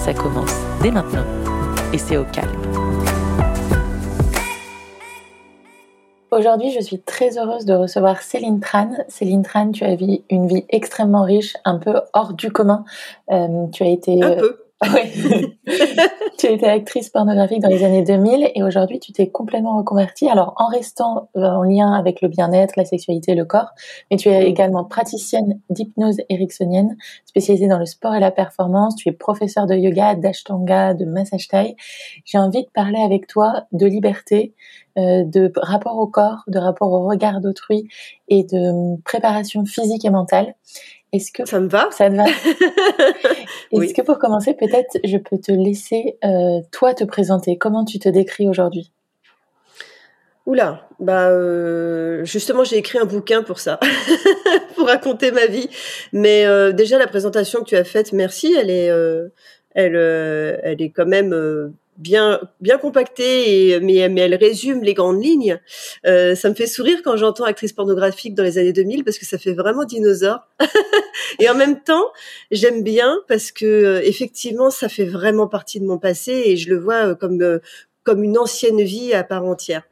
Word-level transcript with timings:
Ça 0.00 0.14
commence 0.14 0.54
dès 0.82 0.90
maintenant 0.90 1.24
et 1.92 1.98
c'est 1.98 2.16
au 2.16 2.24
calme. 2.24 2.48
Aujourd'hui, 6.30 6.70
je 6.72 6.80
suis 6.80 7.00
très 7.00 7.36
heureuse 7.36 7.66
de 7.66 7.74
recevoir 7.74 8.22
Céline 8.22 8.60
Tran. 8.60 8.92
Céline 9.08 9.42
Tran, 9.42 9.72
tu 9.72 9.84
as 9.84 9.96
vu 9.96 10.20
une 10.30 10.46
vie 10.46 10.64
extrêmement 10.70 11.22
riche, 11.22 11.54
un 11.66 11.76
peu 11.76 12.00
hors 12.14 12.32
du 12.32 12.50
commun. 12.50 12.84
Euh, 13.30 13.66
tu 13.72 13.82
as 13.82 13.88
été 13.88 14.24
un 14.24 14.36
peu. 14.36 14.58
Oui. 14.82 15.58
tu 16.38 16.46
étais 16.46 16.66
actrice 16.66 17.10
pornographique 17.10 17.60
dans 17.60 17.68
les 17.68 17.84
années 17.84 18.02
2000 18.02 18.50
et 18.54 18.62
aujourd'hui 18.62 18.98
tu 18.98 19.12
t'es 19.12 19.28
complètement 19.28 19.76
reconvertie. 19.76 20.26
Alors 20.26 20.54
en 20.56 20.68
restant 20.68 21.28
euh, 21.36 21.42
en 21.42 21.62
lien 21.62 21.92
avec 21.92 22.22
le 22.22 22.28
bien-être, 22.28 22.74
la 22.78 22.86
sexualité, 22.86 23.34
le 23.34 23.44
corps, 23.44 23.70
mais 24.10 24.16
tu 24.16 24.30
es 24.30 24.48
également 24.48 24.84
praticienne 24.84 25.60
d'hypnose 25.68 26.16
ericksonienne, 26.30 26.96
spécialisée 27.26 27.68
dans 27.68 27.78
le 27.78 27.84
sport 27.84 28.14
et 28.14 28.20
la 28.20 28.30
performance. 28.30 28.96
Tu 28.96 29.10
es 29.10 29.12
professeur 29.12 29.66
de 29.66 29.74
yoga, 29.74 30.14
d'ashtanga, 30.14 30.94
de 30.94 31.04
massage 31.04 31.48
thai. 31.48 31.76
J'ai 32.24 32.38
envie 32.38 32.62
de 32.62 32.70
parler 32.70 33.00
avec 33.00 33.26
toi 33.26 33.64
de 33.72 33.84
liberté, 33.84 34.54
euh, 34.96 35.24
de 35.24 35.52
rapport 35.56 35.98
au 35.98 36.06
corps, 36.06 36.42
de 36.48 36.58
rapport 36.58 36.90
au 36.90 37.06
regard 37.06 37.42
d'autrui 37.42 37.86
et 38.28 38.44
de 38.44 38.70
hum, 38.94 39.02
préparation 39.02 39.66
physique 39.66 40.06
et 40.06 40.10
mentale. 40.10 40.54
Est-ce 41.12 41.32
que 41.32 41.44
ça 41.44 41.58
me 41.60 41.68
va? 41.68 41.88
Ça 41.90 42.08
te 42.08 42.14
va? 42.14 42.24
Est-ce 43.72 43.94
que 43.94 44.02
pour 44.02 44.18
commencer, 44.18 44.54
peut-être, 44.54 44.98
je 45.04 45.16
peux 45.16 45.38
te 45.38 45.50
laisser 45.50 46.16
euh, 46.24 46.60
toi 46.70 46.94
te 46.94 47.04
présenter? 47.04 47.58
Comment 47.58 47.84
tu 47.84 47.98
te 47.98 48.08
décris 48.08 48.48
aujourd'hui? 48.48 48.92
Oula, 50.46 50.88
bah 50.98 51.28
euh, 51.28 52.24
justement 52.24 52.64
j'ai 52.64 52.76
écrit 52.76 52.98
un 52.98 53.04
bouquin 53.04 53.42
pour 53.42 53.60
ça, 53.60 53.78
pour 54.74 54.86
raconter 54.86 55.30
ma 55.32 55.46
vie. 55.46 55.68
Mais 56.12 56.46
euh, 56.46 56.72
déjà 56.72 56.98
la 56.98 57.06
présentation 57.06 57.60
que 57.60 57.66
tu 57.66 57.76
as 57.76 57.84
faite, 57.84 58.12
merci, 58.12 58.54
elle 58.58 58.70
est, 58.70 58.90
elle, 59.74 59.96
elle 59.96 60.82
est 60.82 60.90
quand 60.90 61.06
même 61.06 61.72
bien 62.00 62.40
bien 62.60 62.78
compactée 62.78 63.68
et 63.70 63.80
mais 63.80 64.08
mais 64.08 64.22
elle 64.22 64.34
résume 64.34 64.82
les 64.82 64.94
grandes 64.94 65.22
lignes. 65.22 65.60
Euh, 66.06 66.34
ça 66.34 66.48
me 66.48 66.54
fait 66.54 66.66
sourire 66.66 67.00
quand 67.04 67.16
j'entends 67.16 67.44
actrice 67.44 67.72
pornographique 67.72 68.34
dans 68.34 68.42
les 68.42 68.58
années 68.58 68.72
2000 68.72 69.04
parce 69.04 69.18
que 69.18 69.26
ça 69.26 69.38
fait 69.38 69.52
vraiment 69.52 69.84
dinosaure. 69.84 70.40
et 71.38 71.48
en 71.48 71.54
même 71.54 71.82
temps, 71.82 72.06
j'aime 72.50 72.82
bien 72.82 73.18
parce 73.28 73.52
que 73.52 73.66
euh, 73.66 74.00
effectivement, 74.02 74.70
ça 74.70 74.88
fait 74.88 75.04
vraiment 75.04 75.46
partie 75.46 75.80
de 75.80 75.84
mon 75.84 75.98
passé 75.98 76.42
et 76.46 76.56
je 76.56 76.70
le 76.70 76.78
vois 76.78 77.08
euh, 77.08 77.14
comme 77.14 77.60
comme 78.02 78.24
une 78.24 78.38
ancienne 78.38 78.82
vie 78.82 79.12
à 79.12 79.24
part 79.24 79.44
entière. 79.44 79.82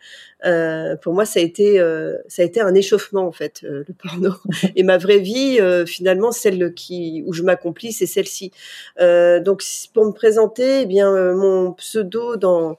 Euh, 0.45 0.95
pour 0.97 1.15
moi, 1.15 1.25
ça 1.25 1.41
a 1.41 1.43
été 1.43 1.81
euh, 1.81 2.17
ça 2.29 2.43
a 2.43 2.45
été 2.45 2.61
un 2.61 2.73
échauffement 2.75 3.27
en 3.27 3.33
fait 3.33 3.63
euh, 3.65 3.83
le 3.87 3.95
porno. 3.95 4.35
Et 4.77 4.83
ma 4.85 4.97
vraie 4.97 5.19
vie, 5.19 5.59
finalement, 5.87 6.33
celle 6.33 6.73
qui 6.75 7.23
où 7.27 7.33
je 7.33 7.43
m'accomplis, 7.43 7.93
c'est 7.93 8.07
celle-ci. 8.07 8.53
donc, 8.99 9.63
pour 9.93 10.07
me 10.07 10.13
présenter, 10.13 10.83
eh 10.83 10.87
bien, 10.87 11.35
mon 11.35 11.73
pseudo 11.73 12.37
dans 12.37 12.77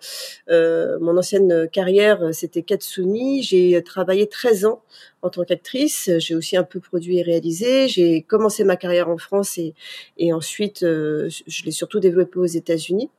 mon 0.49 1.17
ancienne 1.17 1.69
carrière, 1.69 2.29
c'était 2.33 2.63
Katsuni. 2.63 3.43
J'ai 3.43 3.81
travaillé 3.83 4.27
13 4.27 4.65
ans 4.65 4.81
en 5.21 5.29
tant 5.29 5.43
qu'actrice. 5.43 6.09
J'ai 6.17 6.35
aussi 6.35 6.55
un 6.57 6.63
peu 6.63 6.79
produit 6.79 7.19
et 7.19 7.23
réalisé. 7.23 7.87
J'ai 7.87 8.21
commencé 8.21 8.63
ma 8.63 8.77
carrière 8.77 9.09
en 9.09 9.17
France 9.17 9.57
et, 9.57 9.73
et 10.17 10.33
ensuite, 10.33 10.79
je 10.81 11.65
l'ai 11.65 11.71
surtout 11.71 11.99
développée 11.99 12.39
aux 12.39 12.45
États-Unis. 12.45 13.09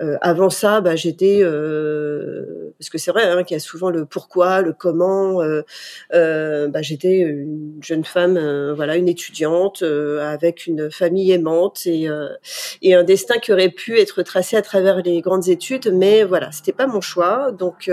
Euh, 0.00 0.16
avant 0.22 0.48
ça, 0.48 0.80
bah, 0.80 0.96
j'étais 0.96 1.40
euh, 1.42 2.72
parce 2.78 2.88
que 2.88 2.96
c'est 2.96 3.10
vrai 3.10 3.24
hein, 3.24 3.44
qu'il 3.44 3.54
y 3.54 3.56
a 3.56 3.60
souvent 3.60 3.90
le 3.90 4.06
pourquoi, 4.06 4.62
le 4.62 4.72
comment. 4.72 5.42
Euh, 5.42 5.62
euh 6.14 6.68
bah, 6.68 6.80
j'étais 6.80 7.18
une 7.18 7.78
jeune 7.82 8.04
femme, 8.04 8.38
euh, 8.38 8.72
voilà, 8.74 8.96
une 8.96 9.08
étudiante 9.08 9.82
avec 9.82 10.66
une 10.66 10.90
famille 10.90 11.30
aimante 11.32 11.86
et, 11.86 12.08
et 12.80 12.94
un 12.94 13.04
destin 13.04 13.38
qui 13.38 13.52
aurait 13.52 13.68
pu 13.68 13.98
être 13.98 14.22
tracé 14.22 14.56
à 14.56 14.62
travers 14.62 15.02
les 15.02 15.20
grandes 15.20 15.48
études, 15.48 15.92
mais 15.92 16.24
voilà, 16.24 16.50
c'était 16.52 16.72
pas 16.72 16.86
mon 16.86 17.00
choix. 17.00 17.52
Donc 17.52 17.90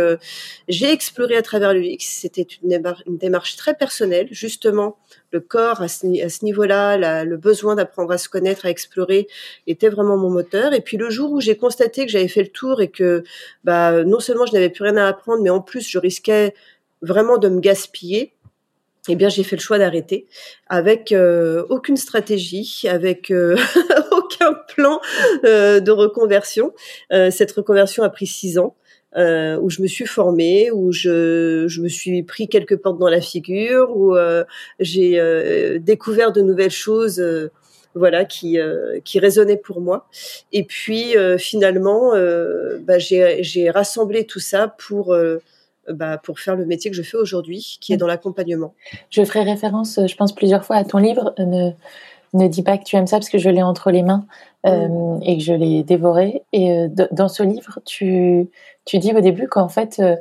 j'ai 0.67 0.91
exploré 0.91 1.35
à 1.35 1.41
travers 1.41 1.73
l'UX. 1.73 1.97
C'était 1.99 2.47
une 2.63 2.81
démarche 3.07 3.55
très 3.57 3.73
personnelle, 3.73 4.27
justement 4.31 4.97
le 5.31 5.40
corps 5.40 5.81
à 5.81 5.88
ce, 5.88 6.06
niveau-là, 6.44 7.23
le 7.23 7.38
besoin 7.38 7.75
d'apprendre 7.75 8.12
à 8.12 8.17
se 8.17 8.29
connaître, 8.29 8.66
à 8.66 8.69
explorer, 8.69 9.28
était 9.67 9.90
vraiment 9.90 10.17
mon 10.17 10.29
moteur. 10.29 10.73
Et 10.73 10.81
puis 10.81 10.97
le 10.97 11.09
jour 11.09 11.31
où 11.31 11.40
j'ai 11.40 11.57
constaté 11.57 12.06
que 12.06 12.12
j'avais 12.12 12.28
fait 12.28 12.44
le 12.44 12.50
tour 12.50 12.81
et 12.81 12.90
que 12.90 13.23
bah, 13.63 14.03
non 14.03 14.19
seulement 14.19 14.45
je 14.45 14.53
n'avais 14.53 14.69
plus 14.69 14.84
rien 14.84 14.97
à 14.97 15.07
apprendre, 15.07 15.41
mais 15.44 15.50
en 15.50 15.62
plus 15.62 15.88
je 15.88 16.00
risquais 16.00 16.53
vraiment 17.01 17.38
de 17.38 17.47
me 17.50 17.59
gaspiller, 17.59 18.34
eh 19.07 19.16
bien 19.16 19.29
j'ai 19.29 19.44
fait 19.44 19.56
le 19.56 19.62
choix 19.62 19.78
d'arrêter 19.78 20.28
avec 20.68 21.12
euh, 21.12 21.66
aucune 21.69 21.97
stratégie, 21.97 22.85
avec 22.88 23.31
euh, 23.31 23.56
aucun 24.12 24.53
plan 24.68 25.00
euh, 25.45 25.79
de 25.79 25.91
reconversion. 25.91 26.73
cette 27.09 27.51
reconversion 27.51 28.03
a 28.03 28.09
pris 28.09 28.28
six 28.28 28.57
ans 28.57 28.75
euh, 29.17 29.57
où 29.59 29.69
je 29.69 29.81
me 29.81 29.87
suis 29.87 30.05
formée, 30.05 30.71
où 30.71 30.91
je, 30.91 31.65
je, 31.67 31.81
me 31.81 31.87
suis 31.87 32.23
pris 32.23 32.47
quelques 32.47 32.77
portes 32.77 32.99
dans 32.99 33.09
la 33.09 33.21
figure, 33.21 33.95
où 33.95 34.15
euh, 34.15 34.43
j'ai 34.79 35.19
euh, 35.19 35.79
découvert 35.79 36.31
de 36.31 36.41
nouvelles 36.41 36.71
choses. 36.71 37.19
Euh, 37.19 37.51
voilà 37.95 38.23
qui 38.23 38.59
qui 39.03 39.19
résonnaient 39.19 39.57
pour 39.57 39.81
moi 39.81 40.07
et 40.53 40.63
puis 40.63 41.15
finalement 41.39 42.13
bah, 42.81 42.99
j'ai 42.99 43.71
rassemblé 43.71 44.27
tout 44.27 44.39
ça 44.39 44.67
pour 44.67 45.17
bah, 45.89 46.19
pour 46.23 46.39
faire 46.39 46.55
le 46.55 46.67
métier 46.67 46.91
que 46.91 46.95
je 46.95 47.01
fais 47.01 47.17
aujourd'hui, 47.17 47.79
qui 47.81 47.91
est 47.91 47.97
dans 47.97 48.05
l'accompagnement. 48.05 48.75
Je 49.09 49.25
ferai 49.25 49.41
référence, 49.41 49.99
je 50.05 50.15
pense, 50.15 50.35
plusieurs 50.35 50.63
fois 50.63 50.75
à 50.75 50.83
ton 50.83 50.99
livre. 50.99 51.33
Ne, 51.39 51.71
ne 52.34 52.47
dis 52.47 52.63
pas 52.63 52.78
que 52.78 52.84
tu 52.84 52.95
aimes 52.95 53.07
ça 53.07 53.17
parce 53.17 53.29
que 53.29 53.38
je 53.38 53.50
l'ai 53.50 53.63
entre 53.63 53.91
les 53.91 54.03
mains 54.03 54.25
euh, 54.66 54.88
mm. 54.88 55.19
et 55.23 55.38
que 55.38 55.44
je 55.44 55.53
l'ai 55.53 55.84
dévoré. 55.84 56.44
Et 56.53 56.72
euh, 56.72 56.88
dans 57.12 57.28
ce 57.28 57.44
livre, 57.44 57.79
tu, 57.85 58.50
tu 58.85 59.00
dis 59.00 59.13
au 59.13 59.22
début 59.22 59.47
qu'en 59.47 59.69
fait, 59.69 60.00
euh, 60.00 60.16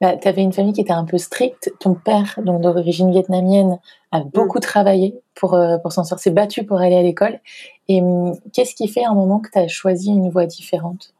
bah, 0.00 0.16
tu 0.16 0.28
avais 0.28 0.42
une 0.42 0.52
famille 0.52 0.72
qui 0.72 0.80
était 0.80 0.92
un 0.92 1.04
peu 1.04 1.18
stricte. 1.18 1.72
Ton 1.80 1.94
père, 1.94 2.38
donc 2.44 2.60
d'origine 2.60 3.10
vietnamienne, 3.10 3.78
a 4.12 4.20
mm. 4.20 4.30
beaucoup 4.32 4.60
travaillé 4.60 5.20
pour, 5.34 5.58
pour 5.82 5.92
s'en 5.92 6.04
sortir, 6.04 6.18
s'est 6.18 6.30
battu 6.30 6.64
pour 6.64 6.78
aller 6.78 6.96
à 6.96 7.02
l'école. 7.02 7.40
Et 7.88 8.00
hum, 8.00 8.36
qu'est-ce 8.52 8.74
qui 8.74 8.88
fait 8.88 9.04
à 9.04 9.10
un 9.10 9.14
moment 9.14 9.40
que 9.40 9.50
tu 9.50 9.58
as 9.58 9.68
choisi 9.68 10.10
une 10.10 10.30
voie 10.30 10.46
différente? 10.46 11.14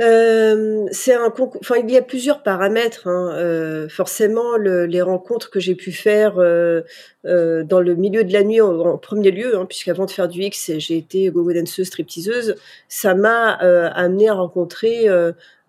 Euh, 0.00 0.86
c'est 0.90 1.14
un 1.14 1.32
enfin 1.60 1.76
il 1.76 1.90
y 1.90 1.96
a 1.96 2.02
plusieurs 2.02 2.42
paramètres. 2.42 3.06
Hein. 3.06 3.32
Euh, 3.34 3.88
forcément, 3.88 4.56
le, 4.56 4.86
les 4.86 5.02
rencontres 5.02 5.50
que 5.50 5.60
j'ai 5.60 5.74
pu 5.74 5.92
faire 5.92 6.38
euh, 6.38 6.82
euh, 7.26 7.62
dans 7.64 7.80
le 7.80 7.94
milieu 7.94 8.24
de 8.24 8.32
la 8.32 8.42
nuit 8.42 8.60
en, 8.60 8.98
premier 8.98 9.30
lieu, 9.30 9.56
hein, 9.56 9.66
puisqu'avant 9.66 10.06
de 10.06 10.10
faire 10.10 10.28
du 10.28 10.42
X, 10.42 10.72
j'ai 10.78 10.96
été 10.96 11.28
gogo 11.30 11.52
danseuse, 11.52 11.86
stripteaseuse, 11.86 12.56
ça 12.88 13.14
m'a 13.14 13.62
euh, 13.62 13.90
amené 13.94 14.28
à 14.28 14.34
rencontrer 14.34 15.08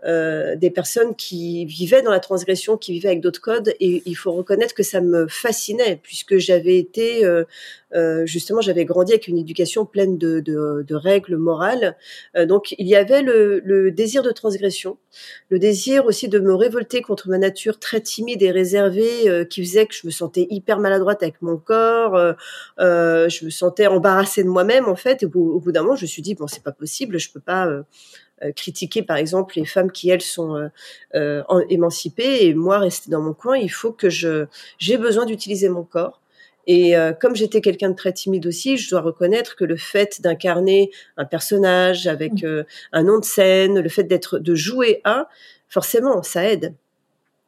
euh, 0.06 0.56
des 0.56 0.70
personnes 0.70 1.16
qui 1.16 1.66
vivaient 1.66 2.02
dans 2.02 2.12
la 2.12 2.20
transgression, 2.20 2.78
qui 2.78 2.94
vivaient 2.94 3.10
avec 3.10 3.22
d'autres 3.22 3.42
codes. 3.42 3.74
Et 3.80 4.04
il 4.06 4.16
faut 4.16 4.32
reconnaître 4.32 4.74
que 4.74 4.84
ça 4.84 5.02
me 5.02 5.28
fascinait, 5.28 6.00
puisque 6.04 6.38
j'avais 6.38 6.78
été, 6.78 7.26
euh, 7.26 7.44
euh 7.96 8.26
justement, 8.26 8.62
j'avais 8.62 8.86
grandi 8.86 9.14
avec 9.14 9.28
une 9.28 9.38
éducation 9.38 9.86
pleine 9.86 10.18
de, 10.18 10.40
de, 10.40 10.84
de 10.88 10.96
règles 10.96 11.38
morales. 11.38 11.96
Euh, 12.36 12.46
donc, 12.46 12.76
il 12.78 12.88
y 12.88 12.96
avait 12.96 13.22
le, 13.22 13.62
le, 13.64 13.92
désir 13.92 14.24
de 14.24 14.32
transgression, 14.32 14.98
le 15.50 15.60
désir 15.60 16.06
aussi 16.06 16.28
de 16.28 16.40
me 16.40 16.54
révolter 16.54 17.02
contre 17.02 17.30
ma 17.30 17.38
nature 17.38 17.80
très 17.80 18.02
timide 18.02 18.44
et 18.44 18.52
réservée, 18.52 19.48
qui 19.50 19.64
faisait 19.64 19.86
que 19.86 19.96
je 19.96 20.06
me 20.06 20.12
sentais 20.12 20.48
hyper 20.50 20.80
maladroite 20.80 21.24
avec 21.24 21.42
mon 21.42 21.58
corps. 21.58 22.36
je 22.78 23.46
me 23.46 23.50
sentais 23.50 23.88
embarrassée 23.88 24.44
de 24.44 24.50
moi-même, 24.50 24.86
en 24.88 24.96
fait. 24.96 25.24
Et 25.24 25.26
au, 25.26 25.60
bout 25.60 25.72
d'un 25.72 25.84
moment, 25.84 25.96
je 25.96 26.04
me 26.04 26.08
suis 26.08 26.22
dit, 26.22 26.36
bon, 26.36 26.48
c'est 26.48 26.64
pas 26.64 26.72
possible, 26.72 27.20
je 27.20 27.32
peux 27.32 27.40
pas 27.40 27.68
euh, 27.68 27.84
critiquer 28.56 29.04
par 29.04 29.18
exemple 29.18 29.56
les 29.58 29.66
femmes 29.66 29.92
qui 29.92 30.10
elles 30.10 30.22
sont 30.22 30.56
euh, 30.56 30.70
euh, 31.16 31.66
émancipées 31.70 32.46
et 32.46 32.54
moi 32.54 32.80
rester 32.80 33.10
dans 33.10 33.22
mon 33.22 33.34
coin 33.34 33.58
il 33.58 33.70
faut 33.70 33.92
que 33.92 34.10
je 34.10 34.46
j'ai 34.78 34.98
besoin 34.98 35.26
d'utiliser 35.26 35.70
mon 35.70 35.84
corps 35.84 36.22
et 36.68 36.96
comme 37.22 37.36
j'étais 37.36 37.62
quelqu'un 37.62 37.92
de 37.92 37.96
très 37.96 38.12
timide 38.12 38.48
aussi, 38.48 38.78
je 38.78 38.90
dois 38.90 39.02
reconnaître 39.02 39.56
que 39.56 39.64
le 39.64 39.78
fait 39.78 40.20
d'incarner 40.24 40.90
un 41.16 41.24
personnage 41.24 42.08
avec 42.08 42.42
mmh. 42.42 42.64
un 42.92 43.04
nom 43.04 43.20
de 43.20 43.24
scène, 43.24 43.80
le 43.80 43.88
fait 43.88 44.06
d'être 44.06 44.40
de 44.40 44.56
jouer 44.56 45.00
à, 45.04 45.30
forcément, 45.68 46.24
ça 46.24 46.44
aide. 46.44 46.74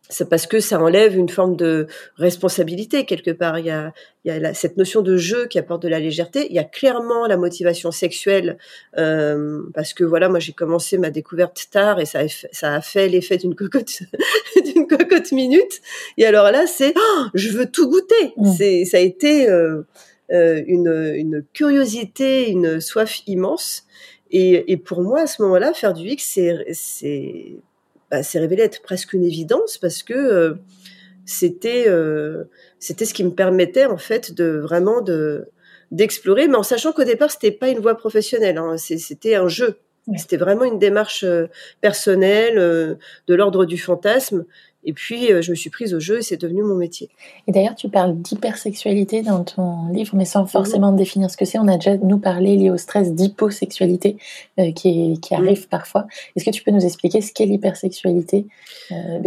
C'est 0.09 0.30
parce 0.30 0.48
que 0.48 0.59
ça 0.59 0.80
enlève 0.80 1.18
une 1.18 1.30
forme 1.30 1.56
de 1.56 1.88
responsabilité 2.15 3.06
quelque 3.06 3.31
part. 3.31 3.59
Il 3.59 3.65
y 3.65 3.71
a, 3.71 3.94
il 4.24 4.33
y 4.33 4.45
a 4.45 4.54
cette 4.54 4.77
notion 4.77 5.01
de 5.01 5.18
jeu 5.18 5.48
qui 5.48 5.59
apporte 5.59 5.81
de 5.81 5.88
la 5.88 6.00
légèreté. 6.00 6.48
Il 6.50 6.56
y 6.56 6.59
a 6.59 6.63
clairement 6.63 7.27
la 7.27 7.38
motivation 7.38 7.92
sexuelle 7.92 8.57
euh, 8.98 9.63
parce 9.74 9.94
que 9.94 10.04
voilà, 10.04 10.30
moi 10.30 10.39
j'ai 10.39 10.54
commencé 10.54 10.98
ma 10.98 11.09
découverte 11.09 11.68
tard 11.71 12.00
et 12.00 12.06
ça 12.06 12.19
a, 12.19 12.27
ça 12.51 12.74
a 12.74 12.81
fait 12.81 13.09
l'effet 13.09 13.38
d'une 13.38 13.56
cocotte, 13.56 14.04
d'une 14.74 14.88
cocotte 14.88 15.31
minute. 15.31 15.81
Et 16.18 16.25
alors 16.25 16.51
là, 16.51 16.68
c'est 16.68 16.94
oh, 16.95 17.24
je 17.33 17.50
veux 17.50 17.69
tout 17.69 17.89
goûter. 17.89 18.33
Mmh. 18.38 18.53
C'est 18.57 18.86
ça 18.86 18.98
a 18.98 19.01
été 19.01 19.50
euh, 19.50 19.81
euh, 20.31 20.62
une, 20.68 21.13
une 21.15 21.44
curiosité, 21.53 22.50
une 22.50 22.80
soif 22.80 23.21
immense. 23.27 23.83
Et, 24.30 24.71
et 24.71 24.77
pour 24.77 25.01
moi, 25.01 25.21
à 25.21 25.27
ce 25.27 25.42
moment-là, 25.44 25.74
faire 25.74 25.94
du 25.94 26.07
X, 26.07 26.39
c'est 26.74 27.60
bah, 28.12 28.24
s'est 28.24 28.39
révélé 28.39 28.63
être 28.63 28.81
presque 28.81 29.13
une 29.13 29.25
évidence 29.25 29.77
parce 29.77 30.04
que 30.04 30.13
euh, 30.13 30.54
c'était 31.25 31.86
euh, 31.88 32.45
c'était 32.80 33.06
ce 33.06 33.13
qui 33.13 33.24
me 33.24 33.31
permettait 33.31 33.86
en 33.86 33.98
fait 33.98 34.33
de 34.33 34.59
vraiment 34.62 35.01
de 35.01 35.50
d'explorer, 35.92 36.48
mais 36.48 36.56
en 36.56 36.63
sachant 36.63 36.92
qu'au 36.92 37.04
départ 37.04 37.31
c'était 37.31 37.51
pas 37.51 37.69
une 37.69 37.80
voie 37.80 37.95
professionnelle, 37.95 38.57
hein, 38.57 38.77
c'était 38.77 39.36
un 39.36 39.48
jeu, 39.48 39.80
c'était 40.18 40.38
vraiment 40.38 40.65
une 40.65 40.80
démarche 40.80 41.24
euh, 41.24 41.48
personnelle 41.81 42.56
de 42.56 43.36
l'ordre 43.36 43.65
du 43.65 43.77
fantasme 43.77 44.45
et 44.88 44.94
puis, 44.94 45.34
euh, 45.34 45.42
je 45.42 45.51
me 45.51 45.56
suis 45.56 45.69
prise 45.69 45.94
au 45.94 46.00
jeu 46.00 46.19
et 46.19 46.22
c'est 46.22 46.38
devenu 46.38 46.63
mon 46.63 46.75
métier. 46.75 47.10
Et 47.45 47.51
d'ailleurs, 47.51 47.75
tu 47.75 47.89
parles 47.89 48.16
d'hypersexualité 48.16 49.22
dans 49.22 49.44
ton 49.44 49.89
livre, 49.89 50.16
mais 50.16 50.24
sans 50.24 50.45
forcément 50.45 50.94
mhm. 50.94 50.98
définir 50.98 51.30
ce 51.30 51.36
que 51.36 51.44
c'est. 51.44 51.60
On 51.60 51.68
a 51.68 51.75
déjà 51.75 51.98
nous 51.98 52.19
parlé 52.19 52.56
lié 52.56 52.69
au 52.69 52.78
stress 52.78 53.12
d'hyposexualité 53.12 54.16
euh, 54.60 54.72
qui, 54.72 55.19
qui, 55.22 55.36
arrive 55.36 55.63
mhm. 55.63 55.68
parfois. 55.69 56.07
Est-ce 56.36 56.45
que 56.45 56.51
tu 56.51 56.63
peux 56.63 56.72
nous 56.72 56.86
expliquer 56.86 57.19
ce 57.19 57.34
qu'est 57.34 57.45
l'hypersexualité 57.45 58.48
euh, 58.94 59.19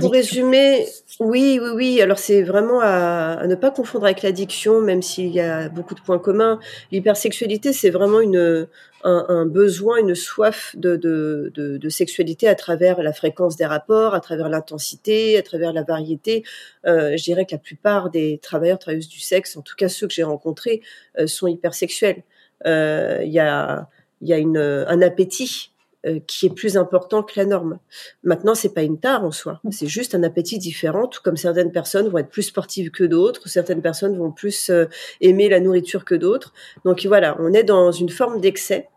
Pour 0.00 0.12
résumer, 0.12 0.86
oui, 1.18 1.58
oui, 1.60 1.70
oui. 1.74 2.00
Alors, 2.00 2.20
c'est 2.20 2.44
vraiment 2.44 2.78
à, 2.80 3.32
à, 3.40 3.46
ne 3.48 3.56
pas 3.56 3.72
confondre 3.72 4.04
avec 4.04 4.22
l'addiction, 4.22 4.80
même 4.80 5.02
s'il 5.02 5.34
y 5.34 5.40
a 5.40 5.68
beaucoup 5.68 5.96
de 5.96 6.00
points 6.00 6.20
communs. 6.20 6.60
L'hypersexualité, 6.92 7.72
c'est 7.72 7.90
vraiment 7.90 8.20
une, 8.20 8.68
un, 9.04 9.26
un, 9.28 9.46
besoin, 9.46 9.98
une 9.98 10.14
soif 10.14 10.74
de, 10.76 10.96
de, 10.96 11.50
de, 11.54 11.76
de, 11.76 11.88
sexualité 11.88 12.48
à 12.48 12.54
travers 12.54 13.02
la 13.02 13.12
fréquence 13.12 13.56
des 13.56 13.66
rapports, 13.66 14.14
à 14.14 14.20
travers 14.20 14.48
l'intensité, 14.48 15.38
à 15.38 15.42
travers 15.42 15.72
la 15.72 15.82
variété. 15.82 16.44
Euh, 16.86 17.16
je 17.16 17.22
dirais 17.22 17.46
que 17.46 17.52
la 17.52 17.58
plupart 17.58 18.10
des 18.10 18.38
travailleurs, 18.42 18.78
travailleuses 18.78 19.08
du 19.08 19.20
sexe, 19.20 19.56
en 19.56 19.62
tout 19.62 19.76
cas 19.76 19.88
ceux 19.88 20.06
que 20.06 20.14
j'ai 20.14 20.24
rencontrés, 20.24 20.82
euh, 21.18 21.26
sont 21.26 21.46
hypersexuels. 21.46 22.22
Euh, 22.66 23.20
il 23.22 23.32
y 23.32 23.38
a, 23.38 23.88
y 24.20 24.32
a 24.32 24.38
une, 24.38 24.58
un 24.58 25.02
appétit 25.02 25.70
euh, 26.06 26.20
qui 26.28 26.46
est 26.46 26.54
plus 26.54 26.76
important 26.76 27.24
que 27.24 27.32
la 27.34 27.44
norme. 27.44 27.80
Maintenant, 28.22 28.54
c'est 28.54 28.72
pas 28.72 28.82
une 28.82 29.00
tare 29.00 29.24
en 29.24 29.32
soi, 29.32 29.60
c'est 29.72 29.88
juste 29.88 30.14
un 30.14 30.22
appétit 30.22 30.56
différent. 30.56 31.08
Tout 31.08 31.20
comme 31.24 31.36
certaines 31.36 31.72
personnes 31.72 32.08
vont 32.08 32.18
être 32.18 32.28
plus 32.28 32.44
sportives 32.44 32.92
que 32.92 33.02
d'autres, 33.02 33.48
certaines 33.48 33.82
personnes 33.82 34.16
vont 34.16 34.30
plus 34.30 34.70
euh, 34.70 34.84
aimer 35.20 35.48
la 35.48 35.58
nourriture 35.58 36.04
que 36.04 36.14
d'autres. 36.14 36.52
Donc 36.84 37.04
voilà, 37.04 37.36
on 37.40 37.52
est 37.52 37.64
dans 37.64 37.90
une 37.90 38.10
forme 38.10 38.40
d'excès. 38.40 38.88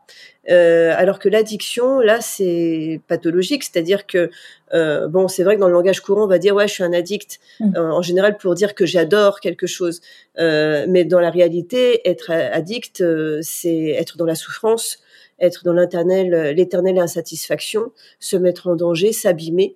Euh, 0.51 0.93
alors 0.95 1.17
que 1.17 1.27
l'addiction, 1.27 2.01
là, 2.01 2.21
c'est 2.21 3.01
pathologique, 3.07 3.63
c'est-à-dire 3.63 4.05
que 4.05 4.29
euh, 4.75 5.07
bon, 5.07 5.27
c'est 5.27 5.43
vrai 5.43 5.55
que 5.55 5.59
dans 5.59 5.69
le 5.69 5.73
langage 5.73 6.01
courant, 6.01 6.25
on 6.25 6.27
va 6.27 6.37
dire 6.37 6.53
ouais, 6.53 6.67
je 6.67 6.73
suis 6.73 6.83
un 6.83 6.93
addict 6.93 7.39
mmh. 7.61 7.77
en 7.77 8.01
général 8.03 8.37
pour 8.37 8.53
dire 8.53 8.75
que 8.75 8.85
j'adore 8.85 9.39
quelque 9.39 9.65
chose, 9.65 10.01
mais 10.37 11.03
dans 11.03 11.19
la 11.19 11.31
réalité, 11.31 12.07
être 12.07 12.29
addict, 12.29 13.03
c'est 13.41 13.87
être 13.87 14.17
dans 14.17 14.25
la 14.25 14.35
souffrance, 14.35 14.99
être 15.41 15.65
dans 15.65 15.73
l'éternelle, 15.73 16.53
l'éternelle 16.55 16.99
insatisfaction, 16.99 17.91
se 18.19 18.37
mettre 18.37 18.67
en 18.67 18.75
danger, 18.75 19.11
s'abîmer, 19.11 19.75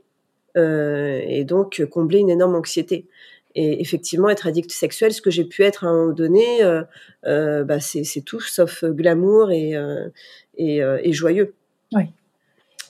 euh, 0.55 1.21
et 1.27 1.43
donc 1.43 1.83
combler 1.91 2.19
une 2.19 2.29
énorme 2.29 2.55
anxiété. 2.55 3.07
Et 3.55 3.81
effectivement, 3.81 4.29
être 4.29 4.47
addict 4.47 4.69
sexuel, 4.69 5.13
ce 5.13 5.21
que 5.21 5.31
j'ai 5.31 5.45
pu 5.45 5.63
être 5.63 5.85
à 5.85 5.87
un 5.87 5.93
moment 5.93 6.13
donné, 6.13 6.61
euh, 6.61 6.83
euh, 7.25 7.63
bah 7.63 7.79
c'est, 7.79 8.03
tout 8.25 8.41
sauf 8.41 8.83
glamour 8.83 9.51
et, 9.51 9.75
euh, 9.75 10.09
et, 10.57 10.83
euh, 10.83 10.99
et, 11.01 11.13
joyeux. 11.13 11.53
Oui. 11.93 12.03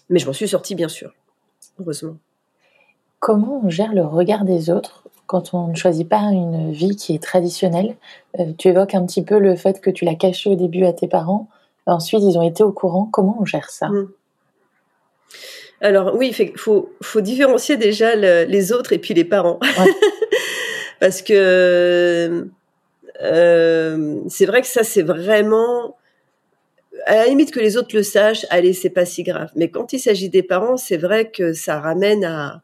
Mais 0.10 0.18
je 0.18 0.26
m'en 0.26 0.34
suis 0.34 0.48
sortie, 0.48 0.74
bien 0.74 0.88
sûr, 0.88 1.14
heureusement. 1.80 2.18
Comment 3.20 3.62
on 3.64 3.70
gère 3.70 3.94
le 3.94 4.04
regard 4.04 4.44
des 4.44 4.72
autres 4.72 5.04
quand 5.28 5.54
on 5.54 5.68
ne 5.68 5.76
choisit 5.76 6.08
pas 6.10 6.32
une 6.32 6.72
vie 6.72 6.96
qui 6.96 7.14
est 7.14 7.22
traditionnelle? 7.22 7.96
Tu 8.58 8.70
évoques 8.70 8.96
un 8.96 9.06
petit 9.06 9.24
peu 9.24 9.38
le 9.38 9.56
fait 9.56 9.82
que 9.82 9.92
tu 9.92 10.04
l'as 10.04 10.16
caché 10.16 10.50
au 10.50 10.56
début 10.56 10.86
à 10.86 10.94
tes 10.94 11.08
parents. 11.08 11.48
Ensuite, 11.86 12.22
ils 12.24 12.38
ont 12.38 12.48
été 12.48 12.64
au 12.64 12.72
courant. 12.72 13.08
Comment 13.12 13.38
on 13.40 13.46
gère 13.46 13.70
ça? 13.70 13.90
Mmh. 13.90 14.10
Alors 15.82 16.16
oui, 16.16 16.34
il 16.40 16.58
faut, 16.58 16.90
faut 17.02 17.22
différencier 17.22 17.78
déjà 17.78 18.16
les 18.16 18.72
autres 18.72 18.94
et 18.94 18.98
puis 18.98 19.14
les 19.14 19.26
parents. 19.26 19.60
Parce 21.00 21.22
que 21.22 22.48
euh, 23.22 24.20
c'est 24.30 24.46
vrai 24.46 24.62
que 24.62 24.68
ça, 24.68 24.84
c'est 24.84 25.04
vraiment... 25.04 25.98
À 27.06 27.18
la 27.18 27.26
limite 27.28 27.52
que 27.52 27.60
les 27.60 27.78
autres 27.78 27.96
le 27.96 28.04
sachent, 28.04 28.46
allez, 28.50 28.74
c'est 28.74 28.90
pas 28.90 29.06
si 29.06 29.24
grave. 29.24 29.52
Mais 29.56 29.70
quand 29.70 29.94
il 29.94 30.00
s'agit 30.00 30.30
des 30.30 30.42
parents, 30.42 30.78
c'est 30.78 30.98
vrai 30.98 31.30
que 31.30 31.54
ça 31.54 31.80
ramène 31.80 32.24
à, 32.24 32.62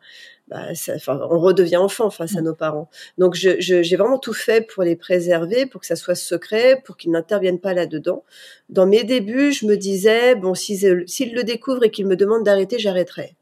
bah, 0.52 0.76
ça, 0.76 0.96
on 1.08 1.40
redevient 1.40 1.78
enfant 1.78 2.10
face 2.10 2.36
à 2.36 2.42
mm. 2.42 2.46
nos 2.46 2.54
parents. 2.54 2.90
Donc 3.18 3.36
j'ai 3.36 3.62
je, 3.62 3.96
vraiment 3.96 4.20
tout 4.20 4.34
fait 4.34 4.68
pour 4.68 4.84
les 4.84 4.98
préserver, 4.98 5.66
pour 5.66 5.80
que 5.80 5.88
ça 5.88 5.96
soit 5.96 6.16
secret, 6.16 6.82
pour 6.84 6.98
qu'ils 6.98 7.12
n'interviennent 7.12 7.60
pas 7.60 7.74
là-dedans. 7.74 8.26
Dans 8.70 8.86
mes 8.86 9.06
débuts, 9.06 9.54
je 9.54 9.66
me 9.66 9.78
disais 9.78 10.36
bon, 10.36 10.54
s'ils 10.54 10.84
le 10.84 11.44
découvrent 11.44 11.86
et 11.86 11.90
qu'ils 11.90 12.06
me 12.06 12.18
demandent 12.18 12.44
d'arrêter, 12.44 12.80
j'arrêterai. 12.80 13.38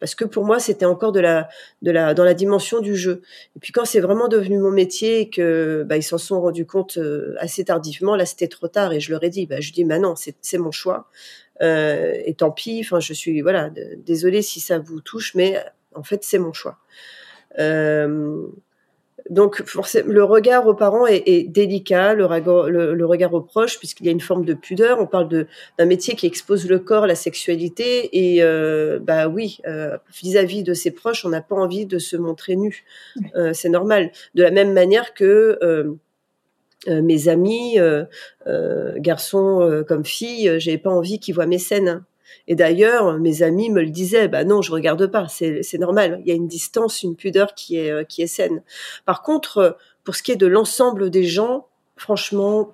Parce 0.00 0.14
que 0.14 0.24
pour 0.24 0.44
moi, 0.44 0.58
c'était 0.58 0.84
encore 0.86 1.12
de 1.12 1.20
la, 1.20 1.48
de 1.82 1.90
la, 1.90 2.14
dans 2.14 2.24
la 2.24 2.34
dimension 2.34 2.80
du 2.80 2.96
jeu. 2.96 3.22
Et 3.56 3.60
puis 3.60 3.72
quand 3.72 3.84
c'est 3.84 4.00
vraiment 4.00 4.28
devenu 4.28 4.58
mon 4.58 4.70
métier 4.70 5.20
et 5.20 5.30
que 5.30 5.84
bah, 5.86 5.96
ils 5.96 6.02
s'en 6.02 6.18
sont 6.18 6.40
rendus 6.40 6.66
compte 6.66 6.96
euh, 6.96 7.34
assez 7.38 7.64
tardivement, 7.64 8.16
là 8.16 8.26
c'était 8.26 8.48
trop 8.48 8.68
tard 8.68 8.92
et 8.92 9.00
je 9.00 9.10
leur 9.10 9.22
ai 9.22 9.30
dit, 9.30 9.46
bah, 9.46 9.60
je 9.60 9.72
dis, 9.72 9.84
bah 9.84 9.98
non, 9.98 10.14
c'est 10.16 10.58
mon 10.58 10.72
choix. 10.72 11.08
Euh, 11.62 12.14
et 12.24 12.34
tant 12.34 12.50
pis. 12.50 12.80
Enfin, 12.80 13.00
je 13.00 13.12
suis 13.12 13.40
voilà, 13.40 13.70
désolée 13.98 14.42
si 14.42 14.60
ça 14.60 14.78
vous 14.78 15.00
touche, 15.00 15.34
mais 15.34 15.62
en 15.94 16.02
fait, 16.02 16.24
c'est 16.24 16.38
mon 16.38 16.52
choix. 16.52 16.78
Euh, 17.58 18.46
donc, 19.30 19.62
le 20.04 20.22
regard 20.22 20.66
aux 20.66 20.74
parents 20.74 21.06
est, 21.06 21.48
délicat, 21.48 22.12
le, 22.12 22.26
le, 22.92 23.06
regard 23.06 23.32
aux 23.32 23.40
proches, 23.40 23.78
puisqu'il 23.78 24.04
y 24.04 24.10
a 24.10 24.12
une 24.12 24.20
forme 24.20 24.44
de 24.44 24.52
pudeur. 24.52 25.00
On 25.00 25.06
parle 25.06 25.28
d'un 25.78 25.86
métier 25.86 26.14
qui 26.14 26.26
expose 26.26 26.68
le 26.68 26.78
corps, 26.78 27.06
la 27.06 27.14
sexualité, 27.14 28.10
et 28.12 28.42
euh, 28.42 28.98
bah 29.00 29.28
oui, 29.28 29.60
euh, 29.66 29.96
vis-à-vis 30.22 30.62
de 30.62 30.74
ses 30.74 30.90
proches, 30.90 31.24
on 31.24 31.30
n'a 31.30 31.40
pas 31.40 31.56
envie 31.56 31.86
de 31.86 31.98
se 31.98 32.18
montrer 32.18 32.56
nu. 32.56 32.84
c'est 33.54 33.70
normal. 33.70 34.12
De 34.34 34.42
la 34.42 34.50
même 34.50 34.74
manière 34.74 35.14
que 35.14 35.96
mes 36.86 37.28
amis, 37.28 37.78
garçons 38.98 39.84
comme 39.88 40.04
filles, 40.04 40.56
j'ai 40.58 40.76
pas 40.76 40.90
envie 40.90 41.18
qu'ils 41.18 41.34
voient 41.34 41.46
mes 41.46 41.58
scènes. 41.58 42.04
Et 42.46 42.54
d'ailleurs, 42.54 43.18
mes 43.18 43.42
amis 43.42 43.70
me 43.70 43.82
le 43.82 43.90
disaient, 43.90 44.28
bah 44.28 44.44
non, 44.44 44.62
je 44.62 44.72
regarde 44.72 45.06
pas, 45.06 45.26
c'est 45.28 45.78
normal. 45.78 46.20
Il 46.24 46.28
y 46.28 46.32
a 46.32 46.34
une 46.34 46.48
distance, 46.48 47.02
une 47.02 47.16
pudeur 47.16 47.54
qui 47.54 47.76
est 47.76 47.90
euh, 47.90 48.04
qui 48.04 48.22
est 48.22 48.26
saine. 48.26 48.62
Par 49.04 49.22
contre, 49.22 49.76
pour 50.04 50.16
ce 50.16 50.22
qui 50.22 50.32
est 50.32 50.36
de 50.36 50.46
l'ensemble 50.46 51.10
des 51.10 51.24
gens, 51.24 51.66
franchement, 51.96 52.72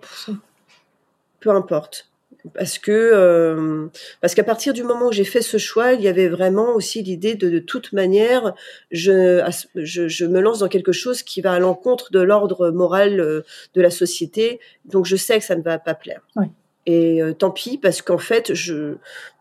peu 1.40 1.50
importe. 1.50 2.06
Parce 2.54 2.78
que 2.78 2.90
euh, 2.90 3.88
parce 4.22 4.34
qu'à 4.34 4.44
partir 4.44 4.72
du 4.72 4.82
moment 4.82 5.08
où 5.08 5.12
j'ai 5.12 5.24
fait 5.24 5.42
ce 5.42 5.58
choix, 5.58 5.92
il 5.92 6.00
y 6.00 6.08
avait 6.08 6.28
vraiment 6.28 6.74
aussi 6.74 7.02
l'idée 7.02 7.34
de 7.34 7.50
de 7.50 7.58
toute 7.58 7.92
manière, 7.92 8.54
je, 8.90 9.42
je, 9.74 10.08
je 10.08 10.24
me 10.24 10.40
lance 10.40 10.60
dans 10.60 10.68
quelque 10.68 10.92
chose 10.92 11.22
qui 11.22 11.42
va 11.42 11.52
à 11.52 11.58
l'encontre 11.58 12.10
de 12.12 12.20
l'ordre 12.20 12.70
moral 12.70 13.20
euh, 13.20 13.42
de 13.74 13.82
la 13.82 13.90
société, 13.90 14.58
donc 14.86 15.04
je 15.04 15.16
sais 15.16 15.38
que 15.38 15.44
ça 15.44 15.54
ne 15.54 15.62
va 15.62 15.78
pas 15.78 15.94
plaire. 15.94 16.22
Oui. 16.36 16.46
Et 16.86 17.22
euh, 17.22 17.34
tant 17.34 17.50
pis, 17.50 17.76
parce 17.76 18.00
qu'en 18.00 18.18
fait, 18.18 18.54
je, 18.54 18.94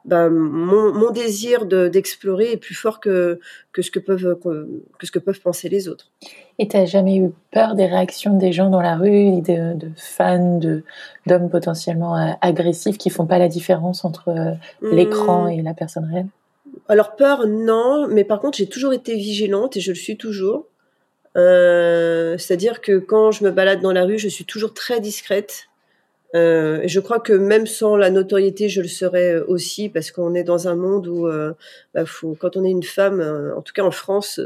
ben, 0.06 0.30
mon, 0.30 0.94
mon, 0.94 1.12
désir 1.12 1.66
d'explorer 1.66 2.54
est 2.54 2.58
plus 2.58 2.76
fort 2.76 3.00
que, 3.00 3.40
que, 3.74 3.82
ce 3.82 3.92
que, 3.92 4.00
peuvent, 4.00 4.40
que 4.40 5.06
ce 5.06 5.12
que 5.12 5.20
peuvent 5.20 5.42
penser 5.42 5.70
les 5.70 5.88
autres. 5.88 6.10
Et 6.58 6.68
tu 6.68 6.78
n'as 6.78 6.86
jamais 6.86 7.18
eu 7.18 7.32
peur 7.52 7.76
des 7.76 7.86
réactions 7.86 8.38
des 8.38 8.52
gens 8.52 8.70
dans 8.70 8.82
la 8.82 8.96
rue, 8.96 9.42
de, 9.42 9.76
de 9.76 9.92
fans, 9.96 10.60
d'hommes 11.26 11.50
potentiellement 11.50 12.18
euh, 12.18 12.32
agressifs 12.42 12.98
qui 12.98 13.10
font 13.10 13.26
pas 13.26 13.40
la 13.40 13.48
différence 13.48 14.06
entre 14.06 14.30
euh, 14.30 14.54
l'écran 14.82 15.46
mmh. 15.46 15.52
et 15.52 15.62
la 15.62 15.74
personne 15.74 16.06
réelle? 16.06 16.28
Alors 16.88 17.16
peur, 17.16 17.48
non, 17.48 18.08
mais 18.08 18.24
par 18.24 18.40
contre, 18.40 18.58
j'ai 18.58 18.68
toujours 18.68 18.94
été 18.94 19.16
vigilante 19.16 19.78
et 19.78 19.80
je 19.80 19.92
le 19.92 19.96
suis 19.96 20.18
toujours. 20.18 20.66
Euh, 21.38 22.38
C'est-à-dire 22.38 22.82
que 22.82 22.98
quand 22.98 23.32
je 23.32 23.44
me 23.44 23.52
balade 23.52 23.82
dans 23.82 23.92
la 23.92 24.04
rue, 24.04 24.18
je 24.18 24.28
suis 24.28 24.46
toujours 24.46 24.74
très 24.74 25.00
discrète. 25.00 25.69
Euh, 26.36 26.82
je 26.86 27.00
crois 27.00 27.20
que 27.20 27.34
même 27.34 27.66
sans 27.66 27.96
la 27.96 28.12
notoriété, 28.12 28.70
je 28.70 28.82
le 28.82 28.88
serais 28.88 29.34
euh, 29.34 29.46
aussi 29.48 29.90
parce 29.90 30.12
qu'on 30.12 30.36
est 30.36 30.44
dans 30.44 30.68
un 30.68 30.76
monde 30.76 31.08
où, 31.08 31.28
euh, 31.28 31.54
bah, 31.94 32.06
faut, 32.06 32.36
quand 32.40 32.56
on 32.56 32.64
est 32.64 32.70
une 32.70 32.84
femme, 32.84 33.20
euh, 33.20 33.56
en 33.56 33.62
tout 33.62 33.74
cas 33.74 33.84
en 33.84 33.92
France, 33.92 34.40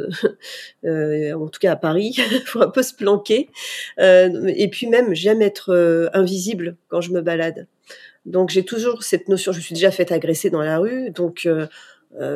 euh, 0.85 1.33
en 1.33 1.47
tout 1.47 1.59
cas 1.59 1.73
à 1.73 1.75
Paris, 1.75 2.17
faut 2.45 2.61
un 2.61 2.69
peu 2.69 2.83
se 2.83 2.93
planquer. 2.93 3.49
et 3.97 4.69
puis 4.71 4.87
même, 4.87 5.13
j'aime 5.13 5.41
être 5.41 6.09
invisible 6.13 6.77
quand 6.87 7.01
je 7.01 7.11
me 7.11 7.21
balade. 7.21 7.67
Donc 8.25 8.49
j'ai 8.49 8.63
toujours 8.63 9.03
cette 9.03 9.27
notion. 9.27 9.51
Je 9.51 9.57
me 9.57 9.63
suis 9.63 9.75
déjà 9.75 9.91
fait 9.91 10.11
agresser 10.11 10.49
dans 10.49 10.61
la 10.61 10.79
rue, 10.79 11.11
donc 11.11 11.47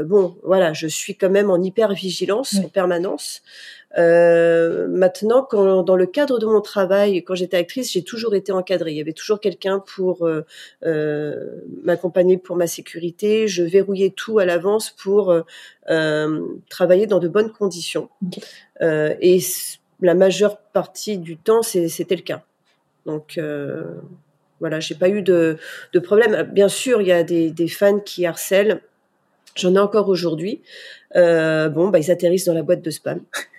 bon, 0.06 0.38
voilà, 0.44 0.74
je 0.74 0.88
suis 0.88 1.16
quand 1.16 1.30
même 1.30 1.50
en 1.50 1.62
hyper 1.62 1.94
vigilance 1.94 2.56
en 2.58 2.68
permanence. 2.68 3.42
Euh, 3.98 4.88
maintenant, 4.90 5.44
quand, 5.44 5.84
dans 5.84 5.96
le 5.96 6.06
cadre 6.06 6.40
de 6.40 6.46
mon 6.46 6.62
travail, 6.62 7.24
quand 7.24 7.36
j'étais 7.36 7.58
actrice, 7.58 7.92
j'ai 7.92 8.04
toujours 8.04 8.36
été 8.36 8.52
encadrée. 8.52 8.92
Il 8.92 8.98
y 8.98 9.02
avait 9.02 9.14
toujours 9.14 9.40
quelqu'un 9.40 9.80
pour 9.80 10.26
euh, 10.26 10.46
euh, 10.84 11.62
m'accompagner 11.84 12.38
pour 12.38 12.56
ma 12.56 12.68
sécurité. 12.68 13.48
Je 13.48 13.64
verrouillais 13.64 14.14
tout 14.16 14.40
à 14.40 14.46
l'avance 14.46 14.92
pour 14.92 15.34
euh, 15.90 16.42
travailler 16.70 17.08
dans 17.08 17.20
de 17.20 17.28
bonnes 17.28 17.52
conditions. 17.52 18.10
Euh, 18.82 19.16
et 19.22 19.40
la 20.02 20.16
majeure 20.16 20.58
partie 20.58 21.18
du 21.18 21.38
temps, 21.38 21.62
c'était 21.64 22.16
le 22.16 22.22
cas. 22.22 22.44
Donc 23.06 23.40
voilà, 24.60 24.80
j'ai 24.80 24.96
pas 24.96 25.10
eu 25.10 25.22
de, 25.22 25.58
de, 25.94 26.00
problème. 26.00 26.50
Bien 26.52 26.68
sûr, 26.68 27.02
il 27.02 27.08
y 27.08 27.12
a 27.12 27.24
des, 27.24 27.52
des 27.52 27.68
fans 27.68 28.00
qui 28.00 28.26
harcèlent. 28.26 28.82
J'en 29.58 29.74
ai 29.74 29.80
encore 29.80 30.08
aujourd'hui. 30.10 30.62
Euh, 31.16 31.70
bon, 31.70 31.90
bah, 31.90 32.00
ils 32.00 32.12
atterrissent 32.12 32.46
dans 32.46 32.54
la 32.54 32.64
boîte 32.64 32.82
de 32.82 32.92
spam. 32.92 33.22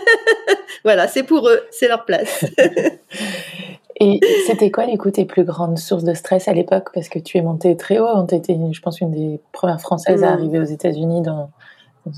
voilà, 0.84 1.08
c'est 1.08 1.22
pour 1.22 1.48
eux, 1.48 1.60
c'est 1.70 1.88
leur 1.88 2.04
place. 2.04 2.44
Et 4.00 4.18
c'était 4.46 4.72
quoi, 4.72 4.86
les 4.86 4.98
tes 5.12 5.24
plus 5.24 5.44
grandes 5.44 5.78
sources 5.78 6.02
de 6.02 6.14
stress 6.14 6.48
à 6.48 6.52
l'époque? 6.52 6.88
Parce 6.92 7.08
que 7.08 7.20
tu 7.20 7.38
es 7.38 7.42
montée 7.42 7.76
très 7.76 8.00
haut, 8.00 8.26
tu 8.28 8.34
étais, 8.34 8.56
je 8.72 8.80
pense, 8.80 9.00
une 9.00 9.12
des 9.12 9.40
premières 9.52 9.80
Françaises 9.80 10.24
à 10.24 10.30
mm. 10.30 10.32
arriver 10.32 10.58
aux 10.58 10.64
États-Unis 10.64 11.22
dans, 11.22 11.50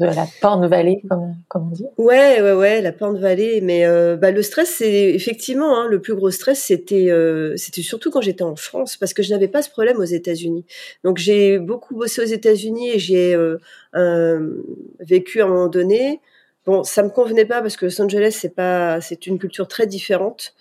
la 0.01 0.27
Porn 0.41 0.67
Valley, 0.67 1.03
comme, 1.11 1.35
comme, 1.49 1.69
on 1.69 1.71
dit. 1.71 1.85
Ouais, 1.99 2.41
ouais, 2.41 2.53
ouais, 2.53 2.81
la 2.81 2.93
Porn 2.93 3.19
Valley. 3.19 3.61
Mais 3.61 3.85
euh, 3.85 4.17
bah, 4.17 4.31
le 4.31 4.41
stress, 4.41 4.77
c'est 4.79 5.11
effectivement 5.11 5.79
hein, 5.79 5.87
le 5.91 6.01
plus 6.01 6.15
gros 6.15 6.31
stress, 6.31 6.59
c'était 6.59 7.11
euh, 7.11 7.55
c'était 7.57 7.83
surtout 7.83 8.11
quand 8.11 8.23
j'étais 8.23 8.45
en 8.45 8.57
France, 8.57 8.97
parce 8.97 9.13
que 9.13 9.23
je 9.23 9.31
n'avais 9.35 9.49
pas 9.49 9.61
ce 9.61 9.69
problème 9.69 9.99
aux 9.99 10.05
États-Unis. 10.05 10.65
Donc 11.03 11.19
j'ai 11.19 11.59
beaucoup 11.59 11.95
bossé 11.95 12.23
aux 12.23 12.33
États-Unis 12.33 12.93
et 12.93 12.99
j'ai 12.99 13.35
euh, 13.35 14.65
vécu 15.01 15.43
à 15.43 15.45
un 15.45 15.49
moment 15.49 15.69
donné 15.69 16.21
Bon, 16.67 16.83
ça 16.83 17.03
me 17.03 17.11
convenait 17.11 17.45
pas 17.45 17.61
parce 17.61 17.77
que 17.77 17.85
Los 17.85 18.01
Angeles 18.01 18.39
c'est 18.41 18.55
pas, 18.55 19.01
c'est 19.03 19.27
une 19.27 19.39
culture 19.39 19.69
très 19.69 19.87
différente. 19.87 20.55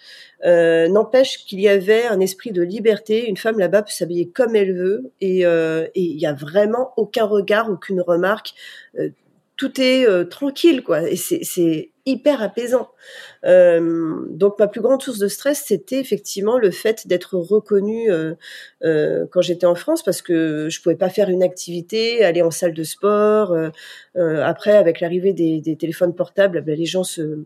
Euh, 0.46 0.90
N'empêche 0.90 1.46
qu'il 1.46 1.62
y 1.62 1.70
avait 1.70 2.06
un 2.08 2.20
esprit 2.20 2.52
de 2.52 2.62
liberté. 2.62 3.30
Une 3.30 3.38
femme 3.38 3.58
là-bas 3.58 3.84
peut 3.84 3.92
s'habiller 3.92 4.28
comme 4.28 4.56
elle 4.56 4.74
veut 4.74 5.12
et 5.22 5.46
euh, 5.46 5.88
il 5.96 6.20
y 6.20 6.26
a 6.26 6.34
vraiment 6.34 6.92
aucun 6.98 7.24
regard, 7.26 7.70
aucune 7.70 8.02
remarque. 8.02 8.54
Euh, 9.00 9.10
tout 9.58 9.80
est 9.80 10.08
euh, 10.08 10.26
tranquille, 10.26 10.84
quoi. 10.84 11.10
Et 11.10 11.16
c'est 11.16 11.92
hyper 12.06 12.42
apaisant. 12.42 12.90
Euh, 13.46 14.26
donc 14.30 14.60
ma 14.60 14.68
plus 14.68 14.82
grande 14.82 15.02
source 15.02 15.20
de 15.20 15.28
stress, 15.28 15.64
c'était 15.66 16.00
effectivement 16.00 16.58
le 16.58 16.72
fait 16.72 17.08
d'être 17.08 17.38
reconnue 17.38 18.12
euh, 18.12 19.26
quand 19.32 19.42
j'étais 19.42 19.66
en 19.66 19.76
France, 19.76 20.04
parce 20.04 20.22
que 20.22 20.68
je 20.70 20.82
pouvais 20.82 20.96
pas 20.96 21.10
faire 21.10 21.30
une 21.30 21.44
activité, 21.44 22.24
aller 22.26 22.42
en 22.42 22.52
salle 22.52 22.74
de 22.74 22.84
sport. 22.84 23.56
après, 24.16 24.74
avec 24.74 25.00
l'arrivée 25.00 25.34
des, 25.34 25.62
des, 25.62 25.76
téléphones 25.78 26.16
portables, 26.16 26.62
ben, 26.62 26.78
les 26.78 26.86
gens 26.86 27.04
se 27.04 27.46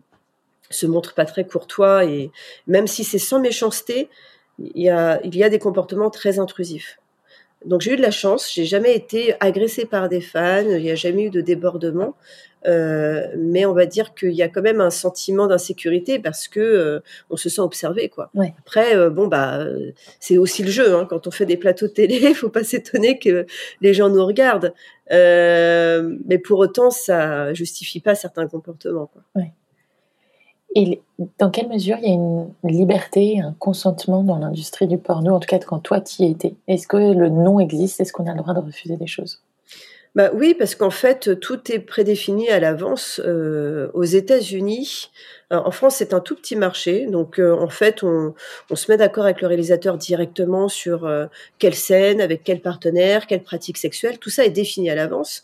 se 0.70 0.86
montrent 0.86 1.14
pas 1.14 1.24
très 1.24 1.46
courtois 1.46 2.04
et 2.04 2.30
même 2.66 2.86
si 2.86 3.02
c'est 3.02 3.18
sans 3.18 3.40
méchanceté, 3.40 4.10
il 4.58 4.82
y 4.82 4.90
a 4.90 5.18
il 5.24 5.34
y 5.34 5.42
a 5.42 5.48
des 5.48 5.58
comportements 5.58 6.10
très 6.10 6.38
intrusifs. 6.38 6.98
Donc 7.64 7.80
j'ai 7.80 7.94
eu 7.94 7.96
de 7.96 8.02
la 8.02 8.10
chance, 8.10 8.52
j'ai 8.52 8.64
jamais 8.64 8.94
été 8.94 9.34
agressée 9.40 9.84
par 9.84 10.08
des 10.08 10.20
fans, 10.20 10.68
il 10.68 10.82
n'y 10.82 10.90
a 10.90 10.94
jamais 10.94 11.24
eu 11.24 11.30
de 11.30 11.40
débordement, 11.40 12.14
euh, 12.66 13.26
mais 13.36 13.66
on 13.66 13.72
va 13.72 13.86
dire 13.86 14.14
qu'il 14.14 14.32
y 14.32 14.42
a 14.42 14.48
quand 14.48 14.62
même 14.62 14.80
un 14.80 14.90
sentiment 14.90 15.46
d'insécurité 15.46 16.18
parce 16.18 16.48
que 16.48 16.60
euh, 16.60 17.00
on 17.30 17.36
se 17.36 17.48
sent 17.48 17.60
observé 17.60 18.08
quoi. 18.08 18.30
Après 18.60 18.96
euh, 18.96 19.10
bon 19.10 19.26
bah 19.26 19.64
c'est 20.20 20.38
aussi 20.38 20.62
le 20.62 20.70
jeu 20.70 20.94
hein. 20.94 21.06
quand 21.08 21.26
on 21.26 21.30
fait 21.30 21.46
des 21.46 21.56
plateaux 21.56 21.86
de 21.86 21.92
télé, 21.92 22.18
il 22.22 22.34
faut 22.36 22.48
pas 22.48 22.64
s'étonner 22.64 23.18
que 23.18 23.46
les 23.80 23.94
gens 23.94 24.08
nous 24.08 24.24
regardent, 24.24 24.72
mais 25.10 26.38
pour 26.38 26.60
autant 26.60 26.90
ça 26.90 27.52
justifie 27.54 28.00
pas 28.00 28.14
certains 28.14 28.46
comportements 28.46 29.06
quoi. 29.06 29.22
Et 30.74 31.00
dans 31.38 31.50
quelle 31.50 31.68
mesure 31.68 31.96
il 32.02 32.08
y 32.08 32.10
a 32.10 32.14
une 32.14 32.52
liberté, 32.62 33.40
un 33.40 33.54
consentement 33.58 34.22
dans 34.22 34.38
l'industrie 34.38 34.86
du 34.86 34.98
porno, 34.98 35.34
en 35.34 35.40
tout 35.40 35.48
cas 35.48 35.58
quand 35.58 35.78
toi 35.78 36.00
tu 36.00 36.22
y 36.22 36.30
étais? 36.30 36.54
Est-ce 36.68 36.86
que 36.86 36.96
le 36.96 37.28
non 37.28 37.58
existe? 37.58 38.00
Est-ce 38.00 38.12
qu'on 38.12 38.26
a 38.26 38.32
le 38.32 38.38
droit 38.38 38.54
de 38.54 38.60
refuser 38.60 38.96
des 38.96 39.06
choses? 39.06 39.42
Bah 40.14 40.30
oui, 40.34 40.54
parce 40.58 40.74
qu'en 40.74 40.90
fait, 40.90 41.38
tout 41.38 41.70
est 41.70 41.78
prédéfini 41.78 42.48
à 42.48 42.58
l'avance. 42.58 43.20
Euh, 43.24 43.88
aux 43.94 44.04
États-Unis, 44.04 45.10
euh, 45.52 45.56
en 45.56 45.70
France, 45.70 45.96
c'est 45.96 46.14
un 46.14 46.20
tout 46.20 46.34
petit 46.34 46.56
marché, 46.56 47.06
donc 47.06 47.38
euh, 47.38 47.52
en 47.52 47.68
fait, 47.68 48.02
on, 48.02 48.34
se 48.74 48.90
met 48.90 48.96
d'accord 48.96 49.24
avec 49.24 49.40
le 49.42 49.46
réalisateur 49.46 49.96
directement 49.98 50.68
sur 50.68 51.08
quelle 51.58 51.74
scène, 51.74 52.20
avec 52.20 52.42
quel 52.42 52.60
partenaire, 52.60 53.26
quelle 53.26 53.42
pratique 53.42 53.78
sexuelle. 53.78 54.18
Tout 54.18 54.30
ça 54.30 54.44
est 54.44 54.50
défini 54.50 54.90
à 54.90 54.94
l'avance, 54.94 55.42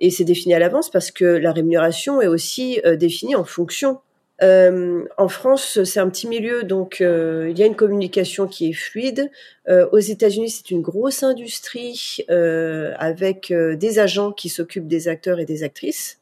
et 0.00 0.10
c'est 0.10 0.24
défini 0.24 0.54
à 0.54 0.58
l'avance 0.58 0.90
parce 0.90 1.10
que 1.10 1.24
la 1.24 1.52
rémunération 1.52 2.20
est 2.20 2.26
aussi 2.26 2.80
définie 2.98 3.36
en 3.36 3.44
fonction 3.44 4.00
euh, 4.42 5.04
en 5.16 5.28
France, 5.28 5.82
c'est 5.84 6.00
un 6.00 6.08
petit 6.08 6.28
milieu, 6.28 6.62
donc 6.62 7.00
euh, 7.00 7.48
il 7.50 7.58
y 7.58 7.62
a 7.62 7.66
une 7.66 7.76
communication 7.76 8.46
qui 8.46 8.68
est 8.70 8.74
fluide. 8.74 9.30
Euh, 9.68 9.88
aux 9.92 9.98
États-Unis, 9.98 10.50
c'est 10.50 10.70
une 10.70 10.82
grosse 10.82 11.22
industrie 11.22 12.24
avec 12.28 13.52
des 13.52 13.98
agents 13.98 14.32
qui 14.32 14.48
s'occupent 14.48 14.88
des 14.88 15.08
acteurs 15.08 15.40
et 15.40 15.44
des 15.44 15.62
actrices. 15.62 16.18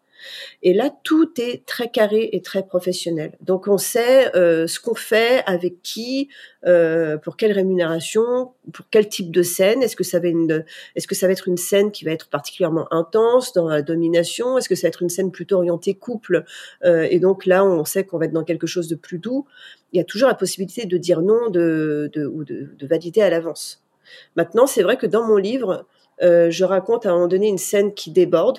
Et 0.63 0.75
là, 0.75 0.91
tout 1.03 1.33
est 1.41 1.67
très 1.67 1.91
carré 1.91 2.29
et 2.33 2.41
très 2.41 2.65
professionnel. 2.67 3.37
Donc, 3.41 3.69
on 3.69 3.79
sait 3.79 4.35
euh, 4.35 4.67
ce 4.67 4.81
qu'on 4.81 4.95
fait, 4.95 5.43
avec 5.47 5.83
qui, 5.83 6.29
euh, 6.67 7.19
pour 7.19 7.37
quelle 7.37 7.53
rémunération, 7.53 8.53
pour 8.73 8.87
quel 8.91 9.09
type 9.09 9.31
de 9.31 9.43
scène. 9.43 9.83
Est-ce 9.83 9.97
que 9.97 10.05
ça 10.05 10.19
va 10.21 11.33
être 11.33 11.49
une 11.49 11.57
scène 11.57 11.91
qui 11.91 12.05
va 12.05 12.11
être 12.13 12.29
particulièrement 12.29 12.93
intense 12.93 13.53
dans 13.53 13.69
la 13.69 13.83
domination? 13.83 14.59
Est-ce 14.59 14.69
que 14.69 14.75
ça 14.75 14.87
va 14.87 14.89
être 14.89 15.03
une 15.03 15.11
scène 15.11 15.31
plutôt 15.31 15.57
orientée 15.57 15.95
couple? 15.95 16.45
Euh, 16.85 17.07
Et 17.11 17.21
donc 17.21 17.47
là, 17.47 17.65
on 17.65 17.85
sait 17.85 18.05
qu'on 18.05 18.19
va 18.19 18.25
être 18.27 18.33
dans 18.33 18.45
quelque 18.45 18.67
chose 18.67 18.89
de 18.89 18.97
plus 18.97 19.19
doux. 19.19 19.47
Il 19.93 19.99
y 19.99 20.01
a 20.01 20.05
toujours 20.05 20.29
la 20.29 20.35
possibilité 20.35 20.87
de 20.87 20.97
dire 20.97 21.21
non, 21.21 21.51
de, 21.51 22.11
ou 22.33 22.45
de, 22.45 22.71
de 22.77 22.87
valider 22.87 23.21
à 23.21 23.31
l'avance. 23.31 23.85
Maintenant, 24.37 24.67
c'est 24.67 24.83
vrai 24.83 24.97
que 24.97 25.07
dans 25.07 25.27
mon 25.27 25.37
livre, 25.37 25.87
je 26.21 26.65
raconte 26.65 27.07
à 27.07 27.11
un 27.11 27.15
moment 27.15 27.29
donné 27.29 27.49
une 27.49 27.59
scène 27.59 27.95
qui 27.95 28.11
déborde 28.11 28.59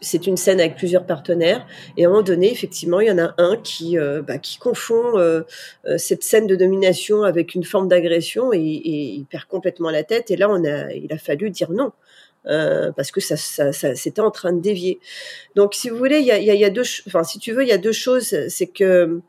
c'est 0.00 0.26
une 0.26 0.36
scène 0.36 0.60
avec 0.60 0.76
plusieurs 0.76 1.06
partenaires. 1.06 1.66
Et 1.96 2.04
à 2.04 2.08
un 2.08 2.10
moment 2.10 2.22
donné 2.22 2.50
effectivement 2.50 3.00
il 3.00 3.08
y 3.08 3.10
en 3.10 3.18
a 3.18 3.34
un 3.38 3.56
qui 3.56 3.98
euh, 3.98 4.22
bah, 4.22 4.38
qui 4.38 4.58
confond 4.58 5.18
euh, 5.18 5.42
euh, 5.86 5.98
cette 5.98 6.22
scène 6.22 6.46
de 6.46 6.56
domination 6.56 7.22
avec 7.22 7.54
une 7.54 7.64
forme 7.64 7.88
d'agression 7.88 8.52
et, 8.52 8.58
il 8.58 9.26
perd 9.26 9.44
complètement 9.44 9.90
la 9.90 10.04
tête. 10.04 10.30
Et 10.30 10.36
là 10.36 10.48
on 10.50 10.64
a 10.64 10.92
il 10.92 11.12
a 11.12 11.18
fallu 11.18 11.50
dire 11.50 11.70
non 11.70 11.92
parce 12.96 13.10
que 13.10 13.20
ça, 13.20 13.36
ça, 13.36 13.94
c'était 13.94 14.22
en 14.22 14.30
train 14.30 14.54
de 14.54 14.60
dévier. 14.60 15.00
Donc 15.54 15.74
si 15.74 15.90
vous 15.90 15.98
voulez 15.98 16.20
il 16.20 16.24
y 16.24 16.30
a, 16.30 16.38
y 16.38 16.64
a 16.64 16.70
deux 16.70 16.84
enfin 17.06 17.22
si 17.22 17.38
tu 17.38 17.52
veux 17.52 17.62
il 17.62 17.68
y 17.68 17.72
a 17.72 17.78
deux 17.78 17.92
choses. 17.92 18.34
C'est 18.48 18.68
que 18.68 19.20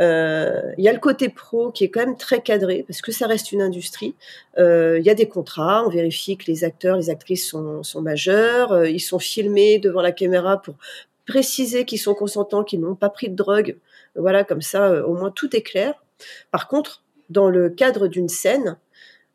euh, 0.00 0.72
il 0.78 0.84
y 0.84 0.88
a 0.88 0.92
le 0.92 0.98
côté 0.98 1.28
pro 1.28 1.70
qui 1.70 1.84
est 1.84 1.90
quand 1.90 2.00
même 2.00 2.16
très 2.16 2.40
cadré 2.40 2.84
parce 2.86 3.02
que 3.02 3.12
ça 3.12 3.26
reste 3.26 3.52
une 3.52 3.60
industrie. 3.60 4.14
Euh, 4.58 4.98
il 4.98 5.04
y 5.04 5.10
a 5.10 5.14
des 5.14 5.28
contrats, 5.28 5.84
on 5.84 5.90
vérifie 5.90 6.36
que 6.36 6.46
les 6.46 6.64
acteurs, 6.64 6.96
les 6.96 7.10
actrices 7.10 7.48
sont, 7.48 7.82
majeurs, 8.00 8.72
euh, 8.72 8.88
ils 8.88 9.00
sont 9.00 9.18
filmés 9.18 9.78
devant 9.78 10.00
la 10.00 10.12
caméra 10.12 10.62
pour 10.62 10.74
préciser 11.26 11.84
qu'ils 11.84 12.00
sont 12.00 12.14
consentants, 12.14 12.64
qu'ils 12.64 12.80
n'ont 12.80 12.94
pas 12.94 13.10
pris 13.10 13.28
de 13.28 13.36
drogue. 13.36 13.76
Voilà, 14.16 14.42
comme 14.42 14.62
ça, 14.62 15.06
au 15.06 15.14
moins 15.14 15.30
tout 15.30 15.54
est 15.54 15.62
clair. 15.62 15.94
Par 16.50 16.66
contre, 16.66 17.02
dans 17.28 17.48
le 17.48 17.70
cadre 17.70 18.08
d'une 18.08 18.28
scène, 18.28 18.76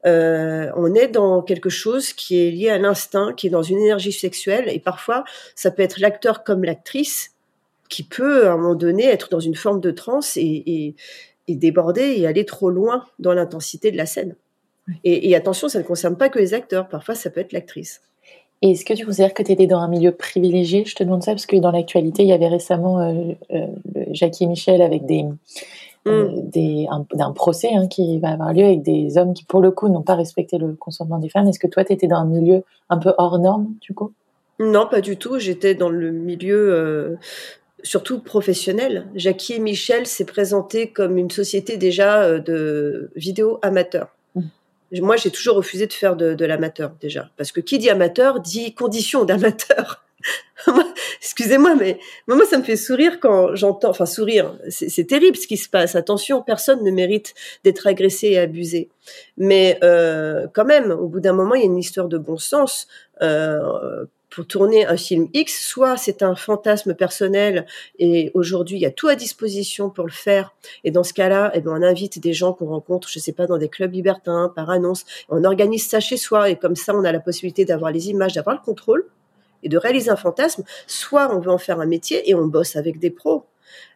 on 0.04 0.94
est 0.94 1.08
dans 1.08 1.42
quelque 1.42 1.70
chose 1.70 2.14
qui 2.14 2.40
est 2.40 2.52
lié 2.52 2.70
à 2.70 2.78
l'instinct, 2.78 3.34
qui 3.34 3.48
est 3.48 3.50
dans 3.50 3.64
une 3.64 3.80
énergie 3.80 4.12
sexuelle, 4.12 4.66
et 4.68 4.80
parfois 4.80 5.24
ça 5.56 5.72
peut 5.72 5.82
être 5.82 6.00
l'acteur 6.00 6.44
comme 6.44 6.64
l'actrice 6.64 7.35
qui 7.90 8.04
peut 8.04 8.48
à 8.48 8.54
un 8.54 8.58
moment 8.58 8.76
donné 8.76 9.06
être 9.06 9.30
dans 9.30 9.40
une 9.40 9.56
forme 9.56 9.80
de 9.80 9.92
transe 9.92 10.38
et, 10.38 10.96
déborder 11.48 12.16
et 12.18 12.28
aller 12.28 12.46
trop 12.46 12.70
loin 12.70 13.06
dans 13.20 13.34
l'intensité 13.34 13.92
de 13.92 13.98
la 13.98 14.06
scène. 14.06 14.36
Et, 15.04 15.36
attention, 15.36 15.68
ça 15.68 15.80
ne 15.80 15.84
concerne 15.84 16.16
pas 16.16 16.30
que 16.30 16.38
les 16.38 16.54
acteurs, 16.54 16.88
parfois 16.88 17.16
ça 17.16 17.30
peut 17.30 17.40
être 17.40 17.54
l'actrice. 17.54 18.02
Et 18.62 18.72
est-ce 18.72 18.86
que 18.86 18.94
tu 18.94 19.06
considères 19.06 19.34
que 19.34 19.44
tu 19.44 19.52
étais 19.52 19.68
dans 19.68 19.80
un 19.80 19.88
milieu 19.88 20.12
privilégié? 20.12 20.86
Je 20.86 20.96
te 20.96 21.04
demande 21.04 21.24
ça 21.24 21.32
parce 21.32 21.46
que 21.46 21.58
dans 21.58 21.72
l'actualité, 21.72 22.24
il 22.24 22.30
y 22.30 22.34
avait 22.34 22.48
récemment 22.48 23.00
euh, 23.00 23.34
euh, 23.52 23.68
Jackie 24.12 24.46
et 24.46 24.48
Michel 24.48 24.82
avec 24.82 25.06
des, 25.06 25.26
euh, 26.08 26.30
mm. 26.30 26.50
des 26.50 26.88
un, 26.90 27.32
procès 27.32 27.74
hein, 27.74 27.88
qui 27.88 28.18
va 28.20 28.30
avoir 28.30 28.54
lieu 28.54 28.64
avec 28.64 28.82
des 28.82 29.18
hommes 29.18 29.34
qui, 29.34 29.44
pour 29.44 29.60
le 29.60 29.72
coup, 29.72 29.90
n'ont 29.90 30.04
pas 30.04 30.16
respecté 30.16 30.58
le 30.58 30.74
consentement 30.74 31.18
des 31.18 31.30
femmes. 31.30 31.48
Est-ce 31.48 31.60
que 31.60 31.68
toi, 31.68 31.84
tu 31.84 31.94
étais 31.94 32.08
dans 32.08 32.18
un 32.18 32.26
milieu 32.26 32.64
un 32.90 32.98
peu 32.98 33.14
hors 33.18 33.40
norme, 33.40 33.74
du 33.82 33.94
coup? 33.94 34.14
Non, 34.60 34.88
pas 34.88 35.02
du 35.02 35.18
tout. 35.18 35.38
J'étais 35.38 35.76
dans 35.76 35.90
le 35.90 36.12
milieu 36.12 37.18
surtout 37.86 38.20
professionnel. 38.20 39.08
Jackie 39.16 39.54
et 39.54 39.60
Michel 39.60 40.06
s'est 40.08 40.26
présenté 40.26 40.92
comme 40.92 41.18
une 41.18 41.32
société 41.32 41.78
déjà 41.78 42.24
euh, 42.24 42.40
de 42.40 43.12
vidéo 43.16 43.60
amateur. 43.62 44.10
Mmh. 44.36 44.42
Moi, 45.02 45.16
j'ai 45.16 45.32
toujours 45.32 45.56
refusé 45.56 45.88
de 45.88 45.94
faire 45.94 46.16
de, 46.16 46.34
de 46.34 46.46
l'amateur 46.46 46.92
déjà, 47.00 47.30
parce 47.38 47.52
que 47.52 47.62
qui 47.62 47.78
dit 47.78 47.90
amateur 47.90 48.40
dit 48.40 48.74
condition 48.74 49.24
d'amateur. 49.24 50.04
Excusez-moi, 51.22 51.76
mais 51.76 52.00
moi, 52.28 52.46
ça 52.46 52.58
me 52.58 52.64
fait 52.64 52.76
sourire 52.76 53.20
quand 53.20 53.56
j'entends, 53.56 53.90
enfin 53.90 54.06
sourire, 54.06 54.56
c'est 54.70 55.06
terrible 55.06 55.38
ce 55.38 55.48
qui 55.48 55.58
se 55.58 55.70
passe. 55.70 55.96
Attention, 55.96 56.42
personne 56.42 56.84
ne 56.84 56.92
mérite 56.92 57.34
d'être 57.64 57.86
agressé 57.88 58.30
et 58.30 58.40
abusé. 58.40 58.90
Mais 59.38 59.78
euh, 59.84 60.48
quand 60.54 60.66
même, 60.66 60.92
au 60.92 61.08
bout 61.08 61.20
d'un 61.20 61.34
moment, 61.34 61.54
il 61.56 61.60
y 61.60 61.64
a 61.64 61.68
une 61.68 61.78
histoire 61.78 62.08
de 62.08 62.18
bon 62.18 62.38
sens. 62.38 62.88
Euh, 63.22 64.06
pour 64.36 64.46
tourner 64.46 64.86
un 64.86 64.98
film 64.98 65.30
X, 65.34 65.66
soit 65.66 65.96
c'est 65.96 66.22
un 66.22 66.36
fantasme 66.36 66.94
personnel 66.94 67.66
et 68.00 68.32
aujourd'hui 68.34 68.78
il 68.78 68.82
y 68.82 68.86
a 68.86 68.92
tout 68.92 69.08
à 69.08 69.16
disposition 69.16 69.90
pour 69.90 70.06
le 70.06 70.12
faire. 70.12 70.54
Et 70.84 70.92
dans 70.92 71.04
ce 71.04 71.14
cas-là, 71.14 71.52
eh 71.54 71.62
ben, 71.62 71.72
on 71.72 71.82
invite 71.82 72.20
des 72.20 72.34
gens 72.34 72.52
qu'on 72.52 72.68
rencontre, 72.68 73.08
je 73.10 73.20
sais 73.20 73.32
pas, 73.32 73.48
dans 73.48 73.58
des 73.58 73.70
clubs 73.70 73.94
libertins, 73.94 74.52
par 74.54 74.70
annonce. 74.70 75.06
On 75.30 75.46
organise 75.46 75.88
ça 75.88 76.02
chez 76.02 76.18
soi 76.18 76.50
et 76.50 76.58
comme 76.58 76.76
ça 76.76 76.94
on 76.94 77.06
a 77.06 77.14
la 77.14 77.22
possibilité 77.22 77.64
d'avoir 77.64 77.92
les 77.92 78.10
images, 78.10 78.34
d'avoir 78.34 78.58
le 78.58 78.62
contrôle 78.62 79.06
et 79.64 79.70
de 79.70 79.78
réaliser 79.78 80.12
un 80.12 80.18
fantasme. 80.18 80.64
Soit 80.86 81.34
on 81.34 81.40
veut 81.40 81.52
en 81.52 81.58
faire 81.58 81.80
un 81.80 81.86
métier 81.86 82.30
et 82.30 82.36
on 82.36 82.46
bosse 82.46 82.76
avec 82.76 83.00
des 83.00 83.12
pros. 83.12 83.46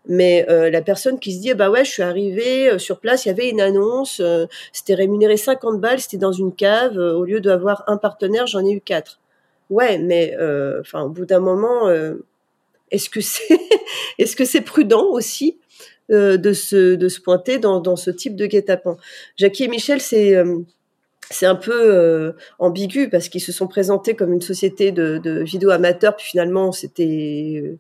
Mais 0.08 0.46
euh, 0.50 0.70
la 0.70 0.82
personne 0.82 1.20
qui 1.20 1.34
se 1.34 1.42
dit 1.42 1.54
bah 1.54 1.70
ouais, 1.70 1.84
je 1.84 1.92
suis 1.92 2.04
arrivée 2.04 2.70
euh, 2.70 2.78
sur 2.78 3.02
place, 3.02 3.26
il 3.26 3.28
y 3.28 3.32
avait 3.32 3.50
une 3.50 3.60
annonce, 3.60 4.22
euh, 4.22 4.46
c'était 4.72 4.96
rémunéré 4.96 5.36
50 5.36 5.82
balles, 5.82 6.00
c'était 6.00 6.18
dans 6.18 6.32
une 6.32 6.56
cave, 6.56 6.96
au 6.98 7.26
lieu 7.26 7.42
d'avoir 7.42 7.84
un 7.88 7.98
partenaire, 7.98 8.48
j'en 8.48 8.66
ai 8.66 8.72
eu 8.72 8.82
quatre. 8.82 9.20
Ouais, 9.70 9.98
mais 10.00 10.36
enfin 10.80 11.04
au 11.04 11.10
bout 11.10 11.26
d'un 11.26 11.40
moment, 11.40 11.90
est-ce 12.92 13.10
que 13.10 13.22
c'est 13.22 13.60
est-ce 14.18 14.36
que 14.36 14.46
c'est 14.46 14.62
prudent 14.62 15.06
aussi 15.06 15.60
de 16.10 16.54
se 16.54 16.96
de 16.96 17.08
se 17.08 17.22
pointer 17.22 17.60
dans 17.60 17.80
dans 17.80 17.96
ce 17.96 18.12
type 18.12 18.36
de 18.36 18.46
guet-apens? 18.46 18.98
Jackie 19.38 19.66
et 19.66 19.68
Michel, 19.68 20.02
c'est 20.02 20.36
c'est 21.32 21.46
un 21.46 21.56
peu 21.56 21.74
euh, 21.74 22.32
ambigu 22.58 23.10
parce 23.10 23.30
qu'ils 23.30 23.42
se 23.42 23.52
sont 23.52 23.68
présentés 23.68 24.16
comme 24.16 24.34
une 24.34 24.42
société 24.42 24.92
de, 24.92 25.20
de 25.20 25.44
vidéo 25.44 25.70
amateurs, 25.70 26.16
puis 26.16 26.26
finalement 26.26 26.72
c'était 26.72 27.62
euh, 27.64 27.78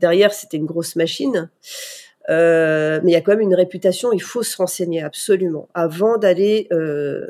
derrière 0.00 0.32
c'était 0.32 0.56
une 0.56 0.66
grosse 0.66 0.96
machine. 0.96 1.50
Euh, 2.30 3.00
mais 3.02 3.10
il 3.10 3.14
y 3.14 3.16
a 3.16 3.20
quand 3.20 3.32
même 3.32 3.40
une 3.40 3.54
réputation. 3.54 4.12
Il 4.12 4.22
faut 4.22 4.44
se 4.44 4.56
renseigner 4.56 5.02
absolument 5.02 5.68
avant 5.74 6.18
d'aller 6.18 6.68
euh, 6.72 7.26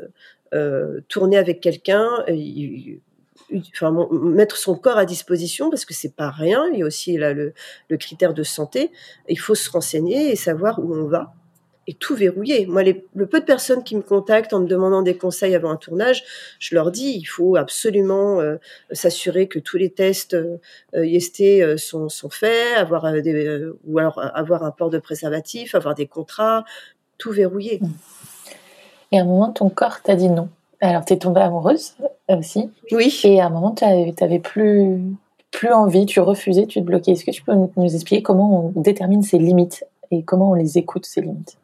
euh 0.53 1.01
tourner 1.07 1.37
avec 1.37 1.61
quelqu'un. 1.61 2.07
Mettre 4.11 4.57
son 4.57 4.75
corps 4.75 4.97
à 4.97 5.05
disposition 5.05 5.69
parce 5.69 5.85
que 5.85 5.93
c'est 5.93 6.15
pas 6.15 6.29
rien. 6.29 6.65
Il 6.73 6.79
y 6.79 6.83
a 6.83 6.85
aussi 6.85 7.17
là 7.17 7.33
le, 7.33 7.53
critère 7.97 8.33
de 8.33 8.43
santé. 8.43 8.91
Il 9.29 9.39
faut 9.39 9.55
se 9.55 9.69
renseigner 9.69 10.31
et 10.31 10.35
savoir 10.35 10.79
où 10.79 10.95
on 10.95 11.05
va 11.05 11.33
et 11.85 11.93
tout 11.93 12.15
verrouillé. 12.15 12.65
Moi, 12.65 12.83
les, 12.83 13.05
le 13.13 13.27
peu 13.27 13.41
de 13.41 13.45
personnes 13.45 13.83
qui 13.83 13.95
me 13.95 14.01
contactent 14.01 14.53
en 14.53 14.61
me 14.61 14.67
demandant 14.67 15.01
des 15.01 15.17
conseils 15.17 15.53
avant 15.53 15.71
un 15.71 15.75
tournage, 15.75 16.23
je 16.59 16.75
leur 16.75 16.91
dis 16.91 17.17
il 17.17 17.25
faut 17.25 17.55
absolument 17.57 18.39
euh, 18.39 18.55
s'assurer 18.91 19.47
que 19.47 19.59
tous 19.59 19.77
les 19.77 19.89
tests 19.89 20.33
euh, 20.33 20.59
IST 20.95 21.41
euh, 21.41 21.77
sont, 21.77 22.09
sont, 22.09 22.29
faits, 22.29 22.77
avoir 22.77 23.05
ou 23.85 23.99
alors 23.99 24.19
avoir 24.33 24.63
un 24.63 24.71
port 24.71 24.89
de 24.89 24.97
préservatif, 24.97 25.75
avoir 25.75 25.95
des 25.95 26.07
contrats, 26.07 26.63
tout 27.17 27.31
verrouillé. 27.31 27.81
Et 29.11 29.19
à 29.19 29.21
un 29.21 29.25
moment, 29.25 29.51
ton 29.51 29.69
corps 29.69 30.01
t'a 30.01 30.15
dit 30.15 30.29
non. 30.29 30.49
Alors, 30.83 31.05
tu 31.05 31.13
es 31.13 31.17
tombée 31.17 31.39
amoureuse 31.39 31.93
aussi. 32.27 32.69
Oui. 32.91 33.17
Et 33.23 33.39
à 33.39 33.45
un 33.45 33.49
moment, 33.49 33.71
tu 33.71 33.85
n'avais 33.85 34.39
plus, 34.39 34.99
plus 35.49 35.71
envie, 35.71 36.05
tu 36.05 36.19
refusais, 36.19 36.65
tu 36.65 36.81
te 36.81 36.85
bloquais. 36.85 37.13
Est-ce 37.13 37.23
que 37.23 37.31
tu 37.31 37.41
peux 37.41 37.53
nous 37.53 37.95
expliquer 37.95 38.21
comment 38.21 38.73
on 38.75 38.81
détermine 38.81 39.23
ses 39.23 39.37
limites 39.37 39.85
et 40.11 40.23
comment 40.23 40.51
on 40.51 40.55
les 40.55 40.77
écoute, 40.77 41.05
ces 41.05 41.21
limites? 41.21 41.55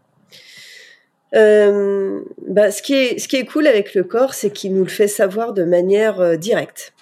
Euh, 1.36 2.22
bah, 2.48 2.72
ce 2.72 2.82
qui 2.82 2.94
est 2.94 3.20
ce 3.20 3.28
qui 3.28 3.36
est 3.36 3.46
cool 3.46 3.68
avec 3.68 3.94
le 3.94 4.06
corps, 4.06 4.34
c'est 4.34 4.52
qu'il 4.52 4.74
nous 4.74 4.84
le 4.84 4.90
fait 4.90 5.10
savoir 5.10 5.52
de 5.52 5.66
manière 5.66 6.22
euh, 6.22 6.38
directe. 6.38 6.94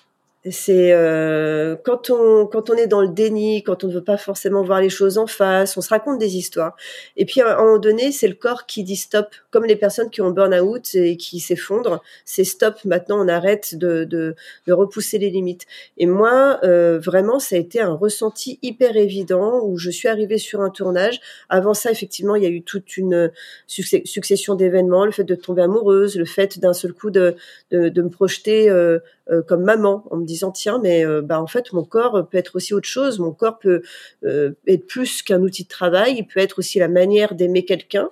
C'est 0.51 0.91
euh, 0.93 1.75
quand 1.83 2.09
on 2.09 2.45
quand 2.45 2.69
on 2.69 2.75
est 2.75 2.87
dans 2.87 3.01
le 3.01 3.07
déni, 3.07 3.63
quand 3.63 3.83
on 3.83 3.87
ne 3.87 3.93
veut 3.93 4.03
pas 4.03 4.17
forcément 4.17 4.63
voir 4.63 4.81
les 4.81 4.89
choses 4.89 5.17
en 5.17 5.27
face, 5.27 5.77
on 5.77 5.81
se 5.81 5.89
raconte 5.89 6.19
des 6.19 6.37
histoires. 6.37 6.75
Et 7.15 7.25
puis 7.25 7.41
à 7.41 7.57
un 7.57 7.63
moment 7.63 7.77
donné, 7.79 8.11
c'est 8.11 8.27
le 8.27 8.35
corps 8.35 8.65
qui 8.65 8.83
dit 8.83 8.95
stop, 8.95 9.27
comme 9.51 9.65
les 9.65 9.75
personnes 9.75 10.09
qui 10.09 10.21
ont 10.21 10.31
burn-out 10.31 10.95
et 10.95 11.17
qui 11.17 11.39
s'effondrent. 11.39 12.01
C'est 12.25 12.43
stop. 12.43 12.75
Maintenant, 12.85 13.23
on 13.23 13.27
arrête 13.27 13.75
de, 13.75 14.03
de, 14.03 14.35
de 14.67 14.73
repousser 14.73 15.17
les 15.17 15.29
limites. 15.29 15.65
Et 15.97 16.05
moi, 16.05 16.59
euh, 16.63 16.99
vraiment, 16.99 17.39
ça 17.39 17.55
a 17.55 17.59
été 17.59 17.81
un 17.81 17.93
ressenti 17.93 18.59
hyper 18.61 18.95
évident 18.95 19.61
où 19.63 19.77
je 19.77 19.89
suis 19.89 20.07
arrivée 20.07 20.37
sur 20.37 20.61
un 20.61 20.69
tournage. 20.69 21.19
Avant 21.49 21.73
ça, 21.73 21.91
effectivement, 21.91 22.35
il 22.35 22.43
y 22.43 22.45
a 22.45 22.49
eu 22.49 22.61
toute 22.61 22.97
une 22.97 23.31
succession 23.65 24.55
d'événements, 24.55 25.05
le 25.05 25.11
fait 25.11 25.23
de 25.23 25.35
tomber 25.35 25.63
amoureuse, 25.63 26.17
le 26.17 26.25
fait 26.25 26.59
d'un 26.59 26.73
seul 26.73 26.93
coup 26.93 27.09
de, 27.09 27.35
de, 27.71 27.89
de 27.89 28.01
me 28.01 28.09
projeter 28.09 28.69
euh, 28.69 28.99
euh, 29.29 29.41
comme 29.41 29.63
maman 29.63 30.05
en 30.09 30.17
me 30.17 30.25
disant 30.25 30.51
tiens 30.51 30.79
mais 30.81 31.05
euh, 31.05 31.21
bah 31.21 31.41
en 31.41 31.47
fait 31.47 31.73
mon 31.73 31.83
corps 31.83 32.27
peut 32.29 32.37
être 32.37 32.55
aussi 32.55 32.73
autre 32.73 32.87
chose. 32.87 33.19
Mon 33.19 33.31
corps 33.31 33.59
peut 33.59 33.81
euh, 34.23 34.51
être 34.67 34.87
plus 34.87 35.21
qu'un 35.21 35.41
outil 35.41 35.63
de 35.63 35.67
travail. 35.67 36.15
Il 36.17 36.27
peut 36.27 36.39
être 36.39 36.59
aussi 36.59 36.79
la 36.79 36.87
manière 36.87 37.35
d'aimer 37.35 37.65
quelqu'un 37.65 38.09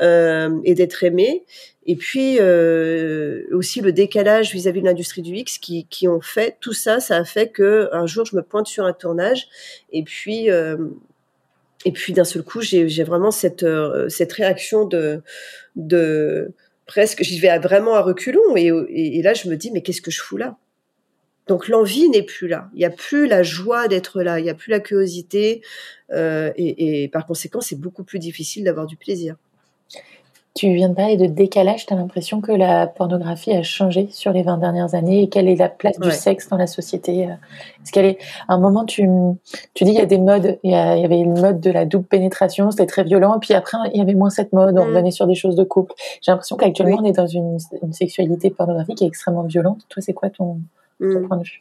et 0.00 0.74
d'être 0.74 1.04
aimé. 1.04 1.44
Et 1.86 1.94
puis 1.94 2.40
aussi 3.52 3.80
le 3.80 3.92
décalage 3.92 4.52
vis-à-vis 4.52 4.80
de 4.80 4.86
l'industrie 4.86 5.22
du 5.22 5.36
X 5.36 5.58
qui, 5.58 5.86
qui 5.86 6.08
ont 6.08 6.20
fait 6.20 6.56
tout 6.60 6.72
ça 6.72 6.98
ça 6.98 7.16
a 7.16 7.24
fait 7.24 7.48
que 7.48 7.88
un 7.92 8.06
jour 8.06 8.24
je 8.24 8.34
me 8.34 8.42
pointe 8.42 8.66
sur 8.66 8.84
un 8.84 8.92
tournage. 8.92 9.48
Et 9.92 10.02
puis 10.02 10.48
et 10.48 11.92
puis 11.92 12.12
d'un 12.12 12.24
seul 12.24 12.42
coup 12.42 12.60
j'ai 12.60 13.04
vraiment 13.04 13.30
cette 13.30 13.66
cette 14.08 14.32
réaction 14.32 14.84
de 14.84 15.22
de 15.76 16.52
presque, 16.86 17.22
j'y 17.22 17.38
vais 17.38 17.58
vraiment 17.58 17.94
à 17.94 18.00
reculons 18.00 18.56
et, 18.56 19.22
là 19.22 19.34
je 19.34 19.48
me 19.48 19.56
dis 19.56 19.70
mais 19.70 19.82
qu'est-ce 19.82 20.02
que 20.02 20.10
je 20.10 20.22
fous 20.22 20.36
là? 20.36 20.56
Donc 21.46 21.68
l'envie 21.68 22.08
n'est 22.08 22.24
plus 22.24 22.48
là, 22.48 22.68
il 22.74 22.78
n'y 22.78 22.84
a 22.84 22.90
plus 22.90 23.26
la 23.26 23.42
joie 23.42 23.86
d'être 23.86 24.22
là, 24.22 24.40
il 24.40 24.44
n'y 24.44 24.50
a 24.50 24.54
plus 24.54 24.70
la 24.70 24.80
curiosité 24.80 25.62
euh, 26.12 26.52
et, 26.56 27.08
par 27.12 27.26
conséquent 27.26 27.60
c'est 27.60 27.78
beaucoup 27.78 28.04
plus 28.04 28.18
difficile 28.18 28.64
d'avoir 28.64 28.86
du 28.86 28.96
plaisir. 28.96 29.36
Tu 30.56 30.72
viens 30.72 30.88
de 30.88 30.94
parler 30.94 31.18
de 31.18 31.26
décalage, 31.26 31.84
tu 31.84 31.92
as 31.92 31.96
l'impression 31.96 32.40
que 32.40 32.50
la 32.50 32.86
pornographie 32.86 33.52
a 33.52 33.62
changé 33.62 34.08
sur 34.10 34.32
les 34.32 34.42
20 34.42 34.56
dernières 34.56 34.94
années 34.94 35.22
et 35.22 35.28
quelle 35.28 35.48
est 35.48 35.56
la 35.56 35.68
place 35.68 35.98
du 36.00 36.10
sexe 36.10 36.48
dans 36.48 36.56
la 36.56 36.66
société 36.66 37.26
euh? 37.26 37.34
Est-ce 37.82 37.92
qu'elle 37.92 38.06
est, 38.06 38.18
à 38.48 38.54
un 38.54 38.58
moment, 38.58 38.86
tu, 38.86 39.06
tu 39.74 39.84
dis 39.84 39.90
il 39.90 39.98
y 39.98 40.00
a 40.00 40.06
des 40.06 40.16
modes, 40.16 40.58
il 40.62 40.70
y, 40.70 40.74
a, 40.74 40.96
il 40.96 41.02
y 41.02 41.04
avait 41.04 41.18
une 41.18 41.38
mode 41.38 41.60
de 41.60 41.70
la 41.70 41.84
double 41.84 42.06
pénétration, 42.06 42.70
c'était 42.70 42.86
très 42.86 43.04
violent, 43.04 43.38
puis 43.38 43.52
après 43.52 43.76
il 43.92 43.98
y 43.98 44.00
avait 44.00 44.14
moins 44.14 44.30
cette 44.30 44.54
mode, 44.54 44.78
on 44.78 44.86
mm. 44.86 44.88
revenait 44.88 45.10
sur 45.10 45.26
des 45.26 45.34
choses 45.34 45.56
de 45.56 45.64
couple. 45.64 45.92
J'ai 46.22 46.32
l'impression 46.32 46.56
qu'actuellement 46.56 47.00
on 47.02 47.04
est 47.04 47.12
dans 47.12 47.26
une, 47.26 47.58
une, 47.82 47.92
sexualité 47.92 48.48
pornographique 48.48 48.96
qui 48.96 49.04
est 49.04 49.08
extrêmement 49.08 49.42
violente. 49.42 49.82
Toi, 49.90 50.02
c'est 50.02 50.14
quoi 50.14 50.30
ton, 50.30 50.58
ton 51.00 51.20
mm. 51.20 51.28
point 51.28 51.36
de 51.36 51.42
vue? 51.42 51.60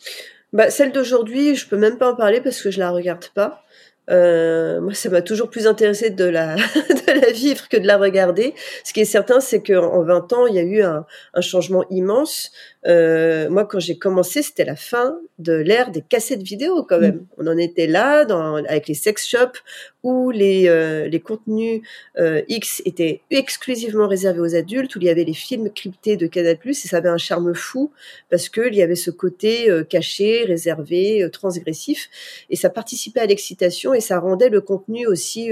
Bah, 0.53 0.69
celle 0.69 0.93
d'aujourd'hui, 0.93 1.55
je 1.55 1.67
peux 1.67 1.75
même 1.75 1.97
pas 1.97 2.13
en 2.13 2.15
parler 2.15 2.39
parce 2.39 2.61
que 2.61 2.71
je 2.71 2.79
la 2.79 2.91
regarde 2.91 3.25
pas. 3.35 3.64
Euh, 4.09 4.79
moi, 4.81 4.93
ça 4.93 5.09
m'a 5.09 5.21
toujours 5.21 5.49
plus 5.49 5.67
intéressé 5.67 6.09
de 6.09 6.25
la, 6.25 6.55
de 6.55 7.21
la 7.21 7.31
vivre 7.31 7.67
que 7.69 7.77
de 7.77 7.87
la 7.87 7.97
regarder. 7.97 8.53
Ce 8.83 8.93
qui 8.93 9.01
est 9.01 9.05
certain, 9.05 9.39
c'est 9.39 9.61
qu'en 9.61 10.03
20 10.03 10.33
ans, 10.33 10.47
il 10.47 10.55
y 10.55 10.59
a 10.59 10.63
eu 10.63 10.81
un, 10.81 11.05
un 11.33 11.41
changement 11.41 11.85
immense. 11.89 12.51
Euh, 12.87 13.49
moi, 13.49 13.65
quand 13.65 13.79
j'ai 13.79 13.97
commencé, 13.97 14.43
c'était 14.43 14.65
la 14.65 14.75
fin 14.75 15.17
de 15.39 15.53
l'ère 15.53 15.91
des 15.91 16.01
cassettes 16.01 16.43
vidéo, 16.43 16.83
quand 16.83 16.99
même. 16.99 17.15
Mm. 17.15 17.27
On 17.39 17.47
en 17.47 17.57
était 17.57 17.87
là, 17.87 18.25
dans, 18.25 18.55
avec 18.55 18.87
les 18.87 18.93
sex 18.93 19.27
shops, 19.27 19.63
où 20.03 20.29
les, 20.29 20.67
euh, 20.67 21.07
les 21.07 21.19
contenus 21.19 21.81
euh, 22.19 22.43
X 22.47 22.83
étaient 22.85 23.21
exclusivement 23.31 24.07
réservés 24.07 24.39
aux 24.39 24.55
adultes, 24.55 24.95
où 24.95 24.99
il 24.99 25.05
y 25.05 25.09
avait 25.09 25.23
les 25.23 25.33
films 25.33 25.71
cryptés 25.71 26.15
de 26.15 26.27
Canal+, 26.27 26.57
et 26.63 26.73
ça 26.73 26.97
avait 26.97 27.09
un 27.09 27.17
charme 27.17 27.55
fou, 27.55 27.91
parce 28.29 28.47
qu'il 28.49 28.75
y 28.75 28.83
avait 28.83 28.95
ce 28.95 29.09
côté 29.09 29.69
euh, 29.69 29.83
caché, 29.83 30.45
réservé, 30.45 31.23
euh, 31.23 31.29
transgressif, 31.29 32.09
et 32.51 32.55
ça 32.55 32.69
participait 32.69 33.21
à 33.21 33.25
l'excitation, 33.25 33.94
et 33.95 34.01
ça 34.01 34.19
rendait 34.19 34.49
le 34.49 34.61
contenu 34.61 35.07
aussi... 35.07 35.51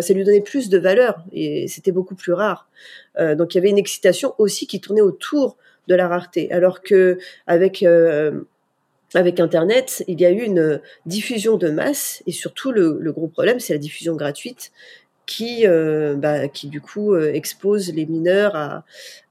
ça 0.00 0.14
lui 0.14 0.24
donnait 0.24 0.40
plus 0.40 0.70
de 0.70 0.78
valeur 0.78 1.22
et 1.32 1.68
c'était 1.68 1.92
beaucoup 1.92 2.14
plus 2.14 2.32
rare. 2.32 2.68
donc 3.18 3.54
il 3.54 3.58
y 3.58 3.60
avait 3.60 3.68
une 3.68 3.78
excitation 3.78 4.34
aussi 4.38 4.66
qui 4.66 4.80
tournait 4.80 5.02
autour 5.02 5.58
de 5.88 5.94
la 5.94 6.08
rareté. 6.08 6.50
Alors 6.52 6.82
que 6.82 7.18
avec 7.46 7.82
euh, 7.82 8.42
avec 9.14 9.38
Internet, 9.38 10.02
il 10.08 10.20
y 10.20 10.26
a 10.26 10.30
eu 10.30 10.42
une 10.42 10.80
diffusion 11.06 11.56
de 11.56 11.70
masse 11.70 12.22
et 12.26 12.32
surtout 12.32 12.72
le 12.72 13.12
gros 13.12 13.28
problème, 13.28 13.60
c'est 13.60 13.72
la 13.72 13.78
diffusion 13.78 14.16
gratuite 14.16 14.72
qui, 15.26 15.66
euh, 15.66 16.16
bah, 16.16 16.48
qui 16.48 16.68
du 16.68 16.80
coup 16.80 17.14
euh, 17.14 17.32
expose 17.32 17.92
les 17.92 18.06
mineurs 18.06 18.54
à, 18.56 18.84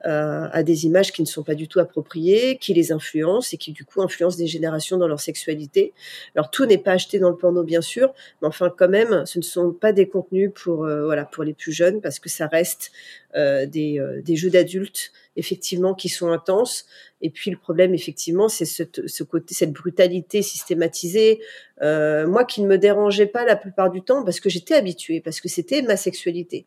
à, 0.03 0.63
des 0.63 0.85
images 0.85 1.11
qui 1.11 1.21
ne 1.21 1.27
sont 1.27 1.43
pas 1.43 1.55
du 1.55 1.67
tout 1.67 1.79
appropriées, 1.79 2.57
qui 2.57 2.73
les 2.73 2.91
influencent 2.91 3.49
et 3.53 3.57
qui 3.57 3.71
du 3.71 3.85
coup 3.85 4.01
influencent 4.01 4.37
des 4.37 4.47
générations 4.47 4.97
dans 4.97 5.07
leur 5.07 5.19
sexualité. 5.19 5.93
Alors 6.35 6.51
tout 6.51 6.65
n'est 6.65 6.77
pas 6.77 6.91
acheté 6.91 7.19
dans 7.19 7.29
le 7.29 7.37
porno 7.37 7.63
bien 7.63 7.81
sûr, 7.81 8.13
mais 8.41 8.47
enfin 8.47 8.73
quand 8.75 8.89
même, 8.89 9.25
ce 9.25 9.39
ne 9.39 9.43
sont 9.43 9.71
pas 9.71 9.93
des 9.93 10.07
contenus 10.09 10.51
pour 10.53 10.85
euh, 10.85 11.05
voilà 11.05 11.25
pour 11.25 11.43
les 11.43 11.53
plus 11.53 11.71
jeunes 11.71 12.01
parce 12.01 12.19
que 12.19 12.29
ça 12.29 12.47
reste 12.47 12.91
des, 13.35 13.99
des 14.23 14.35
jeux 14.35 14.51
d'adultes 14.51 15.11
effectivement 15.35 15.93
qui 15.93 16.09
sont 16.09 16.31
intenses. 16.31 16.85
Et 17.21 17.29
puis 17.29 17.51
le 17.51 17.57
problème 17.57 17.93
effectivement, 17.93 18.49
c'est 18.49 18.65
ce, 18.65 19.23
côté, 19.23 19.53
cette 19.53 19.71
brutalité 19.71 20.41
systématisée, 20.41 21.41
euh, 21.81 22.27
moi 22.27 22.45
qui 22.45 22.61
ne 22.61 22.67
me 22.67 22.77
dérangeait 22.77 23.25
pas 23.25 23.45
la 23.45 23.55
plupart 23.55 23.89
du 23.89 24.01
temps 24.01 24.23
parce 24.23 24.39
que 24.39 24.49
j'étais 24.49 24.75
habituée, 24.75 25.21
parce 25.21 25.41
que 25.41 25.49
c'était 25.49 25.81
ma 25.81 25.97
sexualité. 25.97 26.65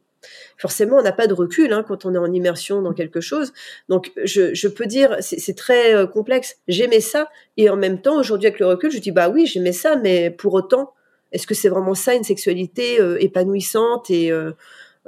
Forcément, 0.57 0.97
on 0.97 1.03
n'a 1.03 1.13
pas 1.13 1.29
de 1.29 1.35
recul 1.35 1.73
hein, 1.73 1.85
quand 1.87 2.05
on 2.05 2.15
est 2.15 2.19
en 2.19 2.33
immersion 2.33 2.83
dans 2.83 2.93
quelque 2.93 3.21
chose. 3.21 3.53
Donc, 3.89 4.11
je, 4.25 4.55
je 4.55 4.67
peux 4.67 4.87
dire, 4.87 5.17
c'est 5.21 5.55
très 5.55 5.95
euh, 5.95 6.07
complexe. 6.07 6.57
J'aimais 6.67 7.01
ça, 7.01 7.29
et 7.57 7.71
en 7.71 7.77
même 7.77 8.01
temps, 8.01 8.19
aujourd'hui 8.19 8.49
avec 8.49 8.59
le 8.59 8.67
recul, 8.67 8.91
je 8.91 8.99
dis 8.99 9.13
bah 9.13 9.29
oui, 9.29 9.47
j'aimais 9.47 9.73
ça, 9.73 9.95
mais 9.95 10.31
pour 10.31 10.55
autant, 10.55 10.95
est-ce 11.31 11.47
que 11.47 11.55
c'est 11.55 11.69
vraiment 11.69 11.95
ça 11.95 12.15
une 12.15 12.25
sexualité 12.25 13.01
euh, 13.01 13.19
épanouissante 13.21 14.11
et 14.11 14.33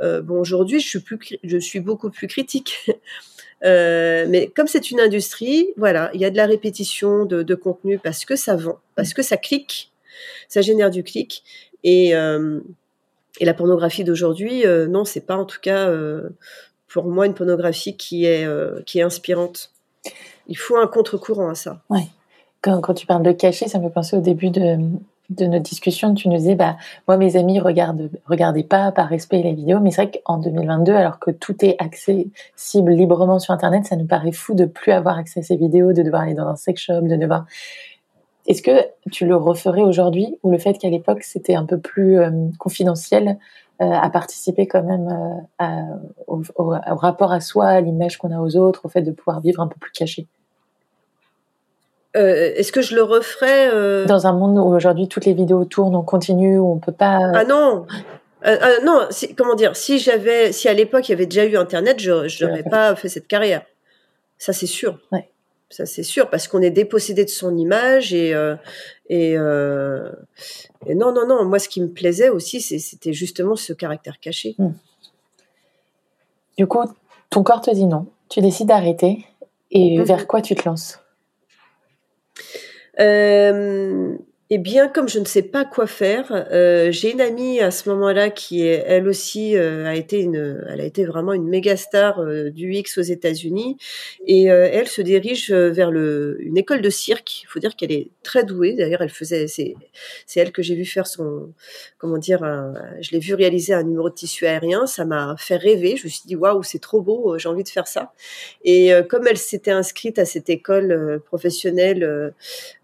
bon, 0.00 0.38
aujourd'hui, 0.38 0.78
je 0.78 1.00
je 1.42 1.58
suis 1.58 1.80
beaucoup 1.80 2.10
plus 2.10 2.28
critique. 2.28 2.88
mais 3.62 4.50
comme 4.54 4.66
c'est 4.66 4.90
une 4.90 5.00
industrie, 5.00 5.68
voilà, 5.76 6.10
il 6.14 6.20
y 6.20 6.24
a 6.24 6.30
de 6.30 6.36
la 6.36 6.46
répétition 6.46 7.24
de, 7.24 7.54
contenu 7.54 7.98
parce 7.98 8.24
que 8.24 8.36
ça 8.36 8.56
vend, 8.56 8.78
parce 8.94 9.14
que 9.14 9.22
ça 9.22 9.36
clique, 9.36 9.92
ça 10.48 10.60
génère 10.60 10.90
du 10.90 11.02
clic. 11.02 11.42
Et, 11.84 12.10
et 12.10 13.44
la 13.44 13.54
pornographie 13.54 14.04
d'aujourd'hui, 14.04 14.64
non, 14.88 15.04
c'est 15.04 15.26
pas 15.26 15.36
en 15.36 15.44
tout 15.44 15.60
cas 15.60 15.92
pour 16.88 17.04
moi 17.04 17.26
une 17.26 17.34
pornographie 17.34 17.96
qui 17.96 18.26
est, 18.26 18.46
qui 18.84 18.98
est 18.98 19.02
inspirante. 19.02 19.72
Il 20.46 20.56
faut 20.56 20.76
un 20.76 20.86
contre-courant 20.86 21.48
à 21.48 21.54
ça. 21.54 21.82
Ouais. 21.90 22.06
Quand, 22.62 22.80
quand, 22.80 22.94
tu 22.94 23.06
parles 23.06 23.22
de 23.22 23.32
cacher, 23.32 23.68
ça 23.68 23.78
me 23.78 23.84
fait 23.84 23.94
penser 23.94 24.16
au 24.16 24.20
début 24.20 24.50
de, 24.50 24.78
de 25.30 25.44
notre 25.46 25.64
discussion, 25.64 26.14
tu 26.14 26.28
nous 26.28 26.36
disais, 26.36 26.54
bah, 26.54 26.76
moi, 27.06 27.16
mes 27.16 27.36
amis 27.36 27.60
regardent, 27.60 28.10
regardaient 28.26 28.62
pas 28.62 28.92
par 28.92 29.08
respect 29.08 29.42
les 29.42 29.52
vidéos, 29.52 29.80
mais 29.80 29.90
c'est 29.90 30.02
vrai 30.02 30.22
qu'en 30.24 30.38
2022, 30.38 30.92
alors 30.92 31.18
que 31.18 31.30
tout 31.30 31.64
est 31.64 31.76
accessible 31.78 32.92
librement 32.92 33.38
sur 33.38 33.52
Internet, 33.52 33.84
ça 33.86 33.96
nous 33.96 34.06
paraît 34.06 34.32
fou 34.32 34.54
de 34.54 34.64
plus 34.64 34.92
avoir 34.92 35.18
accès 35.18 35.40
à 35.40 35.42
ces 35.42 35.56
vidéos, 35.56 35.92
de 35.92 36.02
devoir 36.02 36.22
aller 36.22 36.34
dans 36.34 36.48
un 36.48 36.56
sex 36.56 36.80
shop, 36.80 37.02
de 37.02 37.16
devoir. 37.16 37.44
Est-ce 38.46 38.62
que 38.62 38.86
tu 39.10 39.26
le 39.26 39.36
referais 39.36 39.82
aujourd'hui, 39.82 40.38
ou 40.42 40.50
le 40.50 40.58
fait 40.58 40.78
qu'à 40.78 40.88
l'époque, 40.88 41.22
c'était 41.22 41.54
un 41.54 41.66
peu 41.66 41.78
plus 41.78 42.18
euh, 42.18 42.30
confidentiel, 42.58 43.38
euh, 43.82 43.92
à 43.92 44.08
participer 44.10 44.66
quand 44.66 44.82
même 44.82 45.46
euh, 45.60 45.66
au, 46.26 46.40
rapport 46.96 47.32
à 47.32 47.40
soi, 47.40 47.66
à 47.66 47.80
l'image 47.80 48.16
qu'on 48.16 48.32
a 48.32 48.40
aux 48.40 48.56
autres, 48.56 48.86
au 48.86 48.88
fait 48.88 49.02
de 49.02 49.12
pouvoir 49.12 49.40
vivre 49.40 49.60
un 49.60 49.68
peu 49.68 49.76
plus 49.78 49.92
caché? 49.92 50.26
Euh, 52.18 52.52
Est-ce 52.56 52.72
que 52.72 52.82
je 52.82 52.94
le 52.94 53.02
referais 53.02 53.70
euh 53.72 54.04
Dans 54.04 54.26
un 54.26 54.32
monde 54.32 54.58
où 54.58 54.74
aujourd'hui 54.74 55.08
toutes 55.08 55.24
les 55.24 55.34
vidéos 55.34 55.64
tournent 55.64 55.96
en 55.96 56.02
continu, 56.02 56.58
où 56.58 56.72
on 56.72 56.78
peut 56.78 56.92
pas. 56.92 57.18
Ah 57.34 57.44
non 57.44 57.86
euh, 58.46 58.56
Non, 58.84 59.08
comment 59.36 59.54
dire 59.54 59.76
Si 59.76 59.98
j'avais, 59.98 60.52
si 60.52 60.68
à 60.68 60.74
l'époque 60.74 61.08
il 61.08 61.12
y 61.12 61.14
avait 61.14 61.26
déjà 61.26 61.44
eu 61.44 61.56
Internet, 61.56 62.00
je 62.00 62.44
n'aurais 62.44 62.62
pas 62.62 62.94
fait 62.96 63.08
cette 63.08 63.28
carrière. 63.28 63.62
Ça 64.38 64.52
c'est 64.52 64.66
sûr. 64.66 64.98
Ouais. 65.12 65.28
Ça 65.70 65.86
c'est 65.86 66.02
sûr 66.02 66.30
parce 66.30 66.48
qu'on 66.48 66.62
est 66.62 66.70
dépossédé 66.70 67.24
de 67.24 67.30
son 67.30 67.56
image 67.56 68.14
et 68.14 68.34
et, 69.08 69.32
et, 69.32 69.36
non 70.94 71.12
non 71.12 71.26
non. 71.26 71.44
Moi 71.44 71.58
ce 71.58 71.68
qui 71.68 71.80
me 71.80 71.88
plaisait 71.88 72.30
aussi 72.30 72.60
c'était 72.60 73.12
justement 73.12 73.56
ce 73.56 73.72
caractère 73.72 74.18
caché. 74.20 74.54
Hmm. 74.58 74.72
Du 76.58 76.66
coup, 76.66 76.80
ton 77.30 77.44
corps 77.44 77.60
te 77.60 77.70
dit 77.70 77.86
non. 77.86 78.06
Tu 78.28 78.40
décides 78.40 78.68
d'arrêter 78.68 79.24
et 79.70 79.98
mmh 79.98 80.02
vers 80.02 80.26
quoi 80.26 80.42
tu 80.42 80.54
te 80.54 80.68
lances? 80.68 81.00
Euh, 83.00 84.16
eh 84.50 84.56
bien, 84.56 84.88
comme 84.88 85.10
je 85.10 85.18
ne 85.18 85.26
sais 85.26 85.42
pas 85.42 85.66
quoi 85.66 85.86
faire, 85.86 86.46
euh, 86.52 86.90
j'ai 86.90 87.12
une 87.12 87.20
amie 87.20 87.60
à 87.60 87.70
ce 87.70 87.86
moment-là 87.90 88.30
qui 88.30 88.62
elle 88.62 89.06
aussi, 89.06 89.58
euh, 89.58 89.84
a 89.84 89.94
été 89.94 90.20
une, 90.20 90.64
elle 90.70 90.80
a 90.80 90.84
été 90.84 91.04
vraiment 91.04 91.34
une 91.34 91.46
méga 91.46 91.76
star 91.76 92.20
euh, 92.20 92.48
du 92.48 92.72
X 92.72 92.96
aux 92.96 93.02
États-Unis, 93.02 93.76
et 94.26 94.44
elle 94.44 94.88
se 94.88 95.02
dirige 95.02 95.52
vers 95.52 95.90
le, 95.90 96.38
une 96.40 96.56
école 96.56 96.80
de 96.80 96.88
cirque. 96.88 97.42
Il 97.42 97.46
faut 97.46 97.58
dire 97.58 97.76
qu'elle 97.76 97.92
est 97.92 98.08
très 98.22 98.44
douée. 98.44 98.74
D'ailleurs, 98.74 99.02
elle 99.02 99.10
faisait, 99.10 99.46
c'est, 99.48 99.74
c'est 100.26 100.40
elle 100.40 100.52
que 100.52 100.62
j'ai 100.62 100.74
vu 100.74 100.84
faire 100.84 101.06
son, 101.06 101.52
comment 101.98 102.18
dire, 102.18 102.40
je 103.00 103.10
l'ai 103.10 103.18
vu 103.18 103.34
réaliser 103.34 103.74
un 103.74 103.82
numéro 103.82 104.08
de 104.08 104.14
tissu 104.14 104.46
aérien. 104.46 104.86
Ça 104.86 105.04
m'a 105.04 105.34
fait 105.38 105.56
rêver. 105.56 105.96
Je 105.96 106.04
me 106.04 106.08
suis 106.08 106.22
dit 106.26 106.36
waouh, 106.36 106.62
c'est 106.62 106.78
trop 106.78 107.00
beau, 107.00 107.36
j'ai 107.38 107.48
envie 107.48 107.64
de 107.64 107.68
faire 107.68 107.86
ça. 107.86 108.12
Et 108.64 108.90
comme 109.08 109.26
elle 109.26 109.38
s'était 109.38 109.70
inscrite 109.70 110.18
à 110.18 110.24
cette 110.24 110.50
école 110.50 111.20
professionnelle 111.26 112.32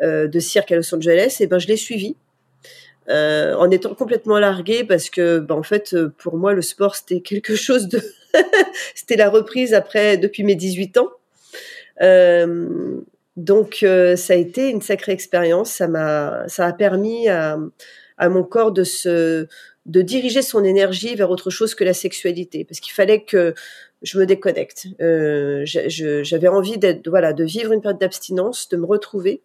de 0.01 0.39
cirque 0.39 0.73
à 0.73 0.77
Los 0.77 0.95
Angeles, 0.95 1.39
et 1.41 1.47
ben, 1.55 1.59
je 1.61 1.69
l'ai 1.69 1.77
suivi. 1.77 2.17
Euh, 3.11 3.55
en 3.57 3.71
étant 3.71 3.95
complètement 3.95 4.39
larguée 4.39 4.83
parce 4.83 5.11
que 5.11 5.39
ben, 5.39 5.57
en 5.57 5.63
fait 5.63 5.95
pour 6.17 6.39
moi 6.39 6.55
le 6.55 6.63
sport 6.63 6.97
c'était 6.97 7.21
quelque 7.31 7.55
chose 7.55 7.87
de 7.87 8.01
c'était 8.95 9.17
la 9.17 9.29
reprise 9.29 9.75
après 9.75 10.17
depuis 10.17 10.43
mes 10.43 10.55
18 10.55 10.97
ans. 10.99 11.11
Euh, 12.01 13.01
donc 13.37 13.81
euh, 13.83 14.17
ça 14.17 14.33
a 14.33 14.37
été 14.37 14.71
une 14.71 14.81
sacrée 14.81 15.13
expérience. 15.13 15.71
Ça 15.71 15.87
m'a 15.87 16.49
ça 16.49 16.67
a 16.67 16.73
permis 16.73 17.29
à, 17.29 17.59
à, 18.17 18.29
mon 18.29 18.43
corps 18.43 18.73
de 18.73 18.85
se 18.85 19.47
de 19.85 20.01
diriger 20.01 20.41
son 20.41 20.65
énergie 20.65 21.15
vers 21.15 21.31
autre 21.31 21.51
chose 21.51 21.75
que 21.75 21.85
la 21.85 21.95
sexualité. 21.95 22.65
Parce 22.65 22.81
qu'il 22.81 22.95
fallait 22.95 23.23
que 23.23 23.55
je 24.03 24.19
me 24.19 24.25
déconnecte. 24.25 24.87
J'avais 24.99 26.49
envie 26.49 26.79
d'être 26.79 27.07
voilà 27.09 27.35
de 27.35 27.45
vivre 27.45 27.73
une 27.73 27.83
période 27.83 28.01
d'abstinence 28.01 28.69
de 28.71 28.79
me 28.79 28.87
retrouver 28.87 29.43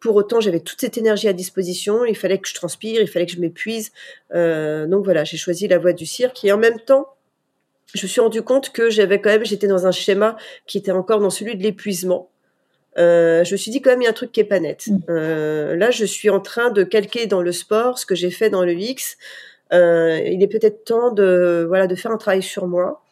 pour 0.00 0.16
autant, 0.16 0.40
j'avais 0.40 0.60
toute 0.60 0.80
cette 0.80 0.98
énergie 0.98 1.28
à 1.28 1.32
disposition. 1.32 2.04
Il 2.04 2.16
fallait 2.16 2.38
que 2.38 2.48
je 2.48 2.54
transpire, 2.54 3.00
il 3.00 3.08
fallait 3.08 3.26
que 3.26 3.32
je 3.32 3.40
m'épuise. 3.40 3.92
Euh, 4.34 4.86
donc 4.86 5.04
voilà, 5.04 5.24
j'ai 5.24 5.36
choisi 5.36 5.68
la 5.68 5.78
voie 5.78 5.92
du 5.92 6.06
cirque. 6.06 6.44
Et 6.44 6.52
en 6.52 6.58
même 6.58 6.78
temps, 6.80 7.08
je 7.94 8.04
me 8.04 8.08
suis 8.08 8.20
rendu 8.20 8.42
compte 8.42 8.70
que 8.72 8.90
j'avais 8.90 9.20
quand 9.20 9.30
même, 9.30 9.44
j'étais 9.44 9.68
dans 9.68 9.86
un 9.86 9.92
schéma 9.92 10.36
qui 10.66 10.78
était 10.78 10.92
encore 10.92 11.20
dans 11.20 11.30
celui 11.30 11.56
de 11.56 11.62
l'épuisement. 11.62 12.30
Euh, 12.98 13.44
je 13.44 13.52
me 13.52 13.56
suis 13.56 13.70
dit 13.70 13.82
quand 13.82 13.90
même 13.90 14.02
il 14.02 14.04
y 14.04 14.08
a 14.08 14.10
un 14.10 14.14
truc 14.14 14.32
qui 14.32 14.40
est 14.40 14.44
pas 14.44 14.60
net. 14.60 14.86
Mm. 14.86 14.98
Euh, 15.08 15.76
là, 15.76 15.90
je 15.90 16.04
suis 16.04 16.30
en 16.30 16.40
train 16.40 16.70
de 16.70 16.82
calquer 16.82 17.26
dans 17.26 17.42
le 17.42 17.52
sport 17.52 17.98
ce 17.98 18.06
que 18.06 18.14
j'ai 18.14 18.30
fait 18.30 18.50
dans 18.50 18.64
le 18.64 18.72
X. 18.72 19.16
Euh, 19.72 20.20
il 20.24 20.42
est 20.42 20.48
peut-être 20.48 20.84
temps 20.84 21.10
de 21.10 21.64
voilà 21.68 21.86
de 21.86 21.94
faire 21.94 22.12
un 22.12 22.18
travail 22.18 22.42
sur 22.42 22.66
moi 22.66 23.02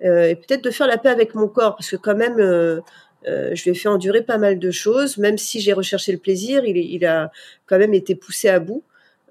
et 0.00 0.34
peut-être 0.34 0.64
de 0.64 0.70
faire 0.72 0.88
la 0.88 0.98
paix 0.98 1.10
avec 1.10 1.36
mon 1.36 1.46
corps 1.46 1.76
parce 1.76 1.88
que 1.88 1.94
quand 1.94 2.16
même 2.16 2.82
euh, 3.28 3.54
je 3.54 3.64
lui 3.64 3.70
ai 3.70 3.74
fait 3.74 3.88
endurer 3.88 4.22
pas 4.22 4.38
mal 4.38 4.58
de 4.58 4.70
choses, 4.70 5.18
même 5.18 5.38
si 5.38 5.60
j'ai 5.60 5.72
recherché 5.72 6.12
le 6.12 6.18
plaisir, 6.18 6.64
il, 6.64 7.04
a 7.06 7.30
quand 7.66 7.78
même 7.78 7.94
été 7.94 8.14
poussé 8.14 8.48
à 8.48 8.58
bout. 8.58 8.82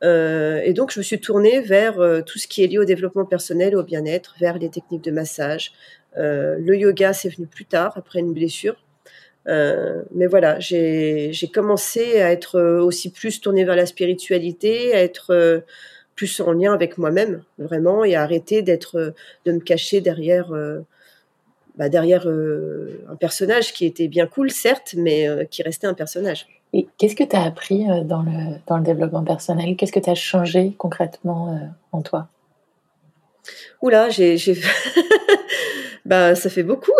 Euh, 0.03 0.61
et 0.63 0.73
donc, 0.73 0.91
je 0.91 0.99
me 0.99 1.03
suis 1.03 1.19
tournée 1.19 1.61
vers 1.61 1.99
euh, 1.99 2.21
tout 2.21 2.39
ce 2.39 2.47
qui 2.47 2.63
est 2.63 2.67
lié 2.67 2.79
au 2.79 2.85
développement 2.85 3.25
personnel, 3.25 3.75
au 3.75 3.83
bien-être, 3.83 4.35
vers 4.39 4.57
les 4.57 4.69
techniques 4.69 5.03
de 5.03 5.11
massage. 5.11 5.73
Le 6.17 6.75
yoga, 6.75 7.13
c'est 7.13 7.29
venu 7.29 7.47
plus 7.47 7.65
tard, 7.65 7.93
après 7.95 8.19
une 8.19 8.33
blessure. 8.33 8.75
Mais 9.45 10.27
voilà, 10.29 10.59
j'ai 10.59 11.31
commencé 11.53 12.21
à 12.21 12.31
être 12.31 12.59
aussi 12.81 13.11
plus 13.11 13.39
tournée 13.39 13.63
vers 13.63 13.77
la 13.77 13.85
spiritualité, 13.85 14.93
à 14.93 15.01
être 15.01 15.63
plus 16.15 16.41
en 16.41 16.51
lien 16.51 16.73
avec 16.73 16.97
moi-même, 16.97 17.43
vraiment, 17.57 18.03
et 18.03 18.15
à 18.15 18.23
arrêter 18.23 18.61
d'être, 18.61 19.13
de 19.45 19.51
me 19.53 19.59
cacher 19.59 20.01
derrière 20.01 20.53
bah, 21.75 21.89
derrière 21.89 22.27
euh, 22.27 23.03
un 23.09 23.15
personnage 23.15 23.73
qui 23.73 23.85
était 23.85 24.07
bien 24.07 24.27
cool, 24.27 24.51
certes, 24.51 24.95
mais 24.97 25.27
euh, 25.27 25.45
qui 25.45 25.63
restait 25.63 25.87
un 25.87 25.93
personnage. 25.93 26.47
Et 26.73 26.87
qu'est-ce 26.97 27.15
que 27.15 27.23
tu 27.23 27.35
as 27.35 27.43
appris 27.43 27.89
euh, 27.89 28.03
dans, 28.03 28.21
le, 28.21 28.57
dans 28.67 28.77
le 28.77 28.83
développement 28.83 29.23
personnel? 29.23 29.75
Qu'est-ce 29.75 29.91
que 29.91 29.99
tu 29.99 30.09
as 30.09 30.15
changé 30.15 30.73
concrètement 30.77 31.59
en 31.91 32.01
toi? 32.01 32.27
Oula, 33.81 34.09
j'ai. 34.09 34.37
bah, 36.05 36.35
ça 36.35 36.49
fait 36.49 36.63
beaucoup. 36.63 36.91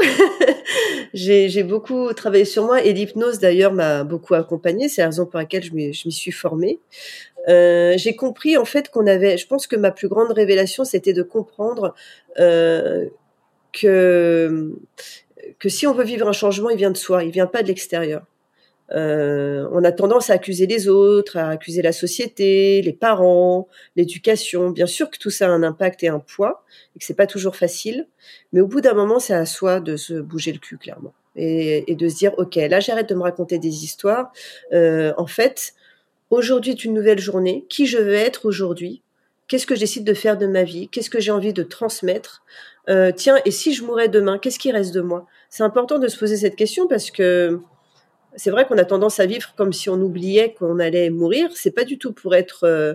j'ai 1.13 1.63
beaucoup 1.63 2.11
travaillé 2.13 2.45
sur 2.45 2.65
moi 2.65 2.83
et 2.83 2.93
l'hypnose 2.93 3.39
d'ailleurs 3.39 3.73
m'a 3.73 4.03
beaucoup 4.03 4.33
accompagnée. 4.33 4.89
C'est 4.89 5.01
la 5.01 5.07
raison 5.07 5.25
pour 5.25 5.37
laquelle 5.37 5.63
je 5.63 5.73
m'y 5.73 5.93
suis 5.93 6.31
formée. 6.31 6.79
Euh, 7.47 7.93
j'ai 7.97 8.15
compris 8.15 8.57
en 8.57 8.65
fait 8.65 8.89
qu'on 8.89 9.07
avait. 9.07 9.37
Je 9.37 9.47
pense 9.47 9.67
que 9.67 9.75
ma 9.75 9.91
plus 9.91 10.07
grande 10.07 10.31
révélation, 10.31 10.83
c'était 10.83 11.13
de 11.13 11.23
comprendre 11.23 11.95
euh, 12.39 13.07
que 13.71 14.71
que 15.59 15.69
si 15.69 15.87
on 15.87 15.93
veut 15.93 16.03
vivre 16.03 16.27
un 16.27 16.33
changement, 16.33 16.69
il 16.69 16.77
vient 16.77 16.91
de 16.91 16.97
soi, 16.97 17.23
il 17.23 17.31
vient 17.31 17.47
pas 17.47 17.63
de 17.63 17.67
l'extérieur. 17.67 18.23
Euh, 18.93 19.69
on 19.71 19.83
a 19.85 19.91
tendance 19.91 20.29
à 20.29 20.33
accuser 20.33 20.67
les 20.67 20.89
autres, 20.89 21.37
à 21.37 21.49
accuser 21.49 21.81
la 21.81 21.93
société, 21.93 22.81
les 22.81 22.91
parents, 22.91 23.69
l'éducation. 23.95 24.69
Bien 24.69 24.85
sûr 24.85 25.09
que 25.09 25.17
tout 25.17 25.29
ça 25.29 25.45
a 25.47 25.49
un 25.49 25.63
impact 25.63 26.03
et 26.03 26.09
un 26.09 26.19
poids, 26.19 26.65
et 26.95 26.99
que 26.99 27.05
c'est 27.05 27.13
pas 27.13 27.27
toujours 27.27 27.55
facile. 27.55 28.07
Mais 28.51 28.59
au 28.59 28.67
bout 28.67 28.81
d'un 28.81 28.93
moment, 28.93 29.19
c'est 29.19 29.33
à 29.33 29.45
soi 29.45 29.79
de 29.79 29.95
se 29.95 30.15
bouger 30.15 30.51
le 30.51 30.59
cul, 30.59 30.77
clairement, 30.77 31.13
et, 31.37 31.89
et 31.89 31.95
de 31.95 32.09
se 32.09 32.17
dire, 32.17 32.33
ok, 32.37 32.55
là, 32.55 32.81
j'arrête 32.81 33.07
de 33.07 33.15
me 33.15 33.23
raconter 33.23 33.59
des 33.59 33.85
histoires. 33.85 34.33
Euh, 34.73 35.13
en 35.17 35.27
fait, 35.27 35.73
aujourd'hui 36.29 36.71
est 36.71 36.83
une 36.83 36.93
nouvelle 36.93 37.19
journée. 37.19 37.65
Qui 37.69 37.85
je 37.85 37.97
veux 37.97 38.15
être 38.15 38.45
aujourd'hui? 38.45 39.01
Qu'est-ce 39.47 39.65
que 39.65 39.75
je 39.75 39.81
décide 39.81 40.03
de 40.03 40.13
faire 40.13 40.37
de 40.37 40.47
ma 40.47 40.63
vie? 40.63 40.89
Qu'est-ce 40.89 41.09
que 41.09 41.19
j'ai 41.21 41.31
envie 41.31 41.53
de 41.53 41.63
transmettre? 41.63 42.43
Euh, 42.89 43.11
tiens, 43.15 43.39
et 43.45 43.51
si 43.51 43.73
je 43.73 43.83
mourais 43.83 44.09
demain, 44.09 44.37
qu'est-ce 44.37 44.59
qui 44.59 44.71
reste 44.71 44.93
de 44.93 45.01
moi? 45.01 45.27
C'est 45.49 45.63
important 45.63 45.99
de 45.99 46.07
se 46.07 46.17
poser 46.17 46.37
cette 46.37 46.55
question 46.55 46.87
parce 46.87 47.11
que 47.11 47.59
c'est 48.35 48.49
vrai 48.49 48.65
qu'on 48.65 48.77
a 48.77 48.85
tendance 48.85 49.19
à 49.19 49.25
vivre 49.25 49.53
comme 49.55 49.73
si 49.73 49.89
on 49.89 50.01
oubliait 50.01 50.53
qu'on 50.53 50.79
allait 50.79 51.09
mourir. 51.09 51.49
C'est 51.53 51.71
pas 51.71 51.83
du 51.83 51.97
tout 51.97 52.13
pour 52.13 52.33
être 52.33 52.63
euh, 52.63 52.93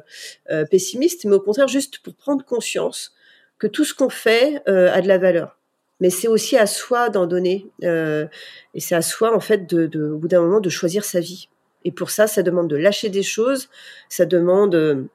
euh, 0.51 0.65
pessimiste, 0.65 1.25
mais 1.25 1.35
au 1.35 1.41
contraire 1.41 1.69
juste 1.69 1.99
pour 1.99 2.15
prendre 2.15 2.45
conscience 2.45 3.15
que 3.59 3.67
tout 3.67 3.85
ce 3.85 3.95
qu'on 3.95 4.11
fait 4.11 4.63
a 4.67 5.01
de 5.01 5.09
la 5.09 5.17
valeur. 5.17 5.59
Mais 6.01 6.11
c'est 6.11 6.29
aussi 6.29 6.59
à 6.59 6.67
soi 6.67 7.09
d'en 7.09 7.27
donner, 7.27 7.67
et 7.81 8.81
c'est 8.81 8.95
à 8.95 9.01
soi 9.01 9.35
en 9.35 9.41
fait 9.41 9.67
de, 9.67 10.11
au 10.11 10.19
bout 10.19 10.29
d'un 10.29 10.43
moment 10.43 10.61
de 10.61 10.69
choisir 10.69 11.07
sa 11.07 11.21
vie. 11.21 11.49
Et 11.83 11.91
pour 11.91 12.11
ça, 12.11 12.27
ça 12.27 12.43
demande 12.43 12.69
de 12.69 12.77
lâcher 12.77 13.09
des 13.09 13.23
choses, 13.23 13.71
ça 14.11 14.27
demande 14.27 15.09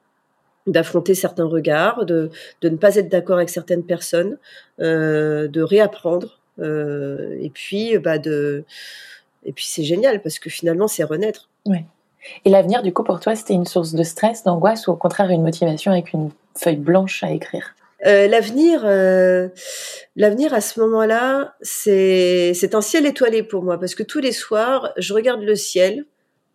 d'affronter 0.66 1.14
certains 1.14 1.44
regards, 1.44 2.04
de, 2.04 2.30
de, 2.60 2.68
ne 2.68 2.76
pas 2.76 2.96
être 2.96 3.08
d'accord 3.08 3.36
avec 3.36 3.50
certaines 3.50 3.82
personnes, 3.82 4.38
euh, 4.80 5.48
de 5.48 5.62
réapprendre, 5.62 6.38
euh, 6.60 7.36
et 7.40 7.50
puis 7.50 7.98
bah 7.98 8.18
de, 8.18 8.64
et 9.44 9.52
puis 9.52 9.64
c'est 9.66 9.84
génial 9.84 10.22
parce 10.22 10.38
que 10.38 10.50
finalement 10.50 10.88
c'est 10.88 11.04
renaître. 11.04 11.48
Ouais. 11.66 11.84
Et 12.44 12.50
l'avenir 12.50 12.82
du 12.82 12.92
coup 12.92 13.02
pour 13.02 13.20
toi 13.20 13.34
c'était 13.34 13.54
une 13.54 13.66
source 13.66 13.94
de 13.94 14.02
stress, 14.02 14.44
d'angoisse 14.44 14.86
ou 14.86 14.92
au 14.92 14.96
contraire 14.96 15.30
une 15.30 15.42
motivation 15.42 15.92
avec 15.92 16.12
une 16.12 16.30
feuille 16.56 16.76
blanche 16.76 17.22
à 17.22 17.30
écrire? 17.30 17.74
L'avenir, 18.04 18.82
l'avenir 20.16 20.52
à 20.52 20.60
ce 20.60 20.80
moment-là, 20.80 21.54
c'est 21.60 22.52
c'est 22.52 22.74
un 22.74 22.80
ciel 22.80 23.06
étoilé 23.06 23.44
pour 23.44 23.62
moi 23.62 23.78
parce 23.78 23.94
que 23.94 24.02
tous 24.02 24.18
les 24.18 24.32
soirs, 24.32 24.92
je 24.96 25.14
regarde 25.14 25.40
le 25.40 25.54
ciel, 25.54 26.04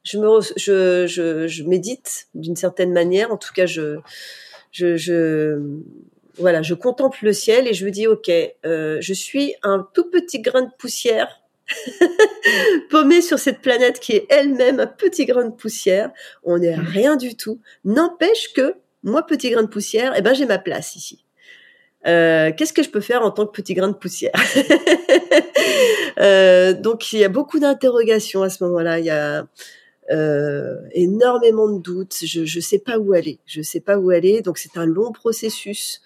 je 0.04 0.18
me 0.18 0.42
je, 0.56 1.06
je, 1.08 1.48
je 1.48 1.64
médite 1.64 2.28
d'une 2.34 2.56
certaine 2.56 2.94
manière, 2.94 3.32
en 3.32 3.38
tout 3.38 3.54
cas 3.54 3.66
je 3.66 3.98
je, 4.72 4.96
je 4.96 5.60
voilà, 6.38 6.62
je 6.62 6.74
contemple 6.74 7.20
le 7.24 7.34
ciel 7.34 7.68
et 7.68 7.74
je 7.74 7.86
me 7.86 7.92
dis 7.92 8.08
ok, 8.08 8.30
euh, 8.66 8.98
je 9.02 9.14
suis 9.14 9.56
un 9.64 9.88
tout 9.94 10.10
petit 10.10 10.40
grain 10.40 10.64
de 10.64 10.72
poussière 10.78 11.42
paumé 12.90 13.22
sur 13.22 13.40
cette 13.40 13.62
planète 13.62 14.00
qui 14.00 14.14
est 14.14 14.26
elle-même 14.30 14.80
un 14.80 14.88
petit 14.88 15.26
grain 15.26 15.46
de 15.46 15.54
poussière. 15.54 16.12
On 16.44 16.60
n'est 16.60 16.76
rien 16.76 17.16
du 17.16 17.36
tout. 17.36 17.60
N'empêche 17.84 18.54
que 18.54 18.76
moi, 19.04 19.26
petit 19.26 19.50
grain 19.50 19.64
de 19.64 19.68
poussière, 19.68 20.14
eh 20.18 20.22
ben 20.22 20.34
j'ai 20.34 20.46
ma 20.46 20.60
place 20.60 20.96
ici. 20.96 21.24
Euh, 22.06 22.52
qu'est-ce 22.56 22.74
que 22.74 22.84
je 22.84 22.90
peux 22.90 23.02
faire 23.02 23.24
en 23.24 23.32
tant 23.32 23.46
que 23.46 23.52
petit 23.52 23.74
grain 23.74 23.90
de 23.90 23.96
poussière 23.96 24.32
euh, 26.20 26.74
Donc 26.74 27.12
il 27.12 27.20
y 27.20 27.24
a 27.24 27.30
beaucoup 27.30 27.60
d'interrogations 27.60 28.44
à 28.44 28.50
ce 28.50 28.64
moment-là. 28.64 29.00
Il 29.00 29.06
y 29.06 29.10
a 29.10 29.48
euh, 30.12 30.78
énormément 30.92 31.70
de 31.70 31.82
doutes. 31.82 32.18
Je 32.24 32.42
ne 32.42 32.62
sais 32.62 32.80
pas 32.80 32.98
où 32.98 33.14
aller. 33.14 33.40
Je 33.46 33.62
sais 33.62 33.80
pas 33.80 33.98
où 33.98 34.10
aller. 34.10 34.42
Donc 34.42 34.58
c'est 34.58 34.78
un 34.78 34.86
long 34.86 35.12
processus 35.12 36.02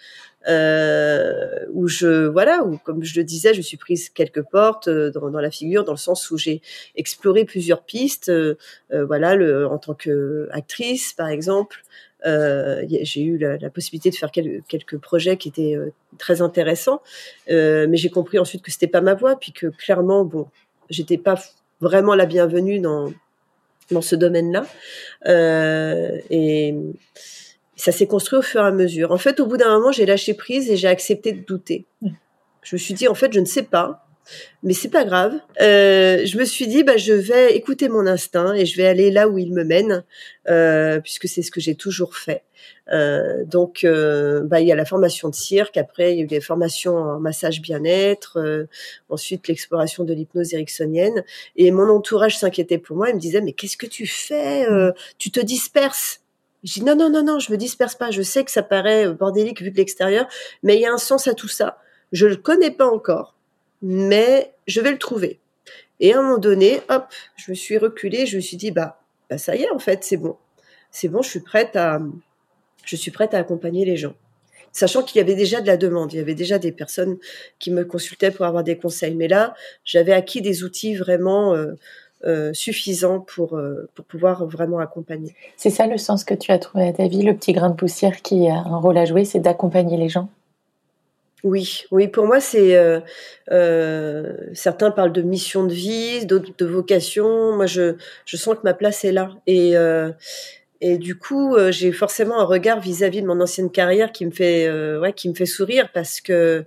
euh, 0.47 1.65
où 1.71 1.87
je 1.87 2.25
voilà 2.25 2.63
où 2.63 2.77
comme 2.79 3.03
je 3.03 3.19
le 3.19 3.23
disais, 3.23 3.53
je 3.53 3.61
suis 3.61 3.77
prise 3.77 4.09
quelques 4.09 4.41
portes 4.41 4.87
euh, 4.87 5.11
dans, 5.11 5.29
dans 5.29 5.39
la 5.39 5.51
figure, 5.51 5.83
dans 5.83 5.91
le 5.91 5.97
sens 5.97 6.31
où 6.31 6.37
j'ai 6.37 6.61
exploré 6.95 7.45
plusieurs 7.45 7.83
pistes. 7.83 8.29
Euh, 8.29 8.55
euh 8.91 9.05
voilà, 9.05 9.35
le, 9.35 9.67
en 9.67 9.77
tant 9.77 9.93
que 9.93 10.47
actrice 10.51 11.13
par 11.13 11.27
exemple. 11.27 11.83
Euh, 12.25 12.85
j'ai 12.87 13.23
eu 13.23 13.39
la, 13.39 13.69
possibilité 13.71 14.11
de 14.11 14.15
faire 14.15 14.29
quelques, 14.29 14.63
quelques 14.67 14.97
projets 14.99 15.37
qui 15.37 15.49
étaient 15.49 15.75
très 16.19 16.41
intéressants, 16.43 17.01
mais 17.47 17.97
j'ai 17.97 18.11
compris 18.11 18.37
ensuite 18.37 18.61
que 18.61 18.71
c'était 18.71 18.85
pas 18.85 19.01
ma 19.01 19.15
voie, 19.15 19.39
puis 19.39 19.51
que 19.51 19.65
clairement, 19.65 20.23
bon, 20.23 20.45
j'étais 20.91 21.17
pas 21.17 21.41
vraiment 21.79 22.13
la 22.13 22.27
bienvenue 22.27 22.79
dans 22.79 23.11
dans 23.91 24.01
ce 24.01 24.15
domaine-là. 24.15 24.65
Euh, 25.27 26.17
et 26.29 26.75
ça 27.75 27.91
s'est 27.91 28.07
construit 28.07 28.39
au 28.39 28.41
fur 28.41 28.61
et 28.61 28.67
à 28.67 28.71
mesure. 28.71 29.11
En 29.11 29.17
fait, 29.17 29.39
au 29.39 29.45
bout 29.45 29.57
d'un 29.57 29.75
moment, 29.77 29.91
j'ai 29.91 30.05
lâché 30.05 30.33
prise 30.33 30.69
et 30.69 30.77
j'ai 30.77 30.87
accepté 30.87 31.31
de 31.33 31.43
douter. 31.45 31.85
Je 32.63 32.75
me 32.75 32.77
suis 32.77 32.93
dit, 32.93 33.07
en 33.07 33.15
fait, 33.15 33.33
je 33.33 33.39
ne 33.39 33.45
sais 33.45 33.63
pas, 33.63 34.05
mais 34.63 34.73
c'est 34.73 34.89
pas 34.89 35.05
grave. 35.05 35.39
Euh, 35.61 36.25
je 36.25 36.37
me 36.37 36.45
suis 36.45 36.67
dit, 36.67 36.83
bah, 36.83 36.97
je 36.97 37.13
vais 37.13 37.55
écouter 37.55 37.89
mon 37.89 38.05
instinct 38.07 38.53
et 38.53 38.65
je 38.65 38.77
vais 38.77 38.87
aller 38.87 39.11
là 39.11 39.27
où 39.27 39.37
il 39.37 39.53
me 39.53 39.63
mène, 39.63 40.03
euh, 40.49 40.99
puisque 40.99 41.27
c'est 41.27 41.41
ce 41.41 41.51
que 41.51 41.59
j'ai 41.59 41.75
toujours 41.75 42.15
fait. 42.15 42.43
Euh, 42.91 43.43
donc, 43.45 43.85
bah, 43.85 44.61
il 44.61 44.67
y 44.67 44.71
a 44.71 44.75
la 44.75 44.85
formation 44.85 45.29
de 45.29 45.35
cirque. 45.35 45.77
Après, 45.77 46.13
il 46.13 46.17
y 46.17 46.21
a 46.21 46.23
eu 46.23 46.27
des 46.27 46.41
formations 46.41 46.95
en 46.95 47.19
massage 47.19 47.61
bien-être. 47.61 48.67
Ensuite, 49.09 49.47
l'exploration 49.47 50.03
de 50.03 50.13
l'hypnose 50.13 50.53
ericksonienne. 50.53 51.23
Et 51.55 51.71
mon 51.71 51.89
entourage 51.89 52.37
s'inquiétait 52.37 52.77
pour 52.77 52.97
moi. 52.97 53.09
Il 53.09 53.15
me 53.15 53.19
disait, 53.19 53.41
mais 53.41 53.53
qu'est-ce 53.53 53.77
que 53.77 53.87
tu 53.87 54.05
fais 54.05 54.65
Tu 55.17 55.31
te 55.31 55.39
disperses? 55.39 56.19
Je 56.63 56.73
dis 56.73 56.83
non, 56.83 56.95
non, 56.95 57.09
non, 57.09 57.23
non, 57.23 57.39
je 57.39 57.51
me 57.51 57.57
disperse 57.57 57.95
pas. 57.95 58.11
Je 58.11 58.21
sais 58.21 58.43
que 58.43 58.51
ça 58.51 58.61
paraît 58.61 59.07
bordélique 59.13 59.61
vu 59.63 59.71
de 59.71 59.77
l'extérieur, 59.77 60.27
mais 60.61 60.75
il 60.75 60.81
y 60.81 60.85
a 60.85 60.93
un 60.93 60.99
sens 60.99 61.27
à 61.27 61.33
tout 61.33 61.47
ça. 61.47 61.79
Je 62.11 62.27
le 62.27 62.35
connais 62.35 62.71
pas 62.71 62.87
encore, 62.87 63.35
mais 63.81 64.53
je 64.67 64.81
vais 64.81 64.91
le 64.91 64.97
trouver. 64.97 65.39
Et 65.99 66.13
à 66.13 66.19
un 66.19 66.21
moment 66.23 66.37
donné, 66.37 66.81
hop, 66.89 67.05
je 67.37 67.51
me 67.51 67.55
suis 67.55 67.77
reculée. 67.77 68.25
Je 68.25 68.35
me 68.35 68.41
suis 68.41 68.57
dit, 68.57 68.71
bah, 68.71 68.99
bah 69.29 69.37
ça 69.37 69.55
y 69.55 69.63
est, 69.63 69.69
en 69.69 69.79
fait, 69.79 70.03
c'est 70.03 70.17
bon. 70.17 70.35
C'est 70.89 71.07
bon, 71.07 71.21
je 71.21 71.29
suis 71.29 71.39
prête 71.39 71.75
à, 71.75 72.01
je 72.83 72.95
suis 72.95 73.11
prête 73.11 73.33
à 73.33 73.37
accompagner 73.37 73.85
les 73.85 73.97
gens. 73.97 74.13
Sachant 74.73 75.03
qu'il 75.03 75.19
y 75.19 75.21
avait 75.21 75.35
déjà 75.35 75.61
de 75.61 75.67
la 75.67 75.77
demande, 75.77 76.13
il 76.13 76.17
y 76.17 76.19
avait 76.19 76.33
déjà 76.33 76.57
des 76.57 76.71
personnes 76.71 77.17
qui 77.59 77.71
me 77.71 77.85
consultaient 77.85 78.31
pour 78.31 78.45
avoir 78.45 78.63
des 78.63 78.77
conseils. 78.77 79.15
Mais 79.15 79.27
là, 79.27 79.53
j'avais 79.83 80.13
acquis 80.13 80.41
des 80.41 80.63
outils 80.63 80.95
vraiment 80.95 81.53
euh, 81.53 81.73
euh, 82.25 82.53
suffisants 82.53 83.19
pour, 83.19 83.57
euh, 83.57 83.89
pour 83.95 84.05
pouvoir 84.05 84.45
vraiment 84.47 84.79
accompagner. 84.79 85.35
C'est 85.57 85.69
ça 85.69 85.87
le 85.87 85.97
sens 85.97 86.23
que 86.23 86.33
tu 86.33 86.51
as 86.51 86.59
trouvé 86.59 86.87
à 86.87 86.93
ta 86.93 87.07
vie, 87.07 87.21
le 87.21 87.35
petit 87.35 87.51
grain 87.51 87.69
de 87.69 87.75
poussière 87.75 88.21
qui 88.21 88.47
a 88.47 88.55
un 88.55 88.77
rôle 88.77 88.97
à 88.97 89.05
jouer, 89.05 89.25
c'est 89.25 89.39
d'accompagner 89.39 89.97
les 89.97 90.09
gens 90.09 90.29
oui, 91.43 91.83
oui, 91.91 92.07
pour 92.07 92.27
moi, 92.27 92.39
c'est 92.39 92.75
euh, 92.77 92.99
euh, 93.51 94.33
certains 94.53 94.91
parlent 94.91 95.11
de 95.11 95.21
mission 95.21 95.63
de 95.65 95.73
vie, 95.73 96.25
d'autres 96.25 96.51
de 96.57 96.65
vocation. 96.65 97.55
Moi, 97.55 97.65
je, 97.65 97.95
je 98.25 98.37
sens 98.37 98.55
que 98.55 98.61
ma 98.63 98.73
place 98.73 99.03
est 99.03 99.11
là. 99.11 99.31
Et, 99.47 99.75
euh, 99.75 100.11
et 100.81 100.97
du 100.97 101.17
coup, 101.17 101.57
j'ai 101.69 101.91
forcément 101.91 102.39
un 102.39 102.43
regard 102.43 102.79
vis-à-vis 102.79 103.21
de 103.21 103.27
mon 103.27 103.39
ancienne 103.41 103.71
carrière 103.71 104.11
qui 104.11 104.25
me 104.25 104.31
fait, 104.31 104.69
ouais, 104.97 105.13
qui 105.13 105.29
me 105.29 105.35
fait 105.35 105.45
sourire 105.45 105.89
parce 105.93 106.21
que 106.21 106.65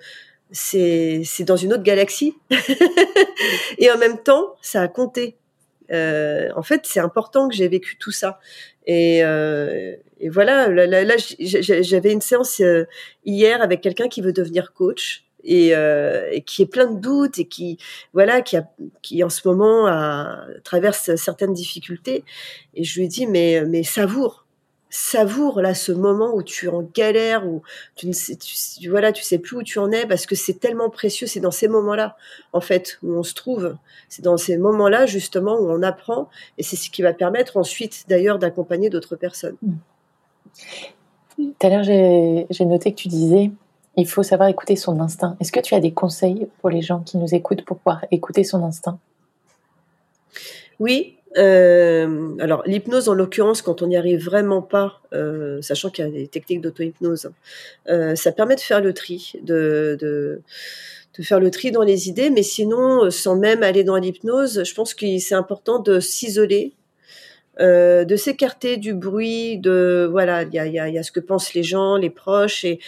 c'est 0.51 1.25
dans 1.41 1.57
une 1.57 1.73
autre 1.73 1.83
galaxie. 1.83 2.35
et 3.79 3.91
en 3.91 3.99
même 3.99 4.19
temps, 4.19 4.55
ça 4.63 4.83
a 4.83 4.89
compté. 4.89 5.37
Euh, 5.93 6.49
en 6.57 6.63
fait, 6.63 6.83
c'est 6.85 7.01
important 7.01 7.49
que 7.49 7.55
j'ai 7.55 7.69
vécu 7.69 7.97
tout 7.99 8.11
ça. 8.11 8.41
Et, 8.87 9.25
euh, 9.25 9.95
et 10.21 10.29
voilà, 10.29 10.69
là, 10.69 10.87
là, 10.87 11.15
j'avais 11.39 12.13
une 12.13 12.21
séance 12.21 12.61
euh, 12.61 12.85
hier 13.25 13.63
avec 13.63 13.81
quelqu'un 13.81 14.09
qui 14.09 14.21
veut 14.21 14.33
devenir 14.33 14.73
coach 14.73 15.25
et, 15.43 15.75
euh, 15.75 16.29
et, 16.33 16.43
qui 16.43 16.63
est 16.63 16.67
plein 16.67 16.91
de 16.91 17.01
doutes 17.01 17.39
et 17.39 17.47
qui 17.47 17.79
voilà 18.15 18.41
qui 18.41 18.57
a 18.57 18.67
qui 19.03 19.23
en 19.23 19.29
ce 19.29 19.47
moment 19.47 19.87
a, 19.87 20.47
traverse 20.65 21.15
certaines 21.17 21.53
difficultés 21.53 22.25
et 22.75 22.83
je 22.83 22.99
lui 22.99 23.09
dis 23.09 23.27
mais 23.27 23.63
mais 23.67 23.83
savoure 23.83 24.44
savoure 24.95 25.61
là 25.61 25.75
ce 25.75 25.91
moment 25.91 26.37
où 26.37 26.45
tu 26.45 26.67
es 26.67 26.69
en 26.69 26.83
galère 26.83 27.45
où 27.49 27.63
tu 27.97 28.07
ne 28.07 28.13
sais 28.13 28.37
tu, 28.37 28.89
voilà 28.89 29.11
tu 29.11 29.25
sais 29.25 29.39
plus 29.39 29.57
où 29.57 29.63
tu 29.65 29.81
en 29.81 29.91
es 29.91 30.07
parce 30.07 30.25
que 30.25 30.37
c'est 30.37 30.61
tellement 30.61 30.89
précieux 30.89 31.27
c'est 31.27 31.41
dans 31.41 31.51
ces 31.51 31.67
moments-là 31.67 32.17
en 32.53 32.61
fait 32.61 32.99
où 33.03 33.13
on 33.13 33.25
se 33.25 33.35
trouve 33.35 33.77
c'est 34.09 34.23
dans 34.23 34.37
ces 34.37 34.57
moments-là 34.57 35.07
justement 35.07 35.59
où 35.59 35.69
on 35.69 35.83
apprend 35.83 36.29
et 36.59 36.63
c'est 36.63 36.77
ce 36.77 36.91
qui 36.91 37.03
va 37.03 37.13
permettre 37.13 37.57
ensuite 37.57 38.05
d'ailleurs 38.09 38.39
d'accompagner 38.39 38.89
d'autres 38.89 39.17
personnes. 39.17 39.57
Tout 41.37 41.55
à 41.61 41.69
l'heure 41.69 41.83
j'ai 41.83 42.65
noté 42.65 42.93
que 42.93 42.97
tu 42.97 43.09
disais 43.09 43.51
il 43.97 44.07
faut 44.07 44.23
savoir 44.23 44.49
écouter 44.49 44.77
son 44.77 45.01
instinct. 45.01 45.37
Est-ce 45.41 45.51
que 45.51 45.61
tu 45.61 45.75
as 45.75 45.81
des 45.81 45.93
conseils 45.93 46.47
pour 46.61 46.71
les 46.71 46.83
gens 46.83 47.01
qui 47.01 47.19
nous 47.19 47.35
écoutent 47.35 47.65
pour 47.65 47.79
pouvoir 47.79 48.05
écouter 48.13 48.45
son 48.45 48.63
instinct? 48.63 48.99
Oui. 50.79 51.17
Euh, 51.37 52.37
alors 52.39 52.63
l'hypnose 52.67 53.09
en 53.09 53.15
l'occurrence, 53.15 53.61
quand 53.63 53.83
on 53.83 53.89
n'y 53.89 53.97
arrive 53.97 54.25
vraiment 54.25 54.63
pas, 54.63 55.01
euh, 55.13 55.61
sachant 55.63 55.91
qu'il 55.91 56.05
y 56.05 56.09
a 56.09 56.11
des 56.11 56.29
techniques 56.29 56.61
d'auto-hypnose, 56.61 57.31
euh, 57.89 58.15
ça 58.15 58.33
permet 58.33 58.55
de 58.55 58.61
faire 58.61 58.81
le 58.81 58.93
tri, 58.93 59.33
de, 59.43 59.97
de, 60.01 60.41
de, 61.19 61.23
faire 61.23 61.41
le 61.41 61.51
tri 61.51 61.73
dans 61.73 61.83
les 61.83 62.09
idées, 62.09 62.31
mais 62.31 62.43
sinon, 62.43 63.11
sans 63.11 63.37
même 63.37 63.63
aller 63.63 63.83
dans 63.85 63.97
l'hypnose, 63.97 64.63
je 64.65 64.75
pense 64.75 64.95
que 64.95 65.19
c'est 65.19 65.35
important 65.35 65.81
de 65.81 65.99
s'isoler, 66.01 66.73
de 67.59 68.17
s'écarter 68.17 68.77
du 68.77 68.95
bruit, 68.95 69.59
de 69.59 70.09
voilà, 70.11 70.43
il 70.43 70.53
y 70.53 70.59
a, 70.59 70.67
y, 70.67 70.79
a, 70.79 70.89
y 70.89 70.99
a, 70.99 71.03
ce 71.05 71.13
que 71.13 71.21
pensent 71.21 71.55
les 71.55 71.63
gens, 71.63 71.97
les 71.97 72.11
proches, 72.11 72.65
et 72.65 72.81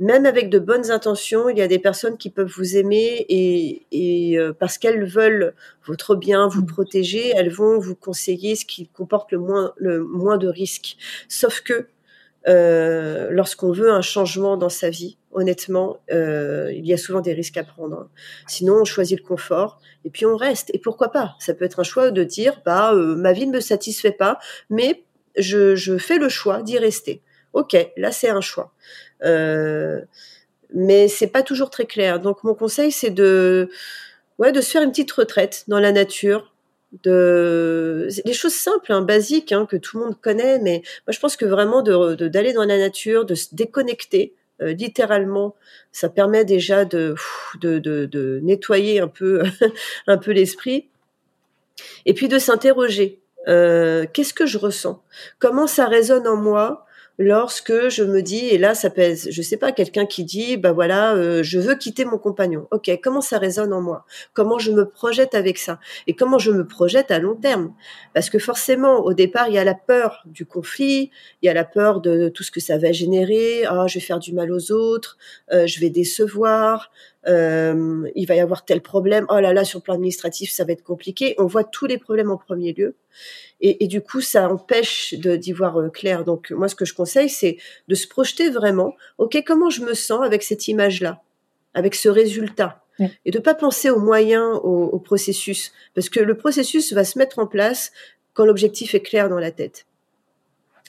même 0.00 0.26
avec 0.26 0.50
de 0.50 0.58
bonnes 0.58 0.90
intentions, 0.90 1.48
il 1.48 1.58
y 1.58 1.62
a 1.62 1.68
des 1.68 1.78
personnes 1.78 2.16
qui 2.16 2.30
peuvent 2.30 2.52
vous 2.56 2.76
aimer 2.76 3.24
et, 3.28 3.86
et 3.92 4.38
euh, 4.38 4.52
parce 4.52 4.78
qu'elles 4.78 5.04
veulent 5.04 5.54
votre 5.86 6.16
bien, 6.16 6.48
vous 6.48 6.62
mmh. 6.62 6.66
protéger, 6.66 7.32
elles 7.36 7.52
vont 7.52 7.78
vous 7.78 7.94
conseiller 7.94 8.56
ce 8.56 8.64
qui 8.64 8.88
comporte 8.88 9.30
le 9.32 9.38
moins, 9.38 9.72
le 9.76 10.02
moins 10.02 10.36
de 10.36 10.48
risques. 10.48 10.96
Sauf 11.28 11.60
que 11.60 11.86
euh, 12.46 13.28
lorsqu'on 13.30 13.72
veut 13.72 13.90
un 13.90 14.02
changement 14.02 14.56
dans 14.56 14.68
sa 14.68 14.90
vie, 14.90 15.16
honnêtement, 15.32 15.98
euh, 16.12 16.70
il 16.74 16.86
y 16.86 16.92
a 16.92 16.96
souvent 16.96 17.20
des 17.20 17.32
risques 17.32 17.56
à 17.56 17.64
prendre. 17.64 18.10
Sinon, 18.46 18.80
on 18.82 18.84
choisit 18.84 19.18
le 19.18 19.24
confort 19.24 19.80
et 20.04 20.10
puis 20.10 20.26
on 20.26 20.36
reste. 20.36 20.70
Et 20.74 20.78
pourquoi 20.78 21.10
pas? 21.10 21.36
Ça 21.38 21.54
peut 21.54 21.64
être 21.64 21.80
un 21.80 21.84
choix 21.84 22.10
de 22.10 22.24
dire, 22.24 22.60
bah, 22.64 22.92
euh, 22.92 23.16
ma 23.16 23.32
vie 23.32 23.46
ne 23.46 23.52
me 23.52 23.60
satisfait 23.60 24.12
pas, 24.12 24.38
mais 24.68 25.04
je, 25.36 25.74
je 25.74 25.96
fais 25.96 26.18
le 26.18 26.28
choix 26.28 26.62
d'y 26.62 26.78
rester. 26.78 27.22
Ok, 27.54 27.76
là 27.96 28.12
c'est 28.12 28.28
un 28.28 28.40
choix. 28.40 28.72
Euh, 29.24 30.00
mais 30.74 31.08
c'est 31.08 31.28
pas 31.28 31.42
toujours 31.42 31.70
très 31.70 31.86
clair. 31.86 32.20
Donc 32.20 32.44
mon 32.44 32.54
conseil 32.54 32.92
c'est 32.92 33.10
de 33.10 33.70
ouais 34.38 34.52
de 34.52 34.60
se 34.60 34.70
faire 34.70 34.82
une 34.82 34.90
petite 34.90 35.12
retraite 35.12 35.64
dans 35.68 35.80
la 35.80 35.92
nature, 35.92 36.52
de 37.04 38.08
des 38.24 38.32
choses 38.34 38.54
simples, 38.54 38.92
hein, 38.92 39.02
basiques 39.02 39.52
hein, 39.52 39.66
que 39.66 39.76
tout 39.76 39.98
le 39.98 40.04
monde 40.04 40.20
connaît, 40.20 40.58
mais 40.58 40.82
moi 41.06 41.12
je 41.12 41.20
pense 41.20 41.36
que 41.36 41.46
vraiment 41.46 41.82
de 41.82 42.14
d'aller 42.28 42.52
dans 42.52 42.64
la 42.64 42.78
nature, 42.78 43.24
de 43.24 43.34
se 43.34 43.54
déconnecter. 43.54 44.34
Euh, 44.62 44.72
littéralement, 44.72 45.56
ça 45.90 46.08
permet 46.08 46.44
déjà 46.44 46.84
de, 46.84 47.16
de, 47.60 47.80
de, 47.80 48.06
de 48.06 48.38
nettoyer 48.44 49.00
un 49.00 49.08
peu 49.08 49.42
un 50.06 50.16
peu 50.16 50.30
l'esprit, 50.30 50.88
et 52.06 52.14
puis 52.14 52.28
de 52.28 52.38
s'interroger. 52.38 53.20
Euh, 53.48 54.06
Qu'est-ce 54.12 54.34
que 54.34 54.46
je 54.46 54.58
ressens? 54.58 55.02
Comment 55.38 55.66
ça 55.66 55.86
résonne 55.86 56.26
en 56.26 56.36
moi? 56.36 56.83
Lorsque 57.18 57.88
je 57.88 58.02
me 58.02 58.22
dis 58.22 58.46
et 58.46 58.58
là 58.58 58.74
ça 58.74 58.90
pèse 58.90 59.28
je 59.30 59.42
sais 59.42 59.56
pas 59.56 59.72
quelqu'un 59.72 60.04
qui 60.06 60.24
dit 60.24 60.56
bah 60.56 60.72
voilà 60.72 61.14
euh, 61.14 61.42
je 61.42 61.58
veux 61.58 61.76
quitter 61.76 62.04
mon 62.04 62.18
compagnon. 62.18 62.66
Ok 62.70 62.90
comment 63.02 63.20
ça 63.20 63.38
résonne 63.38 63.72
en 63.72 63.80
moi? 63.80 64.04
Comment 64.32 64.58
je 64.58 64.72
me 64.72 64.88
projette 64.88 65.34
avec 65.34 65.58
ça? 65.58 65.78
Et 66.06 66.14
comment 66.14 66.38
je 66.38 66.50
me 66.50 66.66
projette 66.66 67.10
à 67.10 67.18
long 67.18 67.36
terme? 67.36 67.72
Parce 68.14 68.30
que 68.30 68.38
forcément 68.38 69.04
au 69.04 69.14
départ 69.14 69.48
il 69.48 69.54
y 69.54 69.58
a 69.58 69.64
la 69.64 69.74
peur 69.74 70.22
du 70.26 70.44
conflit 70.44 71.10
il 71.42 71.46
y 71.46 71.48
a 71.48 71.54
la 71.54 71.64
peur 71.64 72.00
de 72.00 72.28
tout 72.28 72.42
ce 72.42 72.50
que 72.50 72.60
ça 72.60 72.78
va 72.78 72.92
générer. 72.92 73.64
Ah 73.66 73.86
je 73.86 73.94
vais 73.94 74.04
faire 74.04 74.18
du 74.18 74.32
mal 74.32 74.50
aux 74.52 74.72
autres 74.72 75.16
euh, 75.52 75.66
je 75.66 75.80
vais 75.80 75.90
décevoir 75.90 76.90
euh, 77.26 78.08
il 78.14 78.26
va 78.26 78.34
y 78.34 78.40
avoir 78.40 78.64
tel 78.64 78.80
problème 78.80 79.26
oh 79.28 79.40
là 79.40 79.52
là 79.52 79.64
sur 79.64 79.78
le 79.78 79.82
plan 79.84 79.94
administratif 79.94 80.50
ça 80.50 80.64
va 80.64 80.72
être 80.72 80.82
compliqué 80.82 81.34
on 81.38 81.46
voit 81.46 81.64
tous 81.64 81.86
les 81.86 81.98
problèmes 81.98 82.30
en 82.30 82.36
premier 82.36 82.72
lieu 82.72 82.96
et, 83.66 83.86
du 83.86 84.02
coup, 84.02 84.20
ça 84.20 84.50
empêche 84.50 85.14
d'y 85.14 85.52
voir 85.52 85.78
euh, 85.78 85.88
clair. 85.88 86.24
Donc, 86.24 86.50
moi, 86.50 86.68
ce 86.68 86.74
que 86.74 86.84
je 86.84 86.92
conseille, 86.92 87.30
c'est 87.30 87.56
de 87.88 87.94
se 87.94 88.06
projeter 88.06 88.50
vraiment. 88.50 88.94
Ok, 89.16 89.42
comment 89.46 89.70
je 89.70 89.82
me 89.82 89.94
sens 89.94 90.22
avec 90.22 90.42
cette 90.42 90.68
image-là, 90.68 91.22
avec 91.72 91.94
ce 91.94 92.10
résultat, 92.10 92.84
et 93.24 93.30
de 93.30 93.38
pas 93.38 93.54
penser 93.54 93.90
aux 93.90 93.98
moyens, 93.98 94.60
au, 94.62 94.98
processus, 94.98 95.72
parce 95.94 96.08
que 96.08 96.20
le 96.20 96.36
processus 96.36 96.92
va 96.92 97.04
se 97.04 97.18
mettre 97.18 97.38
en 97.40 97.46
place 97.46 97.90
quand 98.34 98.44
l'objectif 98.44 98.94
est 98.94 99.00
clair 99.00 99.28
dans 99.28 99.38
la 99.38 99.50
tête. 99.50 99.86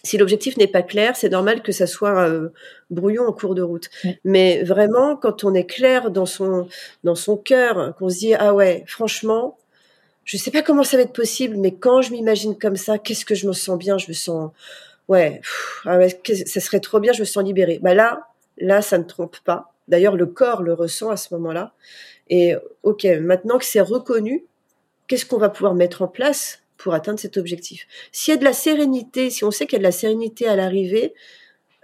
Si 0.05 0.17
l'objectif 0.19 0.55
n'est 0.57 0.67
pas 0.67 0.83
clair, 0.83 1.15
c'est 1.15 1.29
normal 1.29 1.63
que 1.63 1.71
ça 1.71 1.87
soit 1.87 2.29
euh, 2.29 2.49
brouillon 2.91 3.25
en 3.25 3.33
cours 3.33 3.55
de 3.55 3.63
route. 3.63 3.89
Mais 4.23 4.63
vraiment, 4.63 5.15
quand 5.15 5.43
on 5.43 5.55
est 5.55 5.65
clair 5.65 6.11
dans 6.11 6.27
son 6.27 6.67
dans 7.03 7.15
son 7.15 7.37
cœur, 7.37 7.95
qu'on 7.97 8.09
se 8.09 8.19
dit 8.19 8.33
ah 8.35 8.53
ouais, 8.53 8.83
franchement, 8.87 9.57
je 10.23 10.37
sais 10.37 10.51
pas 10.51 10.61
comment 10.61 10.83
ça 10.83 10.97
va 10.97 11.03
être 11.03 11.13
possible, 11.13 11.57
mais 11.57 11.73
quand 11.73 12.03
je 12.03 12.11
m'imagine 12.11 12.55
comme 12.55 12.75
ça, 12.75 12.99
qu'est-ce 12.99 13.25
que 13.25 13.33
je 13.33 13.47
me 13.47 13.53
sens 13.53 13.79
bien, 13.79 13.97
je 13.97 14.07
me 14.07 14.13
sens, 14.13 14.51
ouais, 15.07 15.41
ah 15.85 15.97
ça 16.45 16.59
serait 16.59 16.79
trop 16.79 16.99
bien, 16.99 17.11
je 17.11 17.21
me 17.21 17.25
sens 17.25 17.43
libérée. 17.43 17.79
Bah 17.81 17.95
là, 17.95 18.27
là, 18.59 18.83
ça 18.83 18.99
ne 18.99 19.03
trompe 19.03 19.37
pas. 19.43 19.73
D'ailleurs, 19.87 20.15
le 20.15 20.27
corps 20.27 20.61
le 20.61 20.73
ressent 20.73 21.09
à 21.09 21.17
ce 21.17 21.33
moment-là. 21.33 21.73
Et 22.29 22.55
ok, 22.83 23.05
maintenant 23.21 23.57
que 23.57 23.65
c'est 23.65 23.81
reconnu, 23.81 24.45
qu'est-ce 25.07 25.25
qu'on 25.25 25.37
va 25.37 25.49
pouvoir 25.49 25.73
mettre 25.73 26.03
en 26.03 26.07
place 26.07 26.59
pour 26.85 26.93
atteindre 26.93 27.17
cet 27.19 27.37
objectif 27.37 27.87
S'il 28.11 28.31
y 28.31 28.37
a 28.37 28.39
de 28.39 28.43
la 28.43 28.53
sérénité, 28.53 29.31
si 29.31 29.43
on 29.43 29.49
sait 29.49 29.65
qu'il 29.65 29.73
y 29.73 29.77
a 29.77 29.79
de 29.79 29.83
la 29.83 29.91
sérénité 29.91 30.47
à 30.47 30.55
l'arrivée, 30.55 31.15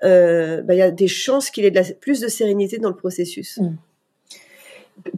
euh, 0.04 0.62
bah, 0.62 0.76
il 0.76 0.78
y 0.78 0.84
a 0.84 0.92
des 0.92 1.08
chances 1.08 1.50
qu'il 1.50 1.64
y 1.64 1.68
ait 1.68 1.72
de 1.72 1.80
la, 1.80 1.84
plus 2.00 2.20
de 2.20 2.28
sérénité 2.28 2.78
dans 2.78 2.90
le 2.90 2.96
processus. 2.96 3.58
Mmh 3.58 3.76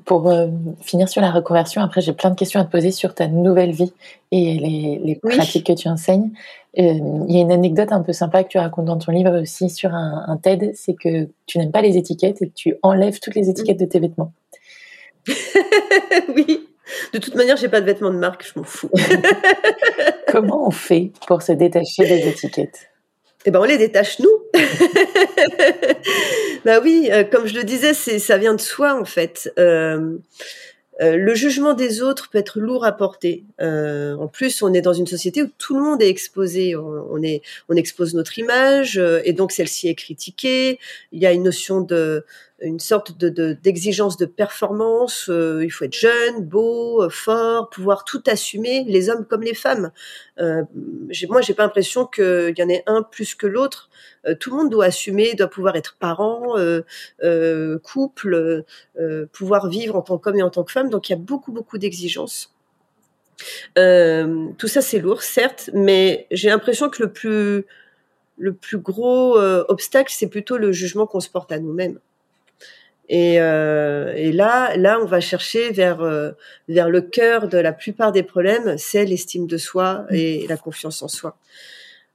pour 0.06 0.30
euh, 0.30 0.48
finir 0.80 1.10
sur 1.10 1.19
la 1.22 1.30
reconversion, 1.30 1.82
après 1.82 2.00
j'ai 2.00 2.13
plein 2.13 2.30
de 2.30 2.36
questions 2.36 2.62
à 2.62 2.63
te 2.63 2.72
poser 2.72 2.91
sur 2.91 3.13
ta 3.13 3.28
nouvelle 3.28 3.74
vie 3.74 3.91
et 4.32 4.58
les, 5.04 5.19
pratiques 5.22 5.65
que 5.67 5.74
tu 5.74 5.89
enseignes. 5.89 6.32
Euh, 6.80 7.00
il 7.28 7.36
y 7.36 7.38
a 7.38 7.41
une 7.41 7.52
anecdote 7.52 7.91
un 7.91 8.02
peu 8.02 8.13
sympa 8.13 8.46
que 8.46 8.50
tu 8.50 8.58
racontes 8.58 8.86
dans 8.86 8.98
ton 8.98 9.12
livre 9.12 9.41
aussi 9.41 9.69
sur 9.69 9.93
un, 9.93 10.39
TED, 10.41 10.72
c'est 10.74 10.93
que 10.93 11.28
tu 11.48 11.58
n'aimes 11.58 11.72
pas 11.72 11.82
les 11.82 11.98
étiquettes 11.98 12.41
et 12.41 12.48
que 12.48 12.54
tu 12.54 12.76
enlèves 12.82 13.19
toutes 13.19 13.36
les 13.36 13.50
étiquettes 13.50 13.80
de 13.80 13.86
tes 13.86 14.00
vêtements. 14.00 14.32
oui, 16.34 16.62
de 17.13 17.19
toute 17.19 17.36
manière, 17.36 17.58
j'ai 17.58 17.69
pas 17.69 17.82
de 17.82 17.86
vêtements 17.86 18.12
de 18.12 18.17
marque, 18.17 18.45
je 18.45 18.60
m'en 18.60 18.65
fous. 18.65 18.89
Comment 20.27 20.67
on 20.67 20.71
fait 20.71 21.12
pour 21.27 21.41
se 21.41 21.51
détacher 21.51 22.06
des 22.06 22.27
étiquettes? 22.27 22.89
Eh 23.45 23.51
ben 23.51 23.60
on 23.60 23.65
les 23.65 23.77
détache 23.77 24.19
nous. 24.19 24.43
bah 26.65 26.79
oui, 26.82 27.10
euh, 27.12 27.23
comme 27.23 27.45
je 27.45 27.56
le 27.56 27.63
disais, 27.63 27.93
c'est 27.93 28.19
ça 28.19 28.38
vient 28.38 28.53
de 28.53 28.62
soi 28.62 28.97
en 28.97 29.03
fait. 29.03 29.51
Euh, 29.60 30.17
euh, 31.01 31.17
le 31.17 31.36
jugement 31.36 31.73
des 31.73 32.01
autres 32.01 32.29
peut 32.29 32.38
être 32.38 32.60
lourd 32.60 32.86
à 32.86 32.93
porter. 32.93 33.43
en 33.60 34.29
plus, 34.32 34.62
on 34.62 34.73
est 34.73 34.82
dans 34.82 34.93
une 34.93 35.08
société 35.08 35.41
où 35.41 35.49
tout 35.58 35.75
le 35.75 35.82
monde 35.82 36.01
est 36.01 36.10
exposé. 36.10 36.75
On, 36.75 37.21
est, 37.21 37.41
on 37.67 37.75
expose 37.75 38.13
notre 38.13 38.38
image 38.39 39.01
et 39.25 39.34
donc 39.34 39.51
celle-ci 39.51 39.89
est 39.89 39.95
critiquée. 39.95 40.79
Il 41.12 41.21
y 41.21 41.25
a 41.25 41.34
une 41.34 41.43
notion 41.43 41.82
de 41.82 42.25
une 42.63 42.80
sorte 42.80 43.17
de 43.17 43.54
d'exigence 43.54 44.17
de, 44.17 44.26
performance. 44.26 45.30
Euh, 45.30 45.63
il 45.63 45.69
faut 45.69 45.86
être 45.86 45.93
jeune, 45.93 46.43
beau, 46.43 47.04
euh, 47.04 47.10
fort, 47.10 47.69
pouvoir 47.69 48.06
tout 48.06 48.23
assumer, 48.28 48.84
les 48.88 49.10
hommes 49.10 49.26
comme 49.26 49.43
les 49.43 49.54
femmes. 49.54 49.91
Euh, 50.39 50.63
moi, 51.30 51.41
j'ai 51.41 51.54
pas 51.54 51.63
l'impression 51.63 52.06
qu'il 52.06 52.54
y 52.58 52.63
en 52.63 52.69
ait 52.69 52.84
un 52.88 53.04
plus 53.04 53.36
que 53.36 53.47
l'autre. 53.47 53.89
Euh, 54.26 54.36
tout 54.36 54.52
le 54.52 54.58
monde 54.58 54.69
doit 54.69 54.86
assumer, 54.86 55.36
doit 55.36 55.49
pouvoir 55.49 55.76
être 55.76 55.97
parent, 55.99 56.56
couple, 57.84 58.63
pouvoir 59.32 59.67
vivre 59.67 59.95
en 59.95 60.02
tant 60.02 60.17
qu'homme 60.17 60.38
et 60.38 60.43
en 60.43 60.49
tant 60.49 60.63
que 60.63 60.71
femme. 60.71 60.89
Donc, 60.89 61.10
il 61.10 61.12
y 61.12 61.15
a 61.15 61.19
beaucoup, 61.19 61.52
beaucoup 61.52 61.78
d'exigences. 61.78 62.54
tout 63.76 64.67
ça, 64.67 64.82
c'est 64.82 64.99
lourd, 64.99 65.21
certes, 65.21 65.69
mais 65.73 66.28
j'ai 66.32 66.49
l'impression 66.49 66.89
que 66.89 67.04
le 68.38 68.54
plus 68.54 68.78
gros 68.78 69.38
obstacle, 69.38 70.13
c'est 70.15 70.28
plutôt 70.28 70.58
le 70.58 70.71
jugement 70.71 71.06
qu'on 71.06 71.19
se 71.19 71.30
porte 71.30 71.52
à 71.52 71.60
nous-mêmes. 71.60 71.99
Et, 73.15 73.39
euh, 73.39 74.12
et, 74.15 74.32
là, 74.32 74.76
là, 74.76 74.99
on 74.99 75.06
va 75.06 75.19
chercher 75.19 75.69
vers 75.69 76.02
euh, 76.02 76.32
vers 76.67 76.89
le 76.89 76.99
cœur 76.99 77.47
de 77.47 77.60
la 77.60 77.71
plupart 77.71 78.12
des 78.12 78.23
problèmes, 78.23 78.76
c'est 78.80 79.06
l'estime 79.06 79.45
de 79.45 79.58
soi 79.58 80.08
mmh. 80.10 80.15
et 80.15 80.47
la 80.47 80.58
confiance 80.58 81.04
en 81.04 81.08
soi. 81.08 81.38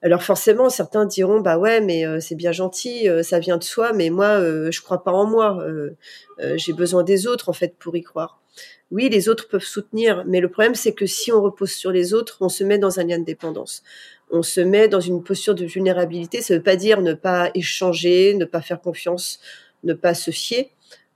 Alors 0.02 0.24
forcément, 0.24 0.68
certains 0.70 1.06
diront 1.06 1.38
bah 1.38 1.56
ouais, 1.56 1.80
mais 1.80 2.04
euh, 2.04 2.18
c'est 2.18 2.34
bien 2.34 2.50
gentil, 2.50 3.08
euh, 3.08 3.22
ça 3.22 3.38
vient 3.38 3.58
de 3.58 3.62
soi, 3.62 3.92
mais 3.92 4.10
moi, 4.10 4.40
je 4.72 4.80
crois 4.80 5.04
pas 5.04 5.12
en 5.12 5.24
moi. 5.24 5.64
J'ai 6.56 6.72
besoin 6.72 7.04
des 7.04 7.28
autres 7.28 7.48
en 7.48 7.52
fait 7.52 7.76
pour 7.78 7.96
y 7.96 8.02
croire. 8.02 8.40
Oui, 8.90 9.08
les 9.08 9.28
autres 9.28 9.46
peuvent 9.46 9.62
soutenir, 9.62 10.24
mais 10.26 10.40
le 10.40 10.48
problème 10.48 10.74
c'est 10.74 10.94
que 10.94 11.06
si 11.06 11.30
on 11.30 11.40
repose 11.40 11.70
sur 11.70 11.92
les 11.92 12.12
autres, 12.12 12.38
on 12.40 12.48
se 12.48 12.64
met 12.64 12.78
dans 12.78 12.98
un 12.98 13.04
lien 13.04 13.20
de 13.20 13.24
dépendance. 13.24 13.84
On 14.32 14.42
se 14.42 14.60
met 14.60 14.88
dans 14.88 14.98
une 14.98 15.22
posture 15.22 15.54
de 15.54 15.64
vulnérabilité. 15.64 16.42
Ça 16.42 16.54
veut 16.54 16.62
pas 16.62 16.74
dire 16.74 17.02
ne 17.02 17.12
pas 17.12 17.52
échanger, 17.54 18.34
ne 18.34 18.44
pas 18.44 18.62
faire 18.62 18.80
confiance, 18.80 19.38
ne 19.84 19.94
pas 19.94 20.14
se 20.14 20.32
fier 20.32 20.72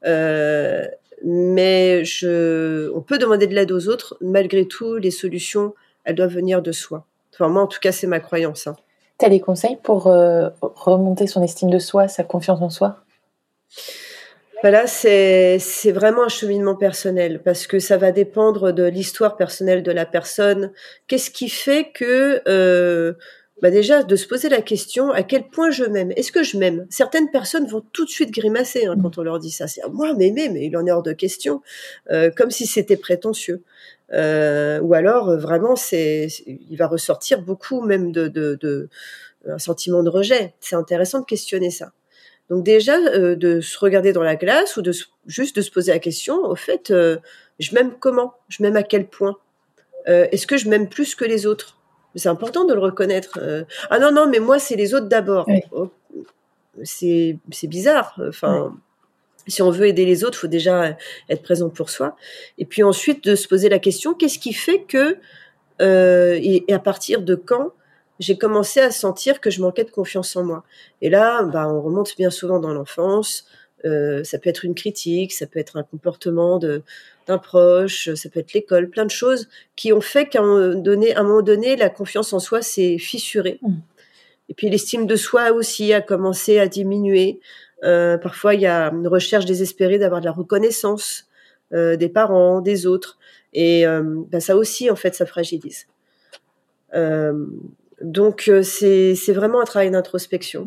euh, 0.06 0.86
mais 1.24 2.04
je, 2.04 2.90
on 2.94 3.00
peut 3.00 3.18
demander 3.18 3.46
de 3.46 3.54
l'aide 3.54 3.72
aux 3.72 3.88
autres. 3.88 4.16
Malgré 4.20 4.66
tout, 4.66 4.96
les 4.96 5.10
solutions, 5.10 5.74
elles 6.04 6.14
doivent 6.14 6.34
venir 6.34 6.62
de 6.62 6.72
soi. 6.72 7.06
Enfin, 7.32 7.48
moi, 7.48 7.62
en 7.62 7.66
tout 7.66 7.80
cas, 7.80 7.92
c'est 7.92 8.06
ma 8.06 8.20
croyance. 8.20 8.66
Hein. 8.66 8.76
Tu 9.18 9.26
as 9.26 9.28
des 9.28 9.40
conseils 9.40 9.78
pour 9.82 10.08
euh, 10.08 10.48
remonter 10.60 11.26
son 11.26 11.42
estime 11.42 11.70
de 11.70 11.78
soi, 11.78 12.08
sa 12.08 12.24
confiance 12.24 12.60
en 12.60 12.70
soi? 12.70 12.98
Voilà, 14.62 14.86
c'est 14.86 15.58
vraiment 15.92 16.22
un 16.22 16.28
cheminement 16.28 16.76
personnel 16.76 17.42
parce 17.42 17.66
que 17.66 17.80
ça 17.80 17.96
va 17.96 18.12
dépendre 18.12 18.72
de 18.72 18.84
l'histoire 18.84 19.36
personnelle 19.36 19.82
de 19.82 19.90
la 19.90 20.06
personne. 20.06 20.70
Qu'est-ce 21.08 21.32
qui 21.32 21.48
fait 21.48 21.90
que 21.92 22.40
euh, 22.46 23.14
bah 23.60 23.70
déjà 23.70 24.02
de 24.02 24.16
se 24.16 24.26
poser 24.26 24.48
la 24.48 24.60
question 24.62 25.10
à 25.10 25.22
quel 25.22 25.48
point 25.48 25.70
je 25.70 25.84
m'aime. 25.84 26.12
Est-ce 26.16 26.32
que 26.32 26.42
je 26.42 26.56
m'aime? 26.56 26.86
Certaines 26.90 27.30
personnes 27.30 27.66
vont 27.66 27.82
tout 27.92 28.04
de 28.04 28.10
suite 28.10 28.32
grimacer 28.32 28.86
hein, 28.86 28.96
quand 29.00 29.18
on 29.18 29.22
leur 29.22 29.38
dit 29.38 29.52
ça. 29.52 29.68
C'est 29.68 29.82
moi 29.92 30.14
m'aimer, 30.14 30.48
mais 30.48 30.66
il 30.66 30.76
en 30.76 30.86
est 30.86 30.90
hors 30.90 31.02
de 31.02 31.12
question, 31.12 31.62
euh, 32.10 32.30
comme 32.30 32.50
si 32.50 32.66
c'était 32.66 32.96
prétentieux. 32.96 33.62
Euh, 34.12 34.80
ou 34.80 34.94
alors 34.94 35.28
euh, 35.28 35.36
vraiment, 35.36 35.76
c'est, 35.76 36.28
il 36.46 36.76
va 36.76 36.86
ressortir 36.86 37.42
beaucoup 37.42 37.82
même 37.82 38.10
de, 38.10 38.28
de, 38.28 38.58
de 38.60 38.88
un 39.48 39.58
sentiment 39.58 40.02
de 40.02 40.10
rejet. 40.10 40.54
C'est 40.60 40.76
intéressant 40.76 41.20
de 41.20 41.26
questionner 41.26 41.70
ça. 41.70 41.92
Donc 42.50 42.64
déjà 42.64 42.96
euh, 42.96 43.36
de 43.36 43.60
se 43.60 43.78
regarder 43.78 44.12
dans 44.12 44.22
la 44.22 44.36
glace 44.36 44.76
ou 44.76 44.82
de 44.82 44.92
juste 45.26 45.56
de 45.56 45.62
se 45.62 45.70
poser 45.70 45.92
la 45.92 46.00
question. 46.00 46.44
Au 46.44 46.56
fait, 46.56 46.90
euh, 46.90 47.18
je 47.60 47.74
m'aime 47.74 47.92
comment? 47.98 48.34
Je 48.48 48.62
m'aime 48.62 48.76
à 48.76 48.82
quel 48.82 49.06
point? 49.06 49.36
Est-ce 50.06 50.48
que 50.48 50.56
je 50.56 50.68
m'aime 50.68 50.88
plus 50.88 51.14
que 51.14 51.24
les 51.24 51.46
autres? 51.46 51.78
C'est 52.14 52.28
important 52.28 52.64
de 52.64 52.74
le 52.74 52.80
reconnaître. 52.80 53.38
Euh. 53.40 53.64
ah 53.90 53.98
non, 53.98 54.12
non, 54.12 54.28
mais 54.28 54.38
moi, 54.38 54.58
c'est 54.58 54.76
les 54.76 54.94
autres 54.94 55.06
d'abord. 55.06 55.48
Oh, 55.70 55.90
c'est 56.84 57.38
bizarre. 57.64 58.18
Enfin, 58.28 58.74
si 59.46 59.62
on 59.62 59.70
veut 59.70 59.86
aider 59.86 60.04
les 60.04 60.24
autres, 60.24 60.38
il 60.38 60.40
faut 60.42 60.46
déjà 60.46 60.96
être 61.28 61.42
présent 61.42 61.68
pour 61.68 61.90
soi. 61.90 62.16
Et 62.58 62.64
puis 62.64 62.82
ensuite, 62.82 63.24
de 63.24 63.34
se 63.34 63.48
poser 63.48 63.68
la 63.68 63.78
question, 63.78 64.14
qu'est-ce 64.14 64.38
qui 64.38 64.52
fait 64.52 64.82
que, 64.82 65.18
euh, 65.80 66.38
et, 66.40 66.64
à 66.72 66.78
partir 66.78 67.22
de 67.22 67.34
quand, 67.34 67.72
j'ai 68.20 68.38
commencé 68.38 68.78
à 68.80 68.90
sentir 68.90 69.40
que 69.40 69.50
je 69.50 69.60
manquais 69.60 69.84
de 69.84 69.90
confiance 69.90 70.36
en 70.36 70.44
moi? 70.44 70.64
Et 71.00 71.10
là, 71.10 71.42
bah, 71.42 71.68
on 71.68 71.80
remonte 71.80 72.16
bien 72.16 72.30
souvent 72.30 72.60
dans 72.60 72.72
l'enfance. 72.72 73.46
Euh, 73.84 74.22
ça 74.24 74.38
peut 74.38 74.48
être 74.48 74.64
une 74.64 74.74
critique, 74.74 75.32
ça 75.32 75.46
peut 75.46 75.58
être 75.58 75.76
un 75.76 75.82
comportement 75.82 76.58
d'un 76.58 77.38
proche, 77.38 78.12
ça 78.14 78.28
peut 78.28 78.40
être 78.40 78.52
l'école, 78.52 78.88
plein 78.88 79.04
de 79.04 79.10
choses 79.10 79.48
qui 79.76 79.92
ont 79.92 80.00
fait 80.00 80.26
qu'à 80.26 80.40
un 80.40 80.46
moment 80.46 80.80
donné, 80.80 81.14
à 81.14 81.20
un 81.20 81.22
moment 81.24 81.42
donné, 81.42 81.76
la 81.76 81.88
confiance 81.88 82.32
en 82.32 82.38
soi 82.38 82.62
s'est 82.62 82.98
fissurée. 82.98 83.58
Mmh. 83.62 83.74
Et 84.48 84.54
puis 84.54 84.68
l'estime 84.68 85.06
de 85.06 85.16
soi 85.16 85.52
aussi 85.52 85.92
a 85.92 86.00
commencé 86.00 86.58
à 86.58 86.68
diminuer. 86.68 87.40
Euh, 87.84 88.18
parfois, 88.18 88.54
il 88.54 88.60
y 88.60 88.66
a 88.66 88.90
une 88.92 89.08
recherche 89.08 89.46
désespérée 89.46 89.98
d'avoir 89.98 90.20
de 90.20 90.26
la 90.26 90.32
reconnaissance 90.32 91.26
euh, 91.72 91.96
des 91.96 92.08
parents, 92.08 92.60
des 92.60 92.86
autres, 92.86 93.18
et 93.54 93.84
ben 93.84 94.40
ça 94.40 94.56
aussi, 94.56 94.90
en 94.90 94.96
fait, 94.96 95.14
ça 95.14 95.26
fragilise. 95.26 95.86
Donc, 98.00 98.50
c'est 98.62 99.14
c'est 99.14 99.32
vraiment 99.34 99.60
un 99.60 99.64
travail 99.64 99.90
d'introspection. 99.90 100.66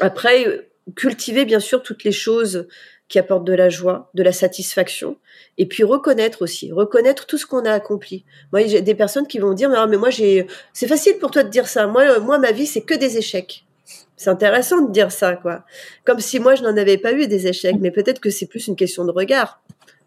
Après, 0.00 0.71
cultiver 0.96 1.44
bien 1.44 1.60
sûr 1.60 1.82
toutes 1.82 2.04
les 2.04 2.12
choses 2.12 2.66
qui 3.08 3.18
apportent 3.18 3.44
de 3.44 3.52
la 3.52 3.68
joie, 3.68 4.10
de 4.14 4.22
la 4.22 4.32
satisfaction, 4.32 5.18
et 5.58 5.66
puis 5.66 5.84
reconnaître 5.84 6.40
aussi, 6.40 6.72
reconnaître 6.72 7.26
tout 7.26 7.36
ce 7.36 7.44
qu'on 7.44 7.64
a 7.66 7.70
accompli. 7.70 8.24
Moi, 8.52 8.66
j'ai 8.66 8.80
des 8.80 8.94
personnes 8.94 9.26
qui 9.26 9.38
vont 9.38 9.52
dire, 9.52 9.68
mais, 9.68 9.76
ah, 9.78 9.86
moi, 9.86 10.08
j'ai, 10.08 10.46
c'est 10.72 10.86
facile 10.86 11.18
pour 11.18 11.30
toi 11.30 11.42
de 11.42 11.50
dire 11.50 11.68
ça. 11.68 11.86
Moi, 11.86 12.18
moi, 12.20 12.38
ma 12.38 12.52
vie, 12.52 12.66
c'est 12.66 12.80
que 12.80 12.94
des 12.94 13.18
échecs. 13.18 13.66
c'est 14.16 14.30
intéressant 14.30 14.80
de 14.80 14.92
dire 14.92 15.12
ça, 15.12 15.36
quoi. 15.36 15.64
Comme 16.04 16.20
si 16.20 16.40
moi 16.40 16.54
je 16.54 16.62
n'en 16.62 16.74
avais 16.76 16.96
pas 16.96 17.12
eu 17.12 17.26
des 17.26 17.48
échecs, 17.48 17.76
mais 17.80 17.90
peut-être 17.90 18.20
que 18.20 18.30
c'est 18.30 18.46
plus 18.46 18.66
une 18.66 18.76
question 18.76 19.04
de 19.04 19.10
regard. 19.10 19.62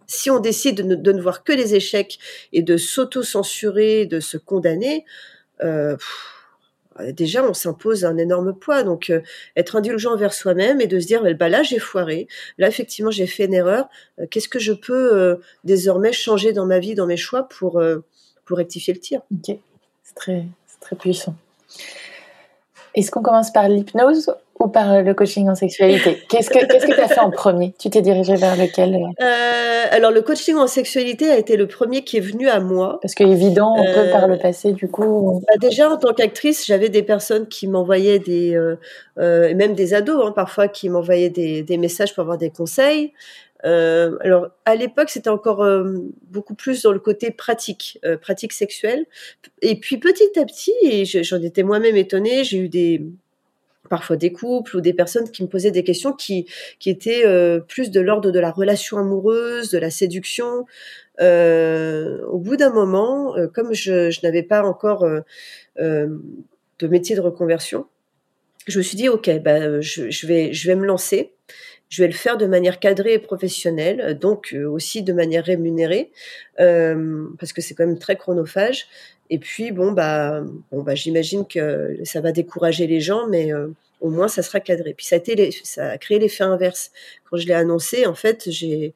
Si 0.08 0.32
on 0.32 0.40
décide 0.40 1.02
de 1.02 1.12
ne, 1.12 1.22
voir 1.22 1.44
que 1.44 1.54
les 1.54 1.76
échecs 1.76 2.18
et 2.54 2.64
de 2.64 2.76
s'auto-censurer, 2.76 4.08
de 4.08 4.20
se 4.20 4.38
condamner, 4.38 5.06
euh, 5.64 5.96
déjà 7.12 7.44
on 7.44 7.54
s'impose 7.54 8.06
un 8.06 8.18
énorme 8.18 8.54
poids. 8.54 8.84
Donc 8.84 9.10
euh, 9.10 9.22
être 9.56 9.76
indulgent 9.76 10.14
envers 10.14 10.34
soi-même 10.34 10.82
et 10.82 10.88
de 10.88 11.00
se 11.00 11.08
dire 11.08 11.24
bah 11.36 11.50
là 11.50 11.64
j'ai 11.64 11.80
foiré, 11.80 12.28
là 12.58 12.68
effectivement 12.68 13.12
j'ai 13.12 13.28
fait 13.28 13.46
une 13.46 13.54
erreur. 13.54 13.88
Euh, 14.20 14.26
qu'est-ce 14.30 14.50
que 14.50 14.60
je 14.60 14.74
peux 14.74 15.40
désormais 15.64 16.14
changer 16.14 16.54
dans 16.54 16.66
ma 16.66 16.80
vie, 16.80 16.96
dans 16.96 17.08
mes 17.08 17.18
choix 17.18 17.48
pour 17.48 17.82
pour 18.46 18.58
rectifier 18.58 18.94
le 18.94 19.00
tir? 19.00 19.22
Ok, 19.34 19.58
c'est 20.04 20.16
très 20.16 20.46
c'est 20.68 20.80
très 20.80 20.96
puissant. 20.96 21.36
Est-ce 22.94 23.12
qu'on 23.12 23.22
commence 23.22 23.52
par 23.52 23.68
l'hypnose? 23.68 24.32
Ou 24.60 24.68
par 24.68 25.02
le 25.02 25.14
coaching 25.14 25.50
en 25.50 25.56
sexualité 25.56 26.24
Qu'est-ce 26.30 26.50
que 26.50 26.66
qu'est-ce 26.66 26.88
que 26.88 26.94
tu 26.94 27.00
as 27.00 27.08
fait 27.08 27.20
en 27.20 27.32
premier? 27.32 27.74
Tu 27.78 27.90
t'es 27.90 28.02
dirigé 28.02 28.36
vers 28.36 28.56
lequel 28.56 28.96
euh, 29.22 29.84
Alors 29.92 30.12
le 30.12 30.22
coaching 30.22 30.56
en 30.56 30.68
sexualité 30.68 31.30
a 31.30 31.38
été 31.38 31.58
le 31.58 31.68
premier 31.68 32.04
qui 32.04 32.18
est 32.18 32.22
venu 32.22 32.48
à 32.48 32.60
moi. 32.60 33.00
Parce 33.02 33.16
que 33.16 33.24
évident, 33.24 33.76
on 33.78 33.84
peut 33.84 34.10
par 34.12 34.28
le 34.28 34.36
euh, 34.36 34.40
passé 34.40 34.72
du 34.72 34.88
coup. 34.88 35.42
Bah, 35.48 35.58
déjà 35.60 35.90
en 35.90 35.98
tant 35.98 36.14
qu'actrice, 36.14 36.66
j'avais 36.66 36.90
des 36.90 37.04
personnes 37.04 37.48
qui 37.48 37.68
m'envoyaient 37.68 38.20
des, 38.20 38.56
euh, 38.56 39.56
même 39.56 39.74
des 39.74 39.94
ados 39.94 40.24
hein, 40.26 40.32
parfois 40.32 40.68
qui 40.68 40.90
m'envoyaient 40.90 41.30
des, 41.30 41.64
des 41.64 41.78
messages 41.78 42.14
pour 42.14 42.22
avoir 42.22 42.38
des 42.38 42.50
conseils. 42.50 43.12
Euh, 43.66 44.18
alors 44.22 44.50
à 44.66 44.76
l'époque, 44.76 45.10
c'était 45.10 45.30
encore 45.30 45.64
euh, 45.64 45.96
beaucoup 46.30 46.56
plus 46.56 46.84
dans 46.84 46.92
le 46.92 47.00
côté 47.00 47.32
pratique, 47.32 48.00
euh, 48.06 48.18
pratique 48.18 48.54
sexuelle. 48.54 49.06
Et 49.62 49.80
puis 49.80 49.98
petit 49.98 50.38
à 50.40 50.46
petit, 50.46 50.74
et 50.84 51.06
j'en 51.06 51.42
étais 51.42 51.64
moi-même 51.64 51.96
étonnée, 51.96 52.44
j'ai 52.44 52.58
eu 52.58 52.70
des 52.70 53.02
parfois 53.90 54.18
des 54.18 54.32
couples 54.32 54.78
ou 54.78 54.82
des 54.82 54.94
personnes 54.94 55.30
qui 55.30 55.44
me 55.44 55.48
posaient 55.48 55.72
des 55.72 55.84
questions 55.84 56.14
qui 56.14 56.48
qui 56.80 56.90
étaient 56.90 57.24
plus 57.68 57.92
de 57.92 58.02
l'ordre 58.02 58.32
de 58.32 58.40
la 58.40 58.52
relation 58.52 58.98
amoureuse, 58.98 59.70
de 59.70 59.78
la 59.78 59.90
séduction. 59.90 60.66
au 61.20 62.38
bout 62.40 62.56
d'un 62.58 62.72
moment, 62.72 63.36
comme 63.54 63.74
je, 63.74 64.10
je 64.10 64.20
n'avais 64.24 64.44
pas 64.44 64.64
encore 64.64 65.08
de 65.78 66.88
métier 66.88 67.16
de 67.16 67.22
reconversion, 67.22 67.86
je 68.68 68.78
me 68.78 68.84
suis 68.84 68.98
dit 68.98 69.10
ok, 69.10 69.30
bah, 69.44 69.82
je, 69.82 70.10
je 70.10 70.28
vais 70.28 70.54
je 70.54 70.68
vais 70.68 70.76
me 70.76 70.86
lancer 70.86 71.36
je 71.90 72.02
vais 72.02 72.08
le 72.08 72.14
faire 72.14 72.38
de 72.38 72.46
manière 72.46 72.80
cadrée 72.80 73.14
et 73.14 73.20
professionnelle, 73.20 74.18
donc 74.20 74.54
euh, 74.54 74.66
aussi 74.66 75.04
de 75.04 75.14
manière 75.14 75.46
rémunérée, 75.46 76.12
euh, 76.60 77.28
parce 77.40 77.54
que 77.54 77.62
c'est 77.62 77.76
quand 77.76 77.86
même 77.86 78.00
très 78.00 78.16
chronophage. 78.16 78.88
Et 79.30 79.40
puis 79.40 79.72
bon 79.72 79.92
bah 79.92 80.44
bon 80.72 80.84
bah 80.84 80.96
j'imagine 80.96 81.48
que 81.48 81.98
ça 82.04 82.22
va 82.22 82.32
décourager 82.32 82.88
les 82.88 83.00
gens, 83.00 83.28
mais 83.28 83.52
euh, 83.54 83.68
au 84.02 84.10
moins 84.10 84.28
ça 84.28 84.44
sera 84.44 84.60
cadré. 84.60 84.94
Puis 84.94 85.06
ça 85.06 85.18
a 85.18 85.98
créé 85.98 86.20
l'effet 86.20 86.44
inverse. 86.44 86.92
Quand 87.30 87.38
je 87.38 87.48
l'ai 87.48 87.54
annoncé, 87.54 88.06
en 88.06 88.14
fait 88.14 88.50
j'ai 88.50 88.94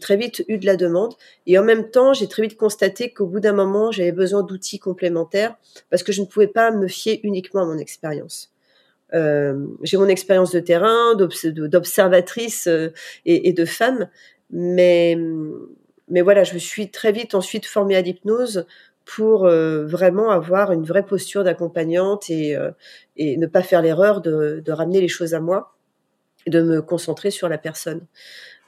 très 0.00 0.16
vite 0.16 0.44
eu 0.48 0.58
de 0.58 0.66
la 0.66 0.76
demande 0.76 1.14
et 1.46 1.58
en 1.58 1.64
même 1.64 1.90
temps 1.90 2.14
j'ai 2.14 2.26
très 2.26 2.42
vite 2.42 2.56
constaté 2.56 3.12
qu'au 3.12 3.26
bout 3.26 3.40
d'un 3.40 3.52
moment 3.52 3.92
j'avais 3.92 4.12
besoin 4.12 4.42
d'outils 4.42 4.78
complémentaires 4.78 5.56
parce 5.90 6.02
que 6.02 6.12
je 6.12 6.22
ne 6.22 6.26
pouvais 6.26 6.48
pas 6.48 6.70
me 6.70 6.88
fier 6.88 7.20
uniquement 7.22 7.62
à 7.62 7.66
mon 7.66 7.78
expérience. 7.78 8.52
Euh, 9.14 9.66
j'ai 9.82 9.98
mon 9.98 10.08
expérience 10.08 10.52
de 10.52 10.60
terrain, 10.60 11.14
d'observatrice 11.14 12.66
euh, 12.66 12.88
et, 13.24 13.52
de 13.52 13.64
femme, 13.64 14.08
mais 14.50 15.16
mais 16.08 16.22
voilà, 16.22 16.44
je 16.44 16.54
me 16.54 16.58
suis 16.58 16.90
très 16.90 17.12
vite 17.12 17.34
ensuite 17.34 17.66
formée 17.66 17.96
à 17.96 18.00
l'hypnose 18.00 18.66
pour 19.06 19.46
euh, 19.46 19.86
vraiment 19.86 20.30
avoir 20.30 20.72
une 20.72 20.84
vraie 20.84 21.04
posture 21.04 21.44
d'accompagnante 21.44 22.28
et, 22.28 22.56
et 23.16 23.36
ne 23.38 23.46
pas 23.46 23.62
faire 23.62 23.80
l'erreur 23.80 24.20
de, 24.20 24.62
de, 24.62 24.72
ramener 24.72 25.00
les 25.00 25.08
choses 25.08 25.32
à 25.32 25.40
moi 25.40 25.76
et 26.44 26.50
de 26.50 26.60
me 26.60 26.82
concentrer 26.82 27.30
sur 27.30 27.48
la 27.48 27.56
personne. 27.56 28.06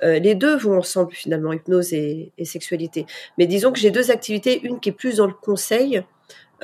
les 0.03 0.35
deux 0.35 0.57
vont 0.57 0.79
ensemble 0.79 1.13
finalement, 1.13 1.53
hypnose 1.53 1.93
et, 1.93 2.33
et 2.39 2.45
sexualité. 2.45 3.05
Mais 3.37 3.47
disons 3.47 3.73
que 3.73 3.79
j'ai 3.79 3.91
deux 3.91 4.11
activités, 4.11 4.61
une 4.63 4.81
qui 4.81 4.89
est 4.89 4.93
plus 4.93 5.17
dans 5.17 5.27
le 5.27 5.35
conseil, 5.35 6.03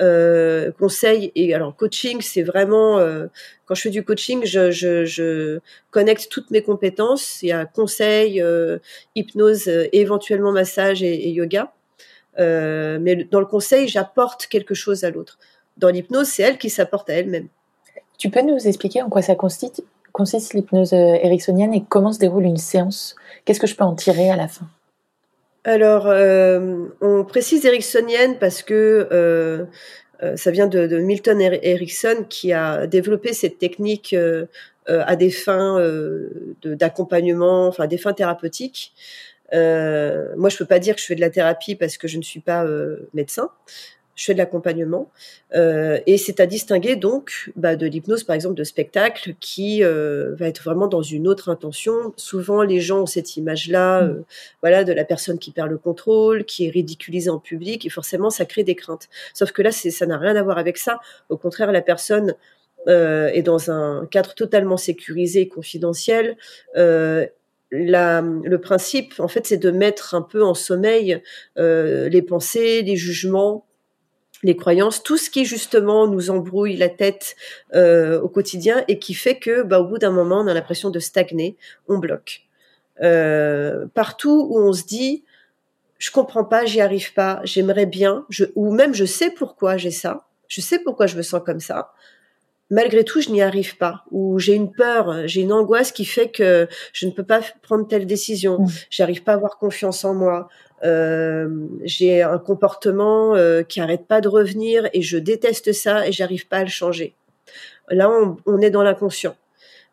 euh, 0.01 0.73
conseil 0.73 1.31
et 1.35 1.53
alors 1.53 1.73
coaching 1.73 2.19
c'est 2.19 2.43
vraiment 2.43 2.99
euh, 2.99 3.27
quand 3.65 3.75
je 3.75 3.81
fais 3.83 3.89
du 3.89 4.03
coaching 4.03 4.45
je, 4.45 4.69
je, 4.69 5.05
je, 5.05 5.59
connecte 5.89 6.27
toutes 6.29 6.51
mes 6.51 6.61
compétences 6.61 7.41
il 7.41 7.47
y 7.47 7.51
a 7.53 7.65
conseil 7.65 8.41
euh, 8.41 8.79
hypnose 9.15 9.69
éventuellement 9.93 10.51
massage 10.51 11.01
et, 11.01 11.29
yoga 11.29 11.73
mais 12.37 13.27
dans 13.31 13.39
le 13.39 13.45
conseil 13.45 13.87
j'apporte 13.87 14.47
quelque 14.47 14.73
chose 14.73 15.03
à 15.03 15.09
l'autre. 15.09 15.39
Dans 15.77 15.89
l'hypnose 15.89 16.27
c'est 16.27 16.43
elle 16.43 16.57
qui 16.57 16.69
s'apporte 16.69 17.09
à 17.09 17.13
elle-même. 17.13 17.47
Tu 18.17 18.29
peux 18.29 18.41
nous 18.41 18.67
expliquer 18.67 19.01
en 19.01 19.09
quoi 19.09 19.21
ça 19.21 19.35
consiste 19.35 19.83
consiste 20.15 20.53
l'hypnose 20.53 20.93
ericksonienne 20.93 21.73
et 21.73 21.83
comment 21.89 22.13
se 22.13 22.19
déroule 22.19 22.45
une 22.45 22.55
séance? 22.55 23.17
Qu'est-ce 23.43 23.59
que 23.59 23.67
je 23.67 23.75
peux 23.75 23.83
en 23.83 23.95
tirer 23.95 24.29
à 24.29 24.37
la 24.37 24.47
fin? 24.47 24.65
Alors, 25.65 26.05
euh, 26.07 26.85
on 27.01 27.25
précise 27.25 27.65
ericksonienne 27.65 28.37
parce 28.39 28.61
que 28.61 29.09
euh, 29.11 29.65
euh, 30.23 30.37
ça 30.37 30.51
vient 30.51 30.67
de, 30.67 30.99
Milton 30.99 31.41
Erickson 31.41 32.23
qui 32.29 32.53
a 32.53 32.87
développé 32.87 33.33
cette 33.33 33.57
technique 33.57 34.15
à 34.87 35.15
des 35.15 35.31
fins 35.31 35.79
d'accompagnement, 36.63 37.67
enfin 37.67 37.87
des 37.87 37.97
fins 37.97 38.13
thérapeutiques. 38.13 38.93
Moi, 39.53 40.49
je 40.49 40.57
peux 40.57 40.65
pas 40.65 40.79
dire 40.79 40.95
que 40.95 41.01
je 41.01 41.05
fais 41.05 41.15
de 41.15 41.21
la 41.21 41.29
thérapie 41.29 41.75
parce 41.75 41.97
que 41.97 42.07
je 42.07 42.17
ne 42.17 42.23
suis 42.23 42.39
pas 42.39 42.65
médecin 43.13 43.49
je 44.15 44.23
fais 44.23 44.33
de 44.33 44.37
l'accompagnement 44.37 45.11
euh, 45.55 45.99
et 46.07 46.17
c'est 46.17 46.39
à 46.39 46.45
distinguer 46.45 46.95
donc 46.95 47.51
bah, 47.55 47.75
de 47.75 47.85
l'hypnose 47.85 48.23
par 48.23 48.35
exemple 48.35 48.55
de 48.55 48.63
spectacle 48.63 49.35
qui 49.39 49.83
euh, 49.83 50.33
va 50.35 50.47
être 50.47 50.63
vraiment 50.63 50.87
dans 50.87 51.01
une 51.01 51.27
autre 51.27 51.49
intention. 51.49 52.13
Souvent 52.15 52.63
les 52.63 52.79
gens 52.79 53.01
ont 53.01 53.05
cette 53.05 53.35
image-là, 53.35 54.01
mm. 54.01 54.09
euh, 54.09 54.25
voilà, 54.61 54.83
de 54.83 54.93
la 54.93 55.03
personne 55.03 55.37
qui 55.37 55.51
perd 55.51 55.69
le 55.69 55.77
contrôle, 55.77 56.45
qui 56.45 56.65
est 56.65 56.69
ridiculisée 56.69 57.29
en 57.29 57.39
public 57.39 57.85
et 57.85 57.89
forcément 57.89 58.29
ça 58.29 58.45
crée 58.45 58.63
des 58.63 58.75
craintes. 58.75 59.09
Sauf 59.33 59.51
que 59.51 59.61
là 59.61 59.71
ça 59.71 60.05
n'a 60.05 60.17
rien 60.17 60.35
à 60.35 60.43
voir 60.43 60.57
avec 60.57 60.77
ça. 60.77 60.99
Au 61.29 61.37
contraire 61.37 61.71
la 61.71 61.81
personne 61.81 62.35
euh, 62.87 63.29
est 63.29 63.41
dans 63.41 63.71
un 63.71 64.05
cadre 64.05 64.35
totalement 64.35 64.77
sécurisé 64.77 65.41
et 65.41 65.47
confidentiel. 65.47 66.37
Euh, 66.77 67.25
le 67.71 68.57
principe, 68.57 69.15
en 69.19 69.27
fait, 69.27 69.47
c'est 69.47 69.57
de 69.57 69.71
mettre 69.71 70.15
un 70.15 70.21
peu 70.21 70.43
en 70.43 70.53
sommeil 70.53 71.21
euh, 71.57 72.09
les 72.09 72.21
pensées, 72.21 72.81
les 72.81 72.95
jugements, 72.95 73.65
les 74.43 74.55
croyances, 74.55 75.01
tout 75.03 75.17
ce 75.17 75.29
qui 75.29 75.45
justement 75.45 76.07
nous 76.07 76.29
embrouille 76.29 76.77
la 76.77 76.89
tête 76.89 77.35
euh, 77.73 78.21
au 78.21 78.29
quotidien 78.29 78.83
et 78.87 78.99
qui 78.99 79.13
fait 79.13 79.39
que, 79.39 79.63
bah, 79.63 79.79
au 79.79 79.85
bout 79.85 79.97
d'un 79.97 80.11
moment, 80.11 80.41
on 80.41 80.47
a 80.47 80.53
l'impression 80.53 80.89
de 80.89 80.99
stagner, 80.99 81.57
on 81.87 81.97
bloque. 81.97 82.41
Euh, 83.01 83.87
partout 83.93 84.47
où 84.49 84.59
on 84.59 84.71
se 84.71 84.83
dit, 84.83 85.23
je 85.97 86.11
comprends 86.11 86.43
pas, 86.43 86.65
j'y 86.65 86.81
arrive 86.81 87.13
pas, 87.13 87.41
j'aimerais 87.43 87.85
bien, 87.85 88.25
ou 88.55 88.73
même 88.73 88.93
je 88.93 89.05
sais 89.05 89.31
pourquoi 89.31 89.77
j'ai 89.77 89.91
ça, 89.91 90.27
je 90.47 90.61
sais 90.61 90.79
pourquoi 90.79 91.07
je 91.07 91.17
me 91.17 91.21
sens 91.21 91.41
comme 91.45 91.59
ça. 91.59 91.93
Malgré 92.71 93.03
tout, 93.03 93.21
je 93.21 93.29
n'y 93.29 93.43
arrive 93.43 93.77
pas, 93.77 94.03
ou 94.09 94.39
j'ai 94.39 94.53
une 94.53 94.71
peur, 94.71 95.27
j'ai 95.27 95.41
une 95.41 95.53
angoisse 95.53 95.91
qui 95.91 96.03
fait 96.03 96.29
que 96.29 96.67
je 96.93 97.05
ne 97.05 97.11
peux 97.11 97.23
pas 97.23 97.41
prendre 97.61 97.87
telle 97.87 98.07
décision, 98.07 98.59
mmh. 98.61 98.67
j'arrive 98.89 99.23
pas 99.23 99.33
à 99.33 99.35
avoir 99.35 99.59
confiance 99.59 100.03
en 100.03 100.15
moi, 100.15 100.49
euh, 100.83 101.47
j'ai 101.83 102.21
un 102.21 102.37
comportement 102.37 103.35
euh, 103.35 103.63
qui 103.63 103.79
arrête 103.79 104.07
pas 104.07 104.21
de 104.21 104.27
revenir 104.27 104.87
et 104.93 105.01
je 105.01 105.17
déteste 105.17 105.73
ça 105.73 106.07
et 106.07 106.11
j'arrive 106.11 106.47
pas 106.47 106.57
à 106.57 106.63
le 106.63 106.69
changer. 106.69 107.15
Là, 107.89 108.11
on, 108.45 108.61
est 108.61 108.71
dans 108.71 108.83
l'inconscient. 108.83 109.35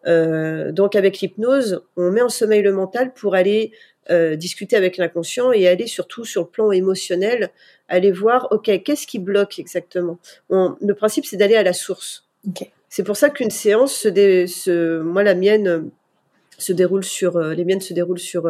Euh, 0.07 0.73
donc, 0.73 0.97
avec 0.97 1.21
l'hypnose, 1.21 1.83
on 1.97 2.11
met 2.11 2.23
en 2.23 2.29
sommeil 2.29 2.63
le 2.63 2.73
mental 2.73 3.13
pour 3.13 3.35
aller 3.35 3.73
discuter 4.35 4.75
avec 4.75 4.97
l'inconscient 4.97 5.53
et 5.53 5.69
aller 5.69 5.87
surtout 5.87 6.25
sur 6.25 6.43
le 6.43 6.49
plan 6.49 6.73
émotionnel, 6.73 7.51
aller 7.89 8.11
voir, 8.11 8.49
ok, 8.51 8.83
qu'est-ce 8.83 9.07
qui 9.07 9.21
bloque 9.21 9.61
exactement? 9.61 10.19
le 10.51 10.93
principe, 10.95 11.25
c'est 11.25 11.37
d'aller 11.37 11.55
à 11.55 11.63
la 11.63 11.73
source. 11.73 12.27
C'est 12.89 13.05
pour 13.05 13.17
ça 13.17 13.31
qu'une 13.31 13.51
séance, 13.51 13.95
se, 13.95 15.01
moi 15.01 15.23
la 15.23 15.35
mienne 15.35 15.91
se 16.59 16.73
déroule 16.73 17.05
sur, 17.05 17.39
les 17.39 17.65
miennes 17.65 17.81
se 17.81 17.95
déroulent 17.95 18.19
sur 18.19 18.47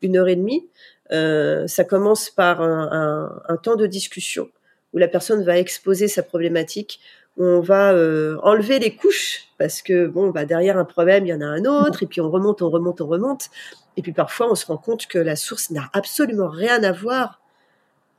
une 0.00 0.16
heure 0.16 0.28
et 0.28 0.36
demie. 0.36 0.66
Euh, 1.12 1.66
ça 1.66 1.84
commence 1.84 2.30
par 2.30 2.62
un, 2.62 3.56
temps 3.62 3.76
de 3.76 3.86
discussion 3.86 4.48
où 4.92 4.98
la 4.98 5.08
personne 5.08 5.42
va 5.44 5.58
exposer 5.58 6.08
sa 6.08 6.22
problématique, 6.22 7.00
on 7.38 7.60
va 7.60 7.92
euh, 7.92 8.36
enlever 8.42 8.78
les 8.78 8.94
couches 8.94 9.46
parce 9.58 9.80
que 9.80 10.06
bon, 10.06 10.30
bah 10.30 10.44
derrière 10.44 10.76
un 10.76 10.84
problème, 10.84 11.24
il 11.24 11.30
y 11.30 11.34
en 11.34 11.40
a 11.40 11.46
un 11.46 11.64
autre, 11.64 12.02
et 12.02 12.06
puis 12.06 12.20
on 12.20 12.30
remonte, 12.30 12.60
on 12.62 12.68
remonte, 12.68 13.00
on 13.00 13.06
remonte, 13.06 13.48
et 13.96 14.02
puis 14.02 14.12
parfois 14.12 14.50
on 14.50 14.54
se 14.54 14.66
rend 14.66 14.76
compte 14.76 15.06
que 15.06 15.18
la 15.18 15.36
source 15.36 15.70
n'a 15.70 15.88
absolument 15.92 16.48
rien 16.48 16.82
à 16.82 16.92
voir 16.92 17.40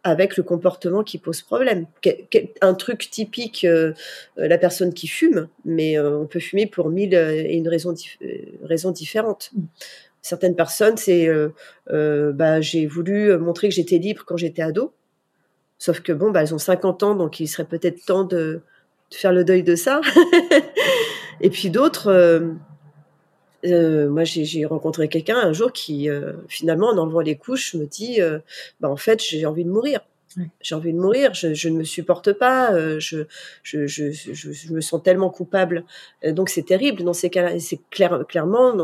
avec 0.04 0.38
le 0.38 0.43
comportement 0.43 1.04
qui 1.04 1.18
pose 1.18 1.41
problème. 1.41 1.86
Un 2.62 2.74
truc 2.74 3.10
typique, 3.10 3.64
euh, 3.64 3.93
la 4.36 4.58
personne 4.58 4.93
qui 4.93 5.08
fume, 5.08 5.47
mais 5.66 5.99
on 5.99 6.26
peut 6.26 6.39
fumer 6.39 6.66
pour 6.66 6.89
mille 6.89 7.14
et 7.14 7.56
une 7.56 7.68
raisons, 7.68 7.93
raisons 8.64 8.91
différentes. 8.91 9.51
Mm 9.56 9.64
certaines 10.24 10.56
personnes, 10.56 10.97
c'est 10.97 11.28
euh, 11.28 11.49
euh, 11.91 12.32
bah, 12.32 12.62
j'ai 12.62 12.88
voulu 12.88 13.38
montrer 13.38 13.70
que 13.70 13.76
j'étais 13.76 13.99
libre 13.99 14.24
quand 14.26 14.38
j'étais 14.38 14.64
ado. 14.64 14.93
Sauf 15.78 15.99
que 15.99 16.14
bon, 16.14 16.32
bah, 16.32 16.41
elles 16.41 16.56
ont 16.56 16.60
50 16.60 17.04
ans, 17.04 17.14
donc 17.14 17.39
il 17.39 17.47
serait 17.47 17.66
peut-être 17.66 18.04
temps 18.04 18.24
de, 18.24 18.62
faire 19.12 19.34
le 19.34 19.43
deuil 19.43 19.62
de 19.62 19.76
ça. 19.76 20.01
Et 21.41 21.49
puis 21.51 21.70
d'autres, 21.70 22.56
moi 23.64 24.24
j'ai 24.24 24.66
rencontré 24.66 25.07
quelqu'un 25.07 25.38
un 25.38 25.53
jour 25.53 25.72
qui 25.72 26.09
finalement 26.47 26.89
en 26.89 26.97
enlevant 26.97 27.22
les 27.22 27.38
couches 27.38 27.74
me 27.76 27.86
dit, 27.86 28.20
bah 28.80 28.89
en 28.89 28.97
fait 28.97 29.22
j'ai 29.22 29.45
envie 29.45 29.66
de 29.66 29.70
mourir. 29.70 30.01
J'ai 30.61 30.76
envie 30.76 30.93
de 30.93 30.97
mourir, 30.97 31.34
je, 31.34 31.70
ne 31.70 31.78
me 31.78 31.84
supporte 31.84 32.34
pas, 32.34 32.74
euh, 32.74 32.99
je, 32.99 33.26
je, 33.64 34.74
me 34.74 34.82
sens 34.82 35.01
tellement 35.03 35.30
coupable. 35.30 35.86
Euh, 36.24 36.32
donc 36.32 36.49
c'est 36.49 36.64
terrible 36.64 37.03
dans 37.03 37.14
ces 37.14 37.30
cas-là. 37.30 37.59
c'est 37.59 37.80
clair, 37.89 38.24
clairement, 38.28 38.76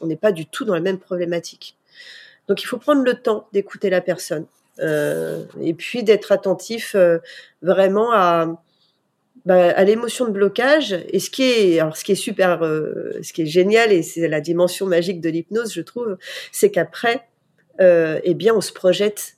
on 0.00 0.06
n'est 0.06 0.16
pas 0.16 0.32
du 0.32 0.46
tout 0.46 0.64
dans 0.64 0.74
la 0.74 0.80
même 0.80 0.98
problématique. 0.98 1.76
Donc 2.48 2.62
il 2.62 2.66
faut 2.66 2.78
prendre 2.78 3.02
le 3.02 3.14
temps 3.14 3.48
d'écouter 3.52 3.90
la 3.90 4.00
personne 4.00 4.46
euh, 4.80 5.44
et 5.60 5.74
puis 5.74 6.02
d'être 6.02 6.32
attentif 6.32 6.96
vraiment 7.62 8.12
à, 8.12 8.62
bah, 9.44 9.70
à 9.70 9.84
l'émotion 9.84 10.26
de 10.26 10.30
blocage. 10.30 10.92
Et 11.08 11.20
ce 11.20 11.30
qui 11.30 11.42
est, 11.42 11.80
alors 11.80 11.96
ce 11.96 12.04
qui 12.04 12.12
est 12.12 12.16
super, 12.16 12.60
ce 12.60 13.32
qui 13.32 13.42
est 13.42 13.46
génial 13.46 13.92
et 13.92 14.02
c'est 14.02 14.28
la 14.28 14.40
dimension 14.40 14.86
magique 14.86 15.20
de 15.20 15.30
l'hypnose, 15.30 15.72
je 15.72 15.82
trouve, 15.82 16.16
c'est 16.52 16.70
qu'après, 16.70 17.26
eh 17.80 18.34
bien, 18.34 18.54
on 18.54 18.60
se 18.60 18.72
projette 18.72 19.36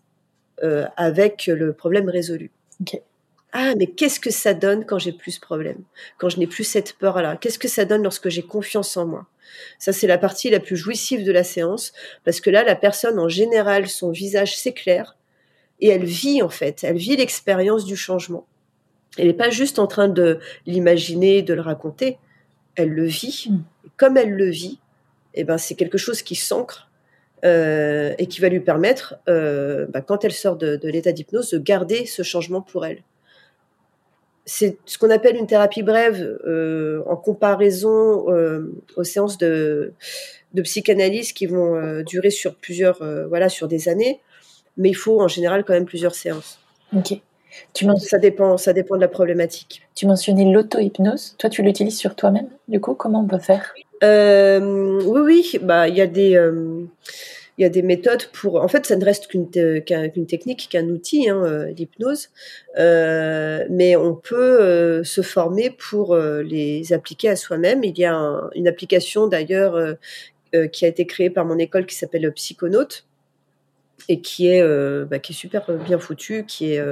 euh, 0.62 0.86
avec 0.96 1.48
le 1.48 1.74
problème 1.74 2.08
résolu. 2.08 2.50
Ah, 3.52 3.74
mais 3.76 3.88
qu'est-ce 3.88 4.18
que 4.18 4.30
ça 4.30 4.54
donne 4.54 4.86
quand 4.86 4.98
j'ai 4.98 5.12
plus 5.12 5.32
ce 5.32 5.40
problème? 5.40 5.82
Quand 6.16 6.30
je 6.30 6.38
n'ai 6.38 6.46
plus 6.46 6.64
cette 6.64 6.94
peur-là? 6.94 7.36
Qu'est-ce 7.36 7.58
que 7.58 7.68
ça 7.68 7.84
donne 7.84 8.02
lorsque 8.02 8.30
j'ai 8.30 8.42
confiance 8.42 8.96
en 8.96 9.04
moi? 9.04 9.26
Ça, 9.78 9.92
c'est 9.92 10.06
la 10.06 10.16
partie 10.16 10.48
la 10.48 10.58
plus 10.58 10.76
jouissive 10.76 11.24
de 11.24 11.32
la 11.32 11.44
séance, 11.44 11.92
parce 12.24 12.40
que 12.40 12.48
là, 12.48 12.64
la 12.64 12.74
personne, 12.74 13.18
en 13.18 13.28
général, 13.28 13.86
son 13.86 14.10
visage 14.10 14.56
s'éclaire, 14.56 15.16
et 15.80 15.88
elle 15.88 16.04
vit, 16.04 16.40
en 16.40 16.48
fait, 16.48 16.84
elle 16.84 16.96
vit 16.96 17.16
l'expérience 17.16 17.84
du 17.84 17.96
changement. 17.96 18.46
Elle 19.18 19.28
n'est 19.28 19.34
pas 19.34 19.50
juste 19.50 19.78
en 19.78 19.86
train 19.86 20.08
de 20.08 20.38
l'imaginer, 20.66 21.42
de 21.42 21.54
le 21.54 21.60
raconter, 21.60 22.18
elle 22.76 22.90
le 22.90 23.06
vit. 23.06 23.48
Mm. 23.50 23.58
comme 23.96 24.16
elle 24.16 24.32
le 24.32 24.50
vit, 24.50 24.78
eh 25.34 25.44
ben, 25.44 25.58
c'est 25.58 25.74
quelque 25.74 25.98
chose 25.98 26.22
qui 26.22 26.34
s'ancre 26.34 26.88
euh, 27.44 28.14
et 28.18 28.26
qui 28.26 28.40
va 28.40 28.48
lui 28.48 28.60
permettre, 28.60 29.16
euh, 29.28 29.86
bah, 29.86 30.00
quand 30.00 30.24
elle 30.24 30.32
sort 30.32 30.56
de, 30.56 30.80
l'état 30.84 31.12
d'hypnose, 31.12 31.50
de 31.50 31.58
garder 31.58 32.06
ce 32.06 32.22
changement 32.22 32.62
pour 32.62 32.86
elle. 32.86 33.02
C'est 34.46 34.78
ce 34.86 34.96
qu'on 34.96 35.10
appelle 35.10 35.36
une 35.36 35.46
thérapie 35.46 35.82
brève 35.82 36.38
euh, 36.46 37.02
en 37.06 37.16
comparaison 37.16 38.26
aux 38.96 39.04
séances 39.04 39.38
de, 39.38 39.92
de, 40.54 40.62
psychanalyse 40.62 41.32
qui 41.32 41.46
vont 41.46 42.02
durer 42.02 42.30
sur 42.30 42.54
plusieurs, 42.54 43.02
voilà, 43.28 43.48
sur 43.48 43.68
des 43.68 43.88
années, 43.88 44.20
mais 44.76 44.90
il 44.90 44.94
faut 44.94 45.20
en 45.20 45.28
général 45.28 45.64
quand 45.64 45.74
même 45.74 45.84
plusieurs 45.84 46.14
séances. 46.14 46.60
Ok. 46.94 47.20
Tu 47.72 47.86
ça 47.98 48.18
dépend, 48.18 48.56
ça 48.56 48.72
dépend 48.72 48.96
de 48.96 49.00
la 49.00 49.08
problématique. 49.08 49.82
Tu 49.94 50.06
mentionnais 50.06 50.50
l'auto-hypnose. 50.50 51.36
Toi, 51.38 51.50
tu 51.50 51.62
l'utilises 51.62 51.98
sur 51.98 52.14
toi-même. 52.14 52.48
Du 52.68 52.80
coup, 52.80 52.94
comment 52.94 53.20
on 53.20 53.26
peut 53.26 53.38
faire? 53.38 53.74
Oui, 54.02 55.20
oui. 55.20 55.58
Bah, 55.62 55.88
il 55.88 55.96
y 55.96 56.00
a 56.00 56.06
des 56.06 56.36
il 57.58 57.62
y 57.62 57.64
a 57.64 57.68
des 57.70 57.82
méthodes 57.82 58.26
pour. 58.32 58.56
En 58.56 58.68
fait, 58.68 58.86
ça 58.86 58.96
ne 58.96 59.04
reste 59.04 59.28
qu'une 59.28 59.48
technique, 59.48 60.68
qu'un 60.70 60.88
outil, 60.88 61.28
hein, 61.28 61.42
euh, 61.44 61.72
l'hypnose, 61.72 62.28
euh, 62.78 63.64
mais 63.70 63.96
on 63.96 64.14
peut 64.14 64.60
euh, 64.60 65.04
se 65.04 65.22
former 65.22 65.70
pour 65.70 66.16
les 66.16 66.92
appliquer 66.92 67.30
à 67.30 67.36
soi-même. 67.36 67.82
Il 67.84 67.98
y 67.98 68.04
a 68.04 68.14
une 68.54 68.68
application 68.68 69.26
d'ailleurs 69.26 69.96
qui 70.72 70.84
a 70.84 70.88
été 70.88 71.06
créée 71.06 71.30
par 71.30 71.44
mon 71.44 71.58
école 71.58 71.86
qui 71.86 71.96
s'appelle 71.96 72.30
Psychonaute 72.32 73.06
et 74.08 74.20
qui 74.20 74.48
est 74.48 74.62
bah, 75.06 75.18
qui 75.18 75.32
est 75.32 75.36
super 75.36 75.70
bien 75.78 75.98
foutu, 75.98 76.44
qui 76.46 76.72
est 76.72 76.82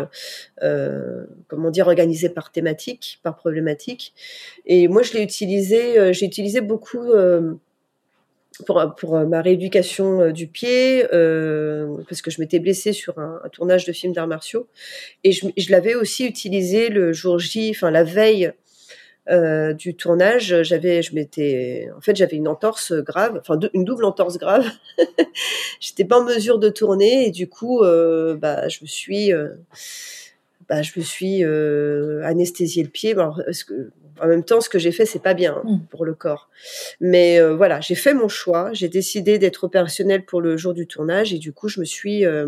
comment 1.48 1.70
dire 1.70 1.86
organisé 1.86 2.28
par 2.28 2.52
thématique, 2.52 3.20
par 3.22 3.36
problématique. 3.36 4.14
Et 4.66 4.88
moi, 4.88 5.02
je 5.02 5.12
l'ai 5.12 5.22
utilisé, 5.22 6.12
j'ai 6.12 6.26
utilisé 6.26 6.61
beaucoup 6.61 7.12
pour, 8.66 8.94
pour 8.96 9.16
euh, 9.16 9.26
ma 9.26 9.42
rééducation 9.42 10.20
euh, 10.20 10.32
du 10.32 10.46
pied, 10.46 11.07
euh, 11.12 11.96
parce 12.09 12.22
que 12.22 12.30
je 12.30 12.40
m'étais 12.40 12.59
blessée 12.59 12.92
sur 12.92 13.18
un, 13.18 13.40
tournage 13.52 13.84
de 13.84 13.92
film 13.92 14.12
d'arts 14.12 14.28
martiaux, 14.28 14.68
et 15.24 15.32
je, 15.32 15.46
je 15.57 15.70
l'avais 15.70 15.94
aussi 15.94 16.24
utilisé 16.24 16.88
le 16.88 17.12
jour 17.12 17.38
J, 17.38 17.72
enfin 17.74 17.90
la 17.90 18.05
veille 18.05 18.52
euh, 19.31 19.72
du 19.72 19.95
tournage. 19.95 20.62
J'avais, 20.62 21.03
je 21.03 21.14
m'étais, 21.14 21.89
en 21.97 22.01
fait, 22.01 22.16
j'avais 22.16 22.37
une 22.37 22.49
entorse 22.49 22.93
grave, 22.93 23.39
enfin 23.41 23.59
une 23.72 23.85
double 23.85 24.05
entorse 24.05 24.39
grave. 24.39 24.66
J'étais 25.81 26.05
pas 26.05 26.20
en 26.20 26.25
mesure 26.25 26.59
de 26.59 26.68
tourner, 26.68 27.27
et 27.27 27.31
du 27.31 27.49
coup, 27.49 27.83
euh, 27.83 28.37
bah, 28.37 28.68
je 28.68 28.79
me 28.83 28.87
suis 28.87 29.33
bah, 30.68 30.83
je 30.83 30.93
me 30.97 31.05
suis 31.05 31.45
euh, 31.45 32.22
anesthésié 32.25 32.83
le 32.83 32.89
pied. 32.89 33.12
Alors, 33.12 33.41
que, 33.66 33.91
en 34.20 34.29
même 34.29 34.45
temps, 34.45 34.61
ce 34.61 34.68
que 34.68 34.79
j'ai 34.79 34.93
fait, 34.93 35.07
c'est 35.07 35.22
pas 35.22 35.35
bien 35.35 35.61
mmh. 35.64 35.87
pour 35.91 36.05
le 36.05 36.14
corps. 36.14 36.49
Mais 37.01 37.41
euh, 37.41 37.55
voilà, 37.55 37.81
j'ai 37.81 37.95
fait 37.95 38.14
mon 38.14 38.29
choix. 38.29 38.72
J'ai 38.72 38.89
décidé 38.89 39.39
d'être 39.39 39.64
opérationnelle 39.64 40.25
pour 40.25 40.41
le 40.41 40.57
jour 40.57 40.75
du 40.75 40.87
tournage 40.87 41.33
et 41.35 41.39
du 41.39 41.53
coup, 41.53 41.68
je 41.68 41.81
me 41.81 41.85
suis, 41.85 42.25
euh, 42.25 42.47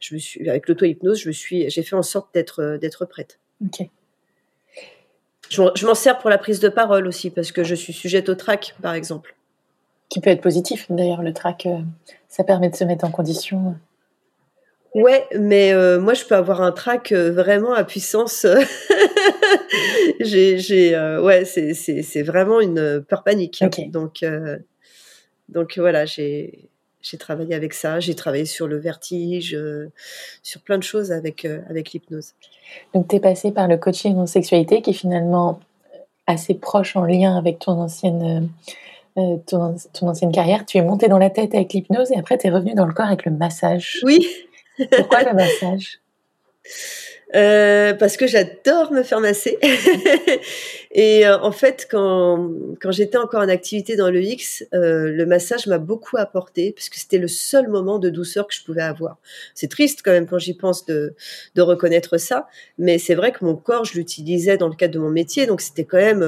je 0.00 0.14
me 0.14 0.18
suis 0.18 0.48
avec 0.48 0.68
l'auto-hypnose, 0.68 1.20
je 1.20 1.28
me 1.28 1.32
suis, 1.32 1.68
j'ai 1.70 1.82
fait 1.82 1.96
en 1.96 2.02
sorte 2.02 2.32
d'être 2.34 2.62
euh, 2.62 2.78
d'être 2.78 3.04
prête. 3.04 3.38
Ok. 3.64 3.88
Je, 5.50 5.62
je 5.74 5.86
m'en 5.86 5.94
sers 5.94 6.18
pour 6.18 6.30
la 6.30 6.38
prise 6.38 6.60
de 6.60 6.68
parole 6.68 7.06
aussi 7.06 7.30
parce 7.30 7.52
que 7.52 7.64
je 7.64 7.74
suis 7.74 7.92
sujette 7.92 8.28
au 8.28 8.34
trac, 8.34 8.74
par 8.82 8.94
exemple. 8.94 9.34
Qui 10.08 10.20
peut 10.20 10.30
être 10.30 10.42
positif 10.42 10.86
d'ailleurs, 10.90 11.22
le 11.22 11.32
trac, 11.32 11.66
ça 12.28 12.44
permet 12.44 12.68
de 12.68 12.76
se 12.76 12.84
mettre 12.84 13.04
en 13.04 13.10
condition. 13.10 13.76
Ouais, 14.94 15.26
mais 15.36 15.72
euh, 15.72 15.98
moi 15.98 16.14
je 16.14 16.24
peux 16.24 16.36
avoir 16.36 16.62
un 16.62 16.70
trac 16.70 17.10
euh, 17.10 17.32
vraiment 17.32 17.72
à 17.72 17.82
puissance. 17.82 18.46
j'ai, 20.20 20.58
j'ai, 20.58 20.94
euh, 20.94 21.20
ouais, 21.20 21.44
c'est, 21.44 21.74
c'est, 21.74 22.02
c'est 22.02 22.22
vraiment 22.22 22.60
une 22.60 23.04
peur 23.08 23.24
panique. 23.24 23.64
Donc, 23.88 24.24
donc 25.48 25.78
voilà, 25.78 26.04
j'ai, 26.04 26.68
j'ai 27.04 27.18
travaillé 27.18 27.54
avec 27.54 27.74
ça. 27.74 28.00
J'ai 28.00 28.14
travaillé 28.14 28.46
sur 28.46 28.66
le 28.66 28.78
vertige, 28.78 29.56
sur 30.42 30.60
plein 30.62 30.78
de 30.78 30.82
choses 30.82 31.12
avec 31.12 31.44
avec 31.44 31.92
l'hypnose. 31.92 32.32
Donc 32.94 33.08
tu 33.08 33.16
es 33.16 33.20
passé 33.20 33.52
par 33.52 33.68
le 33.68 33.76
coaching 33.76 34.16
en 34.16 34.26
sexualité, 34.26 34.82
qui 34.82 34.90
est 34.90 34.94
finalement 34.94 35.60
assez 36.26 36.54
proche 36.54 36.96
en 36.96 37.04
lien 37.04 37.36
avec 37.36 37.58
ton 37.58 37.72
ancienne. 37.72 38.48
Ton, 39.46 39.76
ton, 39.92 40.08
ancienne 40.08 40.32
carrière, 40.32 40.66
tu 40.66 40.76
es 40.76 40.82
monté 40.82 41.06
dans 41.06 41.18
la 41.18 41.30
tête 41.30 41.54
avec 41.54 41.72
l'hypnose 41.72 42.10
et 42.10 42.16
après 42.16 42.36
tu 42.36 42.48
es 42.48 42.50
revenu 42.50 42.74
dans 42.74 42.84
le 42.84 42.92
corps 42.92 43.06
avec 43.06 43.24
le 43.24 43.30
massage. 43.30 44.00
Oui, 44.02 44.26
pourquoi 44.90 45.22
le 45.22 45.34
massage? 45.34 46.00
Euh, 47.34 47.94
parce 47.94 48.16
que 48.16 48.26
j'adore 48.26 48.92
me 48.92 49.02
faire 49.02 49.20
masser. 49.20 49.58
et 50.92 51.26
euh, 51.26 51.36
en 51.40 51.50
fait, 51.50 51.88
quand, 51.90 52.50
quand 52.80 52.92
j'étais 52.92 53.18
encore 53.18 53.40
en 53.40 53.48
activité 53.48 53.96
dans 53.96 54.10
le 54.10 54.22
X, 54.22 54.64
euh, 54.72 55.10
le 55.10 55.26
massage 55.26 55.66
m'a 55.66 55.78
beaucoup 55.78 56.16
apporté 56.16 56.72
parce 56.72 56.88
que 56.88 56.96
c'était 56.98 57.18
le 57.18 57.26
seul 57.26 57.68
moment 57.68 57.98
de 57.98 58.08
douceur 58.08 58.46
que 58.46 58.54
je 58.54 58.62
pouvais 58.62 58.82
avoir. 58.82 59.18
C'est 59.54 59.68
triste 59.68 60.02
quand 60.04 60.12
même 60.12 60.28
quand 60.28 60.38
j'y 60.38 60.54
pense 60.54 60.86
de, 60.86 61.14
de 61.56 61.62
reconnaître 61.62 62.18
ça, 62.18 62.46
mais 62.78 62.98
c'est 62.98 63.16
vrai 63.16 63.32
que 63.32 63.44
mon 63.44 63.56
corps, 63.56 63.84
je 63.84 63.94
l'utilisais 63.94 64.56
dans 64.56 64.68
le 64.68 64.76
cadre 64.76 64.94
de 64.94 65.00
mon 65.00 65.10
métier, 65.10 65.46
donc 65.46 65.60
c'était 65.60 65.84
quand 65.84 65.98
même 65.98 66.24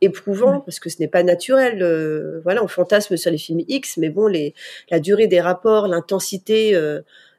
éprouvant 0.00 0.60
parce 0.60 0.80
que 0.80 0.88
ce 0.90 0.96
n'est 0.98 1.08
pas 1.08 1.22
naturel. 1.22 2.40
voilà, 2.42 2.64
on 2.64 2.68
fantasme 2.68 3.16
sur 3.16 3.30
les 3.30 3.38
films 3.38 3.62
X, 3.68 3.98
mais 3.98 4.08
bon, 4.08 4.26
les, 4.26 4.54
la 4.90 4.98
durée 4.98 5.28
des 5.28 5.40
rapports, 5.40 5.86
l'intensité 5.86 6.74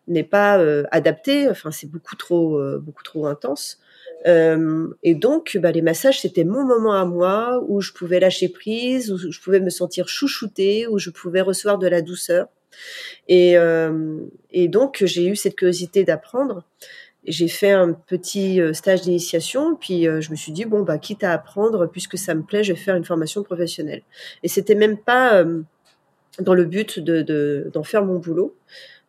n'est 0.07 0.23
pas 0.23 0.59
euh, 0.59 0.83
adapté. 0.91 1.49
Enfin, 1.49 1.71
c'est 1.71 1.89
beaucoup 1.89 2.15
trop, 2.15 2.57
euh, 2.59 2.79
beaucoup 2.79 3.03
trop 3.03 3.27
intense. 3.27 3.79
Euh, 4.27 4.87
et 5.03 5.15
donc, 5.15 5.57
bah, 5.59 5.71
les 5.71 5.81
massages, 5.81 6.21
c'était 6.21 6.43
mon 6.43 6.65
moment 6.65 6.93
à 6.93 7.05
moi 7.05 7.63
où 7.67 7.81
je 7.81 7.91
pouvais 7.91 8.19
lâcher 8.19 8.49
prise, 8.49 9.11
où 9.11 9.17
je 9.17 9.39
pouvais 9.41 9.59
me 9.59 9.69
sentir 9.69 10.07
chouchoutée, 10.07 10.87
où 10.87 10.99
je 10.99 11.09
pouvais 11.09 11.41
recevoir 11.41 11.77
de 11.77 11.87
la 11.87 12.01
douceur. 12.01 12.47
Et, 13.27 13.55
donc, 14.67 15.03
j'ai 15.05 15.27
eu 15.27 15.35
cette 15.35 15.55
curiosité 15.55 16.03
d'apprendre. 16.03 16.63
J'ai 17.25 17.47
fait 17.47 17.71
un 17.71 17.93
petit 17.93 18.59
stage 18.73 19.01
d'initiation, 19.01 19.75
puis 19.75 20.03
je 20.03 20.31
me 20.31 20.35
suis 20.35 20.51
dit 20.51 20.65
bon 20.65 20.81
bah 20.81 20.97
quitte 20.97 21.23
à 21.23 21.33
apprendre, 21.33 21.87
puisque 21.87 22.17
ça 22.17 22.33
me 22.33 22.43
plaît, 22.43 22.63
je 22.63 22.73
vais 22.73 22.79
faire 22.79 22.95
une 22.95 23.03
formation 23.05 23.43
professionnelle. 23.43 24.01
Et 24.43 24.47
c'était 24.47 24.75
même 24.75 24.97
pas 24.97 25.43
dans 26.39 26.53
le 26.53 26.65
but 26.65 26.99
de 26.99 27.69
d'en 27.73 27.83
faire 27.83 28.05
mon 28.05 28.17
boulot. 28.19 28.55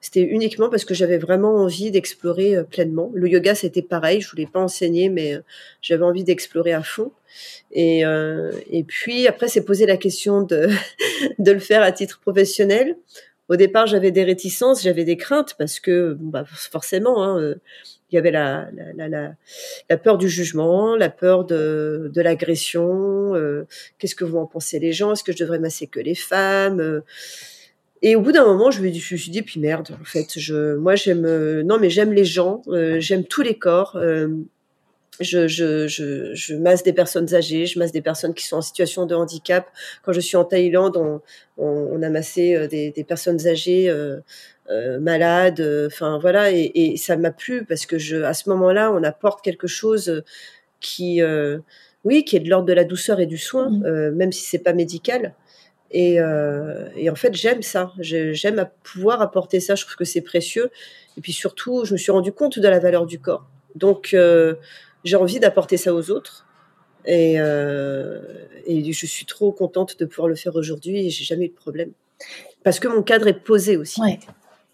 C'était 0.03 0.23
uniquement 0.23 0.69
parce 0.69 0.85
que 0.85 0.95
j'avais 0.95 1.17
vraiment 1.17 1.55
envie 1.55 1.93
d'explorer 1.93 2.57
euh, 2.57 2.65
pleinement. 2.65 3.13
Le 3.15 3.29
yoga, 3.29 3.55
c'était 3.55 3.83
pareil. 3.83 4.21
Je 4.21 4.29
voulais 4.29 4.49
pas 4.53 4.59
enseigner, 4.59 5.09
mais 5.09 5.35
euh, 5.35 5.43
j'avais 5.81 6.03
envie 6.03 6.25
d'explorer 6.25 6.73
à 6.73 6.83
fond. 6.83 7.13
Et, 7.71 8.05
euh, 8.05 8.51
et 8.69 8.83
puis 8.83 9.29
après, 9.29 9.47
c'est 9.47 9.65
poser 9.65 9.87
la 9.87 9.97
question 9.97 10.43
de, 10.43 10.69
de 11.39 11.53
le 11.53 11.61
faire 11.61 11.83
à 11.83 11.93
titre 11.93 12.19
professionnel. 12.19 12.97
Au 13.49 13.55
départ, 13.55 13.87
j'avais 13.87 14.11
des 14.11 14.25
réticences, 14.25 14.83
j'avais 14.83 15.05
des 15.05 15.17
craintes 15.17 15.55
parce 15.57 15.79
que 15.79 16.17
bah, 16.19 16.45
forcément, 16.47 17.23
hein, 17.23 17.55
il 18.11 18.15
y 18.17 18.19
avait 18.19 18.31
la, 18.33 18.69
la, 18.97 19.09
la, 19.09 19.35
la, 19.89 19.97
peur 19.99 20.19
du 20.19 20.29
jugement, 20.29 20.97
la 20.97 21.11
peur 21.11 21.45
de, 21.45 22.11
de 22.13 22.21
l'agression. 22.23 23.35
Qu'est-ce 23.99 24.15
que 24.15 24.25
vont 24.25 24.41
en 24.41 24.47
penser 24.47 24.79
les 24.79 24.93
gens 24.93 25.13
Est-ce 25.13 25.23
que 25.23 25.33
je 25.33 25.39
devrais 25.39 25.59
masser 25.59 25.87
que 25.87 26.01
les 26.01 26.15
femmes 26.15 27.03
et 28.03 28.17
au 28.17 28.21
bout 28.21 28.33
d'un 28.33 28.45
moment, 28.45 28.73
je 28.73 28.83
me, 28.83 28.91
suis 28.91 29.31
dit, 29.31 29.43
puis 29.43 29.61
merde, 29.61 29.97
en 30.01 30.05
fait, 30.05 30.39
je, 30.39 30.75
moi 30.75 30.97
j'aime, 30.97 31.25
euh, 31.25 31.63
non 31.63 31.79
mais 31.79 31.89
j'aime 31.89 32.13
les 32.13 32.25
gens, 32.25 32.63
euh, 32.67 32.99
j'aime 32.99 33.25
tous 33.25 33.43
les 33.43 33.57
corps. 33.57 33.95
Euh, 33.97 34.29
je, 35.21 35.47
je, 35.47 35.87
je, 35.87 36.35
je, 36.35 36.55
masse 36.57 36.83
des 36.83 36.93
personnes 36.93 37.33
âgées, 37.33 37.67
je 37.67 37.79
masse 37.79 37.93
des 37.93 38.03
personnes 38.03 38.35
qui 38.35 38.45
sont 38.45 38.57
en 38.57 38.63
situation 38.63 39.07
de 39.07 39.15
handicap. 39.15 39.69
Quand 40.03 40.13
je 40.13 40.19
suis 40.19 40.37
en 40.37 40.45
Thaïlande, 40.45 40.97
on, 40.97 41.21
on, 41.59 42.03
a 42.03 42.09
massé 42.11 42.67
des, 42.67 42.91
des 42.91 43.05
personnes 43.05 43.47
âgées 43.47 43.95
malades. 45.01 45.63
Enfin 45.87 46.19
voilà, 46.19 46.51
et, 46.51 46.73
et 46.75 46.97
ça 46.97 47.17
m'a 47.17 47.31
plu 47.31 47.65
parce 47.65 47.87
que 47.87 47.99
je, 47.99 48.23
à 48.23 48.35
ce 48.35 48.49
moment-là, 48.49 48.91
on 48.91 49.05
apporte 49.05 49.45
quelque 49.45 49.69
chose 49.69 50.25
qui, 50.81 51.21
oui, 52.05 52.25
qui 52.25 52.37
est 52.37 52.41
de 52.41 52.49
l'ordre 52.49 52.67
de 52.67 52.73
la 52.73 52.85
douceur 52.85 53.21
et 53.21 53.27
du 53.27 53.39
soin, 53.39 53.71
mmh. 53.71 54.11
même 54.17 54.33
si 54.33 54.43
c'est 54.43 54.59
pas 54.59 54.73
médical. 54.73 55.35
Et, 55.93 56.15
et 56.97 57.11
en 57.11 57.15
fait, 57.15 57.35
j'aime 57.35 57.63
ça. 57.63 57.93
J'aime 57.99 58.67
pouvoir 58.83 59.21
apporter 59.21 59.61
ça. 59.61 59.75
Je 59.75 59.85
trouve 59.85 59.97
que 59.97 60.05
c'est 60.05 60.23
précieux. 60.23 60.71
Et 61.19 61.21
puis 61.21 61.33
surtout, 61.33 61.85
je 61.85 61.93
me 61.93 61.99
suis 61.99 62.11
rendu 62.11 62.33
compte 62.33 62.59
de 62.59 62.69
la 62.69 62.79
valeur 62.79 63.05
du 63.05 63.19
corps. 63.19 63.47
Donc 63.75 64.17
j'ai 65.05 65.17
envie 65.17 65.41
d'apporter 65.41 65.77
ça 65.77 65.95
aux 65.95 66.11
autres. 66.11 66.47
Et, 67.05 67.35
euh, 67.39 68.21
et, 68.67 68.93
je 68.93 69.07
suis 69.07 69.27
trop 69.27 69.51
contente 69.51 69.99
de 69.99 70.05
pouvoir 70.05 70.29
le 70.29 70.37
faire 70.37 70.55
aujourd'hui 70.55 71.07
et 71.07 71.11
j'ai 71.11 71.25
jamais 71.25 71.47
eu 71.47 71.49
de 71.49 71.55
problème. 71.55 71.91
Parce 72.63 72.79
que 72.79 72.87
mon 72.87 73.03
cadre 73.03 73.27
est 73.27 73.41
posé 73.41 73.77
aussi. 73.77 74.01
Ouais. 74.01 74.21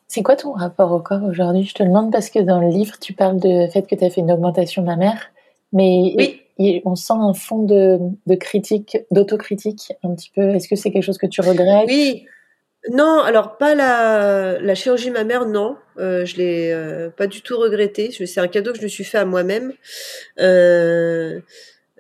C'est 0.09 0.23
quoi 0.23 0.37
ton 0.37 0.53
rapport 0.53 0.93
au 0.93 1.01
corps 1.01 1.25
aujourd'hui? 1.25 1.65
Je 1.65 1.75
te 1.75 1.83
demande 1.83 2.13
parce 2.13 2.31
que 2.31 2.39
dans 2.39 2.61
le 2.61 2.69
livre, 2.69 2.99
tu 3.01 3.15
parles 3.15 3.41
de 3.41 3.67
fait 3.69 3.83
que 3.83 3.95
tu 3.95 4.05
as 4.05 4.11
fait 4.11 4.21
une 4.21 4.31
augmentation 4.31 4.83
mammaire, 4.83 5.31
mais 5.73 6.15
oui. 6.17 6.43
On 6.59 6.95
sent 6.97 7.15
un 7.17 7.35
fond 7.35 7.63
de, 7.63 8.35
critique, 8.37 8.99
d'autocritique 9.11 9.93
un 10.03 10.15
petit 10.15 10.31
peu. 10.35 10.51
Est-ce 10.51 10.69
que 10.69 10.77
c'est 10.77 10.91
quelque 10.91 11.05
chose 11.05 11.19
que 11.19 11.27
tu 11.27 11.41
regrettes? 11.41 11.89
Oui, 11.89 12.27
non, 12.91 13.21
alors 13.21 13.59
pas 13.59 13.75
la, 13.75 14.59
la 14.61 14.75
chirurgie 14.75 15.11
mammaire, 15.11 15.47
non. 15.47 15.77
Euh, 15.99 16.25
je 16.25 16.37
l'ai 16.37 16.71
euh, 16.73 17.11
pas 17.11 17.27
du 17.27 17.43
tout 17.43 17.59
regretté. 17.59 18.11
C'est 18.11 18.41
un 18.41 18.49
cadeau 18.49 18.73
que 18.73 18.79
je 18.79 18.83
me 18.83 18.89
suis 18.89 19.05
fait 19.05 19.19
à 19.19 19.25
moi-même. 19.25 19.73
Euh, 20.39 21.41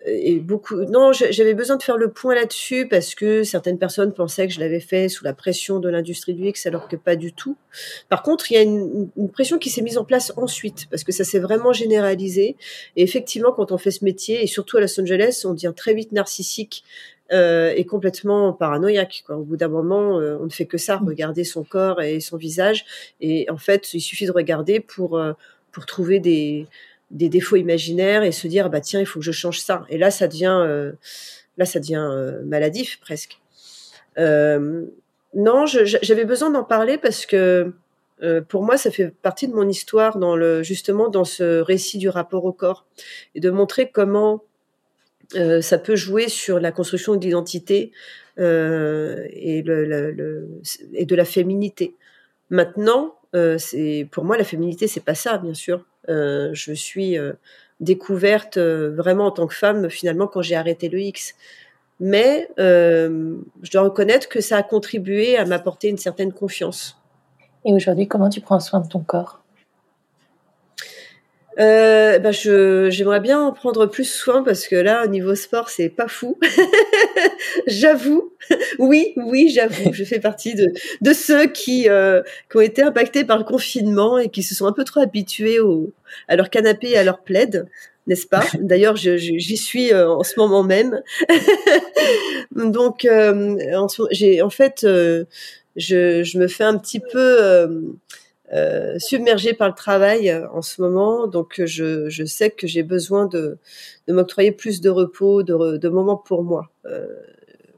et 0.06 0.38
beaucoup. 0.40 0.76
Non, 0.84 1.12
j'avais 1.12 1.54
besoin 1.54 1.76
de 1.76 1.82
faire 1.82 1.96
le 1.96 2.10
point 2.10 2.34
là-dessus 2.34 2.86
parce 2.88 3.14
que 3.14 3.42
certaines 3.42 3.78
personnes 3.78 4.12
pensaient 4.12 4.46
que 4.46 4.52
je 4.54 4.60
l'avais 4.60 4.80
fait 4.80 5.08
sous 5.08 5.24
la 5.24 5.32
pression 5.32 5.80
de 5.80 5.88
l'industrie 5.88 6.34
du 6.34 6.46
X, 6.46 6.66
alors 6.66 6.88
que 6.88 6.96
pas 6.96 7.16
du 7.16 7.32
tout. 7.32 7.56
Par 8.08 8.22
contre, 8.22 8.50
il 8.50 8.54
y 8.54 8.58
a 8.58 8.62
une, 8.62 9.10
une 9.16 9.30
pression 9.30 9.58
qui 9.58 9.70
s'est 9.70 9.82
mise 9.82 9.98
en 9.98 10.04
place 10.04 10.32
ensuite 10.36 10.86
parce 10.90 11.04
que 11.04 11.12
ça 11.12 11.24
s'est 11.24 11.40
vraiment 11.40 11.72
généralisé. 11.72 12.56
Et 12.96 13.02
effectivement, 13.02 13.52
quand 13.52 13.72
on 13.72 13.78
fait 13.78 13.90
ce 13.90 14.04
métier, 14.04 14.42
et 14.42 14.46
surtout 14.46 14.76
à 14.76 14.80
Los 14.80 15.00
Angeles, 15.00 15.42
on 15.44 15.54
devient 15.54 15.72
très 15.76 15.94
vite 15.94 16.12
narcissique 16.12 16.84
euh, 17.30 17.74
est 17.74 17.84
complètement 17.84 18.54
paranoïaque. 18.54 19.22
Quoi. 19.26 19.36
Au 19.36 19.42
bout 19.42 19.58
d'un 19.58 19.68
moment, 19.68 20.18
euh, 20.18 20.38
on 20.40 20.44
ne 20.44 20.50
fait 20.50 20.64
que 20.64 20.78
ça, 20.78 20.96
regarder 20.96 21.44
son 21.44 21.62
corps 21.62 22.00
et 22.00 22.20
son 22.20 22.38
visage. 22.38 22.86
Et 23.20 23.50
en 23.50 23.58
fait, 23.58 23.92
il 23.92 24.00
suffit 24.00 24.24
de 24.24 24.32
regarder 24.32 24.80
pour 24.80 25.18
euh, 25.18 25.34
pour 25.70 25.84
trouver 25.84 26.20
des 26.20 26.66
des 27.10 27.28
défauts 27.28 27.56
imaginaires 27.56 28.22
et 28.22 28.32
se 28.32 28.46
dire 28.48 28.70
bah 28.70 28.80
tiens, 28.80 29.00
il 29.00 29.06
faut 29.06 29.20
que 29.20 29.24
je 29.24 29.32
change 29.32 29.60
ça. 29.60 29.84
Et 29.88 29.98
là, 29.98 30.10
ça 30.10 30.28
devient 30.28 30.60
euh, 30.62 30.92
là, 31.56 31.64
ça 31.64 31.80
devient 31.80 32.36
maladif 32.44 33.00
presque. 33.00 33.40
non, 34.16 35.66
j'avais 35.66 36.24
besoin 36.24 36.50
d'en 36.50 36.64
parler 36.64 36.98
parce 36.98 37.26
que 37.26 37.72
pour 38.48 38.64
moi, 38.64 38.76
ça 38.76 38.90
fait 38.90 39.12
partie 39.22 39.48
de 39.48 39.54
mon 39.54 39.68
histoire 39.68 40.18
dans 40.18 40.36
le 40.36 40.62
justement 40.62 41.08
dans 41.08 41.24
ce 41.24 41.60
récit 41.60 41.98
du 41.98 42.08
rapport 42.08 42.44
au 42.44 42.52
corps 42.52 42.86
et 43.34 43.40
de 43.40 43.50
montrer 43.50 43.90
comment 43.90 44.42
euh, 45.36 45.60
ça 45.60 45.78
peut 45.78 45.96
jouer 45.96 46.28
sur 46.28 46.58
la 46.58 46.72
construction 46.72 47.16
d'identité 47.16 47.92
euh, 48.38 49.26
et, 49.30 49.62
le, 49.62 50.48
et 50.94 51.04
de 51.04 51.14
la 51.14 51.24
féminité. 51.24 51.96
Maintenant, 52.50 53.16
euh, 53.34 53.58
pour 54.10 54.24
moi 54.24 54.38
la 54.38 54.44
féminité, 54.44 54.86
c'est 54.86 55.04
pas 55.04 55.14
ça, 55.14 55.38
bien 55.38 55.54
sûr. 55.54 55.84
Euh, 56.08 56.50
je 56.52 56.72
suis 56.72 57.18
euh, 57.18 57.32
découverte 57.80 58.56
euh, 58.56 58.94
vraiment 58.94 59.26
en 59.26 59.30
tant 59.30 59.46
que 59.46 59.54
femme 59.54 59.88
finalement 59.90 60.26
quand 60.26 60.42
j'ai 60.42 60.56
arrêté 60.56 60.88
le 60.88 61.00
X. 61.00 61.34
Mais 62.00 62.48
je 62.56 63.70
dois 63.72 63.82
reconnaître 63.82 64.28
que 64.28 64.40
ça 64.40 64.58
a 64.58 64.62
contribué 64.62 65.36
à 65.36 65.44
m'apporter 65.44 65.88
une 65.88 65.98
certaine 65.98 66.32
confiance. 66.32 66.96
Et 67.64 67.72
aujourd'hui, 67.72 68.06
comment 68.06 68.28
tu 68.28 68.40
prends 68.40 68.60
soin 68.60 68.80
de 68.80 68.86
ton 68.86 69.00
corps? 69.00 69.42
Euh, 71.58 72.20
bah 72.20 72.30
je 72.30 72.88
j'aimerais 72.88 73.18
bien 73.18 73.40
en 73.40 73.52
prendre 73.52 73.86
plus 73.86 74.04
soin 74.04 74.44
parce 74.44 74.68
que 74.68 74.76
là 74.76 75.04
au 75.04 75.08
niveau 75.08 75.34
sport 75.34 75.70
c'est 75.70 75.88
pas 75.88 76.06
fou. 76.06 76.38
j'avoue, 77.66 78.32
oui, 78.78 79.12
oui, 79.16 79.48
j'avoue, 79.48 79.92
je 79.92 80.04
fais 80.04 80.20
partie 80.20 80.54
de 80.54 81.12
ceux 81.12 81.46
qui 81.46 81.88
euh, 81.88 82.22
qui 82.50 82.56
ont 82.56 82.60
été 82.60 82.82
impactés 82.82 83.24
par 83.24 83.38
le 83.38 83.44
confinement 83.44 84.18
et 84.18 84.28
qui 84.28 84.42
se 84.42 84.54
sont 84.54 84.66
un 84.66 84.72
peu 84.72 84.84
trop 84.84 85.00
habitués 85.00 85.58
à 86.28 86.36
leur 86.36 86.50
canapé 86.50 86.90
et 86.90 86.98
à 86.98 87.04
leur 87.04 87.20
plaid, 87.22 87.66
n'est-ce 88.06 88.26
pas? 88.26 88.44
D'ailleurs, 88.60 88.96
j'y 88.96 89.56
suis 89.56 89.92
euh, 89.92 90.10
en 90.10 90.22
ce 90.22 90.38
moment 90.38 90.62
même. 90.62 91.02
Donc, 92.54 93.04
euh, 93.04 93.56
en 93.74 94.50
fait, 94.50 94.86
je 95.76 96.38
me 96.38 96.48
fais 96.48 96.64
un 96.64 96.78
petit 96.78 97.00
peu 97.00 97.96
euh, 98.52 98.98
submergée 98.98 99.52
par 99.52 99.68
le 99.68 99.74
travail 99.74 100.30
euh, 100.30 100.48
en 100.52 100.62
ce 100.62 100.80
moment, 100.80 101.26
donc 101.26 101.60
euh, 101.60 101.66
je, 101.66 102.08
je 102.08 102.24
sais 102.24 102.50
que 102.50 102.66
j'ai 102.66 102.82
besoin 102.82 103.26
de, 103.26 103.58
de 104.06 104.12
m'octroyer 104.12 104.52
plus 104.52 104.80
de 104.80 104.88
repos, 104.88 105.42
de, 105.42 105.76
de 105.76 105.88
moments 105.88 106.16
pour 106.16 106.42
moi. 106.42 106.70
Euh, 106.86 107.06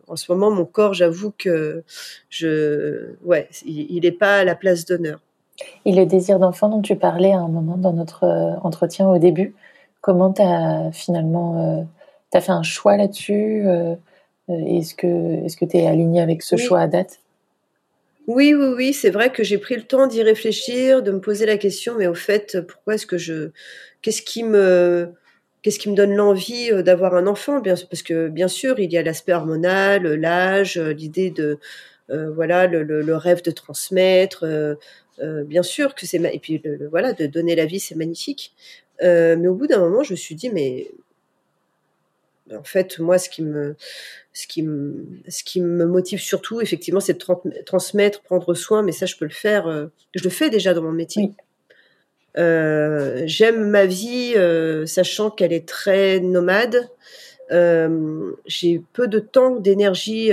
en 0.07 0.17
ce 0.17 0.31
moment, 0.31 0.51
mon 0.51 0.65
corps, 0.65 0.95
j'avoue 0.95 1.33
que 1.37 1.83
je, 2.29 3.15
ouais, 3.25 3.49
il 3.65 4.01
n'est 4.03 4.13
pas 4.13 4.39
à 4.39 4.45
la 4.45 4.55
place 4.55 4.85
d'honneur. 4.85 5.21
Et 5.85 5.93
le 5.93 6.07
désir 6.07 6.39
d'enfant 6.39 6.69
dont 6.69 6.83
tu 6.83 6.97
parlais 6.97 7.33
à 7.33 7.39
un 7.39 7.49
moment 7.49 7.77
dans 7.77 7.93
notre 7.93 8.25
entretien 8.63 9.09
au 9.09 9.19
début, 9.19 9.55
comment 10.01 10.33
tu 10.33 10.43
as 10.43 10.91
finalement, 10.93 11.81
euh, 11.81 11.83
tu 12.33 12.39
as 12.39 12.41
fait 12.41 12.53
un 12.53 12.63
choix 12.63 12.97
là-dessus 12.97 13.67
Est-ce 14.49 14.95
que 14.95 15.45
est-ce 15.45 15.57
que 15.57 15.65
tu 15.65 15.77
es 15.77 15.87
aligné 15.87 16.21
avec 16.21 16.43
ce 16.43 16.57
oui. 16.57 16.63
choix 16.63 16.81
à 16.81 16.89
date? 16.89 17.21
Oui, 18.27 18.55
oui, 18.55 18.75
oui, 18.77 18.93
c'est 18.93 19.11
vrai 19.11 19.33
que 19.33 19.43
j'ai 19.43 19.59
pris 19.59 19.77
le 19.77 19.83
temps 19.83 20.07
d'y 20.07 20.23
réfléchir, 20.23 21.03
de 21.03 21.11
me 21.11 21.21
poser 21.21 21.47
la 21.47 21.57
question, 21.57 21.95
mais 21.99 22.07
au 22.07 22.15
fait, 22.15 22.59
pourquoi 22.67 22.95
est-ce 22.95 23.07
que 23.07 23.19
je, 23.19 23.51
qu'est-ce 24.03 24.23
qui 24.23 24.45
me, 24.45 25.09
qu'est-ce 25.63 25.79
qui 25.79 25.91
me 25.91 25.97
donne 25.97 26.15
l'envie 26.15 26.71
euh, 26.71 26.83
d'avoir 26.83 27.15
un 27.15 27.27
enfant? 27.27 27.61
Bien, 27.61 27.75
parce 27.91 28.03
que 28.03 28.29
bien 28.29 28.49
sûr, 28.49 28.79
il 28.79 28.93
y 28.93 28.99
a 28.99 29.03
l'aspect 29.03 29.33
hormonal, 29.33 30.15
l'âge, 30.15 30.79
l'idée 30.79 31.31
de, 31.31 31.59
euh, 32.11 32.31
voilà, 32.31 32.67
le, 32.67 33.17
rêve 33.17 33.43
de 33.43 33.51
transmettre. 33.51 34.45
Euh, 34.45 34.75
euh, 35.21 35.45
bien 35.45 35.63
sûr 35.63 35.95
que 35.95 36.07
c'est, 36.07 36.19
et 36.19 36.39
puis 36.39 36.61
le, 36.65 36.89
voilà, 36.89 37.13
de 37.13 37.27
donner 37.27 37.55
la 37.55 37.67
vie, 37.67 37.81
c'est 37.81 37.95
magnifique. 37.95 38.55
Euh, 39.03 39.37
mais 39.39 39.49
au 39.49 39.55
bout 39.55 39.67
d'un 39.67 39.79
moment, 39.79 40.03
je 40.03 40.13
me 40.13 40.17
suis 40.17 40.35
dit, 40.35 40.51
mais 40.51 40.91
en 42.57 42.65
fait, 42.65 42.99
moi, 42.99 43.19
ce 43.19 43.29
qui 43.29 43.43
me, 43.43 43.77
ce 44.33 44.47
qui 44.47 44.63
me, 44.63 45.07
ce 45.29 45.45
qui 45.45 45.61
me 45.61 45.87
motive 45.87 46.21
surtout, 46.21 46.61
effectivement, 46.61 47.01
c'est 47.01 47.15
de 47.15 47.63
transmettre, 47.65 48.23
prendre 48.23 48.55
soin. 48.55 48.83
Mais 48.83 48.93
ça, 48.93 49.07
je 49.07 49.17
peux 49.17 49.25
le 49.25 49.31
faire. 49.31 49.67
Euh, 49.67 49.87
je 50.15 50.25
le 50.25 50.31
fais 50.31 50.51
déjà 50.51 50.75
dans 50.75 50.83
mon 50.83 50.93
métier. 50.93 51.25
Oui. 51.25 51.35
Euh, 52.39 53.23
J'aime 53.27 53.71
ma 53.71 53.87
vie, 53.87 54.35
euh, 54.37 54.87
sachant 54.87 55.31
qu'elle 55.31 55.53
est 55.53 55.69
très 55.69 56.21
nomade. 56.21 56.89
J'ai 57.51 58.83
peu 58.93 59.09
de 59.09 59.19
temps, 59.19 59.57
d'énergie 59.57 60.31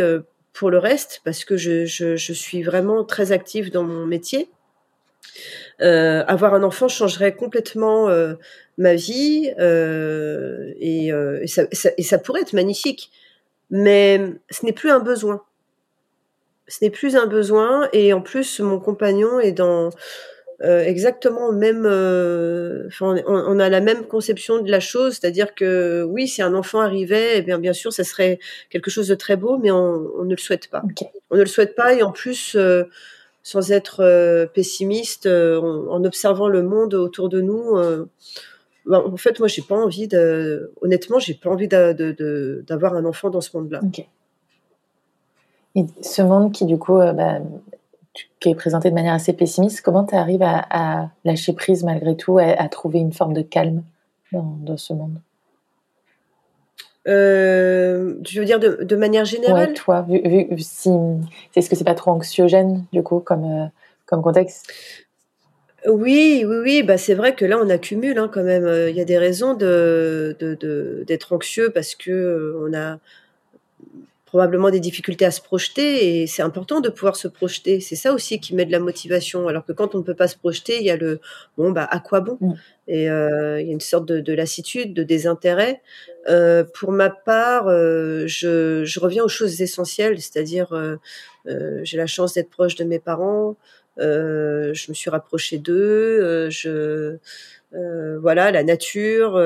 pour 0.54 0.70
le 0.70 0.78
reste, 0.78 1.22
parce 1.24 1.46
que 1.46 1.58
je, 1.58 1.86
je, 1.86 2.16
je, 2.16 2.34
suis 2.34 2.62
vraiment 2.64 3.04
très 3.04 3.32
active 3.32 3.72
dans 3.72 3.84
mon 3.84 4.06
métier. 4.06 4.50
Avoir 5.80 6.54
un 6.54 6.62
enfant 6.62 6.88
changerait 6.88 7.36
complètement 7.36 8.08
ma 8.78 8.96
vie 8.96 9.52
euh, 9.60 10.72
et, 10.80 11.12
euh, 11.12 11.40
et, 11.42 11.48
ça, 11.48 11.64
ça, 11.72 11.90
et, 11.98 12.04
ça, 12.04 12.20
pourrait 12.20 12.42
être 12.42 12.54
magnifique, 12.54 13.12
mais 13.70 14.22
ce 14.50 14.66
n'est 14.66 14.74
plus 14.74 14.90
un 14.90 15.00
besoin. 15.00 15.42
Ce 16.68 16.84
n'est 16.84 16.92
plus 16.92 17.16
un 17.16 17.28
besoin 17.28 17.90
et 17.94 18.14
en 18.14 18.22
plus 18.22 18.60
mon 18.60 18.80
compagnon 18.80 19.40
est 19.40 19.54
dans 19.54 19.90
euh, 20.64 20.84
exactement 20.84 21.52
même, 21.54 21.86
enfin 22.88 23.16
on, 23.26 23.56
on, 23.56 23.60
a 23.60 23.70
la 23.70 23.80
même 23.80 24.06
conception 24.06 24.60
de 24.60 24.70
la 24.70 24.80
chose, 24.80 25.14
c'est-à-dire 25.14 25.56
que 25.56 26.04
oui, 26.04 26.28
si 26.28 26.42
un 26.42 26.54
enfant 26.54 26.82
arrivait, 26.82 27.38
eh 27.38 27.42
bien 27.42 27.58
bien 27.58 27.74
sûr, 27.74 27.94
ça 27.94 28.04
serait 28.04 28.40
quelque 28.70 28.92
chose 28.92 29.08
de 29.08 29.16
très 29.16 29.38
beau, 29.38 29.58
mais 29.58 29.72
on, 29.72 30.08
on 30.18 30.26
ne 30.26 30.32
le 30.32 30.38
souhaite 30.38 30.70
pas. 30.70 30.84
Okay. 30.92 31.08
On 31.30 31.36
ne 31.36 31.42
le 31.42 31.48
souhaite 31.48 31.74
pas 31.74 31.94
et 31.94 32.04
en 32.04 32.12
plus 32.12 32.58
sans 33.44 33.72
être 33.72 34.46
pessimiste, 34.54 35.26
en, 35.26 36.04
observant 36.04 36.50
le 36.50 36.64
monde 36.64 36.96
autour 36.96 37.30
de 37.30 37.40
nous. 37.40 37.78
Euh, 38.88 38.92
ben, 38.92 39.14
en 39.14 39.18
fait, 39.18 39.40
moi, 39.40 39.48
j'ai 39.48 39.62
pas 39.62 39.76
envie 39.76 40.08
de. 40.08 40.72
Honnêtement, 40.82 41.20
j'ai 41.20 41.34
pas 41.34 41.50
envie 41.50 41.68
d'avoir 41.68 42.96
un 42.96 43.06
enfant 43.06 43.30
dans 43.30 43.42
ce 43.42 43.56
monde-là. 43.58 43.82
Okay. 43.88 44.08
Et 45.76 45.86
ce 46.02 46.22
monde 46.22 46.52
qui, 46.52 46.66
du 46.66 46.78
coup, 46.78 46.98
bah, 46.98 47.40
qui 48.40 48.50
est 48.50 48.56
présenté 48.56 48.90
de 48.90 48.96
manière 48.96 49.14
assez 49.14 49.34
pessimiste, 49.34 49.82
comment 49.82 50.04
tu 50.04 50.16
arrives 50.16 50.42
à, 50.42 50.66
à, 50.70 51.10
lâcher 51.24 51.54
prise 51.54 51.84
malgré 51.84 52.16
tout, 52.16 52.38
à, 52.40 52.46
à, 52.46 52.68
trouver 52.68 53.00
une 53.00 53.14
forme 53.14 53.34
de 53.34 53.42
calme 53.42 53.84
dans, 54.32 54.58
dans 54.62 54.78
ce 54.78 54.94
monde? 54.94 55.20
Euh, 57.08 58.16
je 58.28 58.40
veux 58.40 58.46
dire 58.46 58.60
de, 58.60 58.84
de 58.84 58.96
manière 58.96 59.24
générale? 59.24 59.70
Ouais, 59.70 59.74
toi, 59.74 60.02
vu, 60.02 60.20
vu, 60.22 60.60
si, 60.60 60.90
est-ce 61.56 61.70
que 61.70 61.76
c'est 61.76 61.86
pas 61.86 61.96
trop 61.96 62.12
anxiogène 62.12 62.86
du 62.92 63.02
coup 63.02 63.20
comme 63.20 63.46
euh, 63.46 63.66
comme 64.06 64.22
contexte? 64.22 64.74
Oui, 65.88 66.44
oui, 66.46 66.58
oui, 66.64 66.84
bah 66.84 66.98
c'est 66.98 67.14
vrai 67.14 67.34
que 67.34 67.46
là 67.46 67.58
on 67.60 67.70
accumule 67.70 68.18
hein, 68.20 68.30
quand 68.32 68.44
même. 68.44 68.68
Il 68.90 68.96
y 68.96 69.02
a 69.02 69.06
des 69.06 69.18
raisons 69.18 69.54
de 69.54 70.36
d'être 71.08 71.34
anxieux 71.34 71.70
parce 71.70 71.96
que 71.96 72.56
on 72.62 72.74
a 72.74 73.00
probablement 74.28 74.70
des 74.70 74.82
difficultés 74.82 75.26
à 75.26 75.32
se 75.32 75.42
projeter 75.42 76.22
et 76.22 76.28
c'est 76.28 76.42
important 76.42 76.82
de 76.82 76.90
pouvoir 76.90 77.16
se 77.16 77.30
projeter. 77.30 77.80
C'est 77.80 77.96
ça 77.96 78.14
aussi 78.14 78.40
qui 78.40 78.54
met 78.54 78.66
de 78.66 78.72
la 78.72 78.80
motivation. 78.80 79.48
Alors 79.48 79.66
que 79.66 79.72
quand 79.72 79.96
on 79.96 80.00
ne 80.00 80.04
peut 80.04 80.14
pas 80.14 80.28
se 80.28 80.38
projeter, 80.38 80.78
il 80.78 80.84
y 80.84 80.92
a 80.92 80.98
le 80.98 81.22
bon 81.58 81.72
bah 81.72 81.88
à 81.90 82.00
quoi 82.00 82.20
bon? 82.20 82.38
Mm. 82.42 82.54
Et 82.90 83.10
euh, 83.10 83.62
il 83.62 83.68
y 83.68 83.70
a 83.70 83.74
une 83.74 83.80
sorte 83.80 84.06
de, 84.06 84.34
lassitude, 84.34 84.94
de 84.94 85.04
désintérêt. 85.04 85.82
Euh, 86.30 86.66
pour 86.76 86.92
ma 86.92 87.10
part, 87.10 87.68
euh, 87.68 88.26
je, 88.28 88.84
je, 88.84 89.00
reviens 89.00 89.24
aux 89.24 89.30
choses 89.30 89.62
essentielles, 89.62 90.20
c'est-à-dire 90.22 90.70
j'ai 91.46 91.98
la 91.98 92.08
chance 92.08 92.34
d'être 92.34 92.50
proche 92.50 92.76
de 92.76 92.84
mes 92.84 93.00
parents. 93.00 93.56
Je 94.00 94.90
me 94.90 94.94
suis 94.94 95.10
rapprochée 95.10 95.58
d'eux. 95.58 96.50
je 96.50 97.18
voilà 97.72 98.52
la 98.52 98.64
nature, 98.64 99.40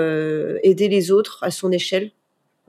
aider 0.63 0.87
les 0.87 1.11
autres 1.11 1.43
à 1.43 1.51
son 1.51 1.71
échelle 1.71 2.11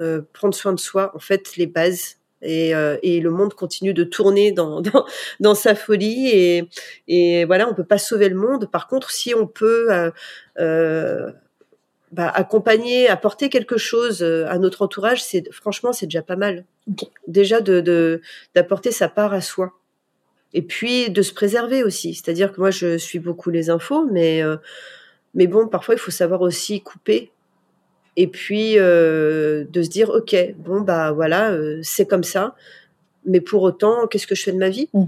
euh, 0.02 0.22
prendre 0.32 0.54
soin 0.54 0.72
de 0.72 0.80
soi, 0.80 1.12
en 1.14 1.18
fait, 1.18 1.56
les 1.56 1.66
bases. 1.66 2.16
Et, 2.44 2.74
euh, 2.74 2.96
et, 3.04 3.20
le 3.20 3.30
monde 3.30 3.54
continue 3.54 3.94
de 3.94 4.02
tourner 4.02 4.50
dans, 4.50 4.80
dans, 4.80 5.06
dans, 5.38 5.54
sa 5.54 5.76
folie 5.76 6.28
et, 6.28 6.68
et 7.06 7.44
voilà 7.44 7.68
on 7.68 7.74
peut 7.74 7.84
pas 7.84 7.98
sauver 7.98 8.28
le 8.28 8.34
monde 8.34 8.68
par 8.68 8.88
contre 8.88 9.12
si 9.12 9.32
on 9.32 9.46
peut 9.46 10.10
euh, 10.58 11.30
bah, 12.10 12.28
accompagner 12.34 13.08
apporter 13.08 13.48
quelque 13.48 13.76
chose 13.76 14.24
à 14.24 14.58
notre 14.58 14.82
entourage 14.82 15.22
c'est 15.22 15.52
franchement 15.52 15.92
c'est 15.92 16.06
déjà 16.06 16.22
pas 16.22 16.34
mal 16.34 16.64
déjà 17.28 17.60
de 17.60 18.20
d'apporter 18.56 18.90
sa 18.90 19.08
part 19.08 19.32
à 19.32 19.40
soi 19.40 19.78
et 20.54 20.62
puis 20.62 21.10
de 21.10 21.22
se 21.22 21.32
préserver 21.32 21.82
aussi. 21.82 22.14
C'est-à-dire 22.14 22.52
que 22.52 22.60
moi 22.60 22.70
je 22.70 22.98
suis 22.98 23.18
beaucoup 23.18 23.50
les 23.50 23.70
infos 23.70 24.06
mais 24.10 24.42
mais 25.34 25.46
bon 25.46 25.68
parfois 25.68 25.94
il 25.94 25.98
faut 25.98 26.10
savoir 26.10 26.42
aussi 26.42 26.80
couper. 26.80 27.30
Et 28.16 28.26
puis 28.26 28.78
euh, 28.78 29.64
de 29.70 29.82
se 29.82 29.88
dire 29.88 30.10
ok 30.10 30.36
bon 30.58 30.80
bah 30.82 31.12
voilà 31.12 31.50
euh, 31.50 31.80
c'est 31.82 32.06
comme 32.06 32.24
ça. 32.24 32.54
Mais 33.24 33.40
pour 33.40 33.62
autant 33.62 34.06
qu'est-ce 34.06 34.26
que 34.26 34.34
je 34.34 34.42
fais 34.42 34.52
de 34.52 34.58
ma 34.58 34.68
vie? 34.68 34.88
Mm. 34.92 35.04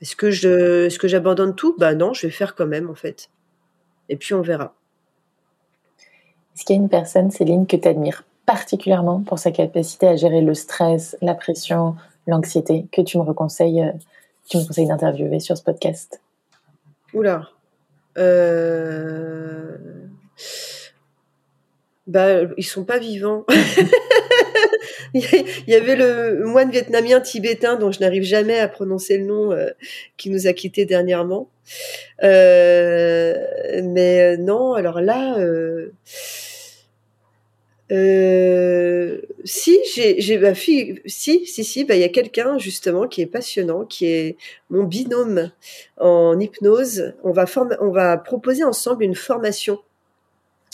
est-ce 0.00 0.16
que 0.16 0.30
je 0.30 0.86
est-ce 0.86 0.98
que 0.98 1.08
j'abandonne 1.08 1.54
tout? 1.54 1.76
Bah 1.78 1.94
non 1.94 2.14
je 2.14 2.26
vais 2.26 2.32
faire 2.32 2.54
quand 2.54 2.66
même 2.66 2.88
en 2.88 2.94
fait. 2.94 3.28
Et 4.08 4.16
puis 4.16 4.34
on 4.34 4.40
verra. 4.40 4.74
Est-ce 6.54 6.64
qu'il 6.64 6.76
y 6.76 6.78
a 6.78 6.82
une 6.82 6.88
personne 6.88 7.30
Céline 7.30 7.66
que 7.66 7.76
tu 7.76 7.86
admires 7.86 8.24
particulièrement 8.46 9.20
pour 9.20 9.38
sa 9.38 9.50
capacité 9.50 10.06
à 10.06 10.16
gérer 10.16 10.40
le 10.40 10.54
stress 10.54 11.16
la 11.20 11.34
pression 11.34 11.96
l'anxiété 12.26 12.86
que 12.90 13.02
tu 13.02 13.18
me 13.18 13.22
reconseilles 13.22 13.82
euh, 13.82 13.92
tu 14.48 14.58
me 14.58 14.66
conseilles 14.66 14.88
d'interviewer 14.88 15.40
sur 15.40 15.56
ce 15.56 15.62
podcast 15.62 16.20
oula 17.12 17.48
euh 18.18 19.76
bah, 22.06 22.42
ils 22.56 22.64
sont 22.64 22.84
pas 22.84 22.98
vivants. 22.98 23.44
il 25.14 25.24
y 25.66 25.74
avait 25.74 25.96
le 25.96 26.44
moine 26.44 26.70
vietnamien 26.70 27.20
tibétain 27.20 27.76
dont 27.76 27.90
je 27.90 28.00
n'arrive 28.00 28.22
jamais 28.22 28.58
à 28.58 28.68
prononcer 28.68 29.18
le 29.18 29.24
nom 29.24 29.52
euh, 29.52 29.70
qui 30.16 30.30
nous 30.30 30.46
a 30.46 30.52
quittés 30.52 30.84
dernièrement. 30.84 31.48
Euh, 32.22 33.34
mais 33.82 34.20
euh, 34.20 34.36
non, 34.36 34.74
alors 34.74 35.00
là, 35.00 35.36
euh, 37.92 39.20
si 39.44 39.78
j'ai 39.94 40.38
ma 40.38 40.54
fille, 40.54 41.00
si 41.06 41.46
si 41.46 41.64
si, 41.64 41.84
bah 41.84 41.94
il 41.94 42.00
y 42.00 42.04
a 42.04 42.08
quelqu'un 42.08 42.58
justement 42.58 43.06
qui 43.06 43.22
est 43.22 43.26
passionnant, 43.26 43.84
qui 43.84 44.06
est 44.06 44.36
mon 44.70 44.82
binôme 44.82 45.50
en 45.98 46.38
hypnose. 46.38 47.14
On 47.22 47.32
va 47.32 47.46
on 47.80 47.90
va 47.90 48.16
proposer 48.18 48.64
ensemble 48.64 49.04
une 49.04 49.14
formation 49.14 49.78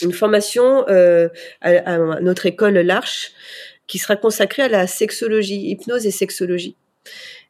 une 0.01 0.13
formation 0.13 0.87
euh, 0.89 1.29
à, 1.61 1.97
notre 2.19 2.45
école 2.45 2.73
L'Arche 2.79 3.31
qui 3.87 3.97
sera 3.97 4.15
consacrée 4.15 4.63
à 4.63 4.67
la 4.67 4.87
sexologie, 4.87 5.69
hypnose 5.69 6.05
et 6.05 6.11
sexologie. 6.11 6.75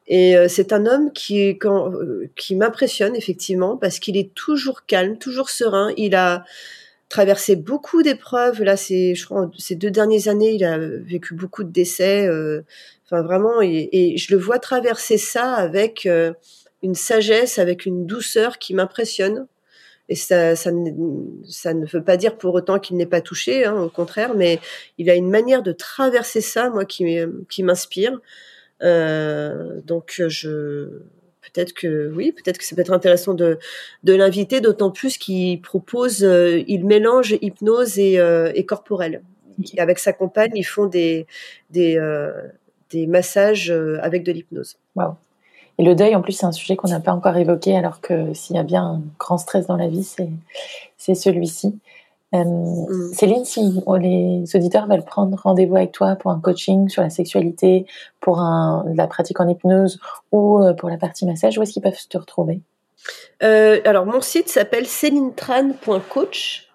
Et 0.07 0.35
euh, 0.35 0.47
c'est 0.49 0.73
un 0.73 0.85
homme 0.85 1.11
qui, 1.13 1.49
quand, 1.57 1.93
euh, 1.93 2.29
qui 2.35 2.55
m'impressionne 2.55 3.15
effectivement 3.15 3.77
parce 3.77 3.99
qu'il 3.99 4.17
est 4.17 4.33
toujours 4.33 4.85
calme, 4.85 5.17
toujours 5.17 5.49
serein. 5.49 5.93
Il 5.95 6.15
a 6.15 6.43
traversé 7.13 7.55
beaucoup 7.55 8.01
d'épreuves. 8.01 8.63
Là, 8.63 8.75
c'est, 8.75 9.13
je 9.13 9.25
crois, 9.25 9.51
ces 9.59 9.75
deux 9.75 9.91
dernières 9.91 10.27
années, 10.27 10.53
il 10.53 10.63
a 10.63 10.79
vécu 10.79 11.35
beaucoup 11.35 11.63
de 11.63 11.71
décès. 11.71 12.27
enfin, 13.05 13.21
vraiment, 13.21 13.61
et, 13.61 13.87
et, 13.91 14.17
je 14.17 14.33
le 14.33 14.41
vois 14.41 14.57
traverser 14.57 15.19
ça 15.19 15.53
avec 15.53 16.07
une 16.81 16.95
sagesse, 16.95 17.59
avec 17.59 17.85
une 17.85 18.07
douceur 18.07 18.57
qui 18.57 18.73
m'impressionne. 18.73 19.45
Et 20.09 20.15
ça, 20.15 20.55
ça, 20.55 20.71
ne, 20.71 20.91
ça 21.47 21.73
ne 21.75 21.85
veut 21.85 22.03
pas 22.03 22.17
dire 22.17 22.37
pour 22.37 22.55
autant 22.55 22.79
qu'il 22.79 22.97
n'est 22.97 23.05
pas 23.05 23.21
touché, 23.21 23.63
hein, 23.65 23.75
au 23.83 23.89
contraire, 23.89 24.33
mais 24.35 24.59
il 24.97 25.09
a 25.09 25.15
une 25.15 25.29
manière 25.29 25.61
de 25.61 25.71
traverser 25.71 26.41
ça, 26.41 26.71
moi, 26.71 26.85
qui, 26.85 27.05
qui 27.47 27.63
m'inspire. 27.63 28.19
Euh, 28.81 29.81
donc, 29.85 30.21
je 30.27 31.03
peut-être 31.53 31.73
que 31.73 32.11
oui, 32.15 32.31
peut-être 32.31 32.57
que 32.57 32.65
c'est 32.65 32.75
peut-être 32.75 32.91
intéressant 32.91 33.33
de, 33.33 33.59
de 34.03 34.13
l'inviter, 34.13 34.59
d'autant 34.59 34.91
plus 34.91 35.17
qu'il 35.17 35.61
propose, 35.61 36.23
euh, 36.23 36.63
il 36.67 36.85
mélange 36.85 37.37
hypnose 37.41 37.99
et, 37.99 38.19
euh, 38.19 38.51
et 38.55 38.65
corporel. 38.65 39.21
Avec 39.77 39.99
sa 39.99 40.13
compagne, 40.13 40.51
ils 40.55 40.63
font 40.63 40.87
des 40.87 41.27
des, 41.69 41.97
euh, 41.97 42.31
des 42.89 43.05
massages 43.07 43.69
euh, 43.69 43.99
avec 44.01 44.23
de 44.23 44.31
l'hypnose. 44.31 44.77
Wow. 44.95 45.15
Et 45.79 45.83
le 45.83 45.95
deuil, 45.95 46.15
en 46.15 46.21
plus, 46.21 46.33
c'est 46.33 46.45
un 46.45 46.51
sujet 46.51 46.75
qu'on 46.75 46.89
n'a 46.89 46.99
pas 46.99 47.13
encore 47.13 47.35
évoqué, 47.37 47.75
alors 47.75 47.99
que 47.99 48.33
s'il 48.33 48.55
y 48.55 48.59
a 48.59 48.63
bien 48.63 48.83
un 48.83 49.01
grand 49.19 49.37
stress 49.37 49.65
dans 49.67 49.75
la 49.77 49.87
vie, 49.87 50.03
c'est 50.97 51.15
celui-ci. 51.15 51.79
Euh, 52.33 52.43
mm. 52.43 53.13
Céline, 53.13 53.45
si 53.45 53.81
les 53.99 54.43
auditeurs 54.55 54.87
veulent 54.87 55.05
prendre 55.05 55.37
rendez-vous 55.41 55.75
avec 55.75 55.91
toi 55.91 56.15
pour 56.15 56.31
un 56.31 56.39
coaching 56.39 56.89
sur 56.89 57.01
la 57.01 57.09
sexualité, 57.09 57.85
pour 58.19 58.39
un, 58.39 58.85
la 58.95 59.07
pratique 59.07 59.39
en 59.39 59.47
hypnose 59.47 59.99
ou 60.31 60.59
euh, 60.59 60.73
pour 60.73 60.89
la 60.89 60.97
partie 60.97 61.25
massage, 61.25 61.57
où 61.57 61.61
est-ce 61.61 61.73
qu'ils 61.73 61.83
peuvent 61.83 62.07
te 62.09 62.17
retrouver? 62.17 62.61
Euh, 63.43 63.79
Alors, 63.85 64.05
mon 64.05 64.21
site 64.21 64.49
s'appelle 64.49 64.85
célinetran.coach 64.85 66.69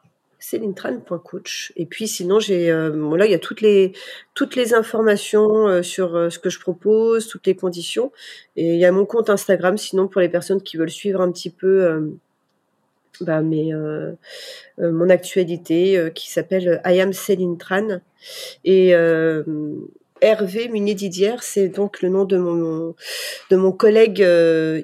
célinetran.coach. 0.49 1.73
Et 1.77 1.87
puis 1.87 2.09
sinon, 2.09 2.41
j'ai 2.41 2.71
euh, 2.71 3.17
là, 3.17 3.27
il 3.27 3.31
y 3.31 3.35
a 3.35 3.39
toutes 3.39 3.61
les 3.61 3.93
toutes 4.35 4.57
les 4.57 4.75
informations 4.75 5.69
euh, 5.69 5.83
sur 5.83 6.17
euh, 6.17 6.31
ce 6.31 6.39
que 6.39 6.49
je 6.49 6.59
propose, 6.59 7.29
toutes 7.29 7.47
les 7.47 7.55
conditions. 7.55 8.13
Et 8.57 8.75
il 8.75 8.79
y 8.79 8.85
a 8.85 8.93
mon 8.93 9.05
compte 9.05 9.31
Instagram. 9.31 9.77
Sinon, 9.77 10.09
pour 10.09 10.21
les 10.21 10.29
personnes 10.29 10.63
qui 10.63 10.77
veulent 10.77 10.91
suivre 10.91 11.21
un 11.21 11.31
petit 11.31 11.51
peu 11.51 12.19
bah, 13.21 13.43
mais, 13.43 13.71
mon 14.79 15.09
actualité 15.09 16.11
qui 16.15 16.31
s'appelle 16.31 16.81
I 16.85 17.01
am 17.01 17.13
Céline 17.13 17.59
Tran. 17.59 18.01
Et 18.65 18.91
Hervé 20.21 20.69
Munier-Didier, 20.69 21.37
c'est 21.41 21.69
donc 21.69 22.03
le 22.03 22.09
nom 22.09 22.25
de 22.25 22.37
mon, 22.37 22.95
de 23.51 23.57
mon 23.57 23.73
collègue 23.73 24.25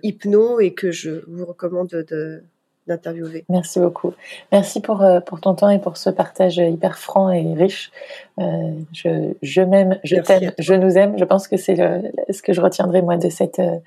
hypno 0.02 0.60
et 0.60 0.74
que 0.74 0.90
je 0.90 1.22
vous 1.26 1.44
recommande 1.44 1.88
de, 1.88 2.42
d'interviewer. 2.86 3.44
Merci 3.48 3.80
beaucoup. 3.80 4.12
Merci 4.52 4.80
pour, 4.80 5.02
euh, 5.02 5.20
pour 5.20 5.40
ton 5.40 5.54
temps 5.54 5.70
et 5.70 5.78
pour 5.78 5.96
ce 5.96 6.10
partage 6.10 6.58
hyper 6.58 6.98
franc 6.98 7.30
et 7.30 7.54
riche. 7.54 7.90
Euh, 8.38 8.72
je 8.92 9.32
je 9.42 9.62
m'aime, 9.62 9.98
je 10.04 10.16
t'aime, 10.16 10.52
je 10.58 10.74
nous 10.74 10.96
aime. 10.98 11.18
Je 11.18 11.24
pense 11.24 11.48
que 11.48 11.56
c'est 11.56 11.76
ce 11.76 12.42
que 12.42 12.52
je 12.52 12.60
retiendrai 12.60 13.02
moi 13.02 13.16
de 13.16 13.28
cette, 13.30 13.58
euh, 13.58 13.78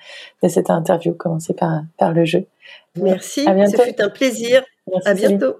de 0.43 0.47
cette 0.47 0.69
interview, 0.69 1.13
commencer 1.13 1.53
par, 1.53 1.81
par 1.97 2.11
le 2.11 2.25
jeu. 2.25 2.45
Merci, 2.95 3.47
à 3.47 3.53
bientôt. 3.53 3.77
ce 3.77 3.83
fut 3.83 4.01
un 4.01 4.09
plaisir. 4.09 4.63
à 5.05 5.13
bientôt. 5.13 5.57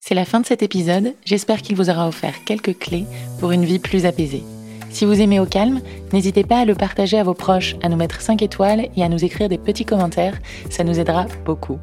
C'est 0.00 0.14
la 0.14 0.24
fin 0.24 0.38
de 0.38 0.46
cet 0.46 0.62
épisode. 0.62 1.14
J'espère 1.24 1.62
qu'il 1.62 1.74
vous 1.74 1.90
aura 1.90 2.06
offert 2.06 2.44
quelques 2.44 2.78
clés 2.78 3.06
pour 3.40 3.50
une 3.50 3.64
vie 3.64 3.80
plus 3.80 4.06
apaisée. 4.06 4.44
Si 4.96 5.04
vous 5.04 5.20
aimez 5.20 5.38
au 5.40 5.44
calme, 5.44 5.82
n'hésitez 6.14 6.42
pas 6.42 6.60
à 6.60 6.64
le 6.64 6.74
partager 6.74 7.18
à 7.18 7.22
vos 7.22 7.34
proches, 7.34 7.76
à 7.82 7.90
nous 7.90 7.98
mettre 7.98 8.22
5 8.22 8.40
étoiles 8.40 8.88
et 8.96 9.04
à 9.04 9.10
nous 9.10 9.26
écrire 9.26 9.50
des 9.50 9.58
petits 9.58 9.84
commentaires, 9.84 10.38
ça 10.70 10.84
nous 10.84 10.98
aidera 10.98 11.26
beaucoup. 11.44 11.78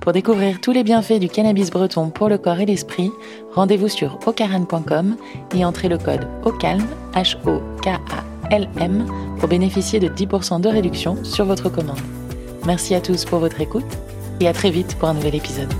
Pour 0.00 0.12
découvrir 0.12 0.60
tous 0.60 0.72
les 0.72 0.84
bienfaits 0.84 1.18
du 1.18 1.30
cannabis 1.30 1.70
breton 1.70 2.10
pour 2.10 2.28
le 2.28 2.36
corps 2.36 2.60
et 2.60 2.66
l'esprit, 2.66 3.10
rendez-vous 3.54 3.88
sur 3.88 4.18
ocaran.com 4.26 5.16
et 5.54 5.64
entrez 5.64 5.88
le 5.88 5.96
code 5.96 6.28
OCALM, 6.44 6.84
H-O-K-A-L-M, 7.14 9.06
pour 9.38 9.48
bénéficier 9.48 9.98
de 9.98 10.08
10% 10.08 10.60
de 10.60 10.68
réduction 10.68 11.16
sur 11.24 11.46
votre 11.46 11.70
commande. 11.70 11.96
Merci 12.66 12.94
à 12.94 13.00
tous 13.00 13.24
pour 13.24 13.38
votre 13.38 13.62
écoute 13.62 13.96
et 14.40 14.46
à 14.46 14.52
très 14.52 14.68
vite 14.68 14.94
pour 14.98 15.08
un 15.08 15.14
nouvel 15.14 15.36
épisode. 15.36 15.72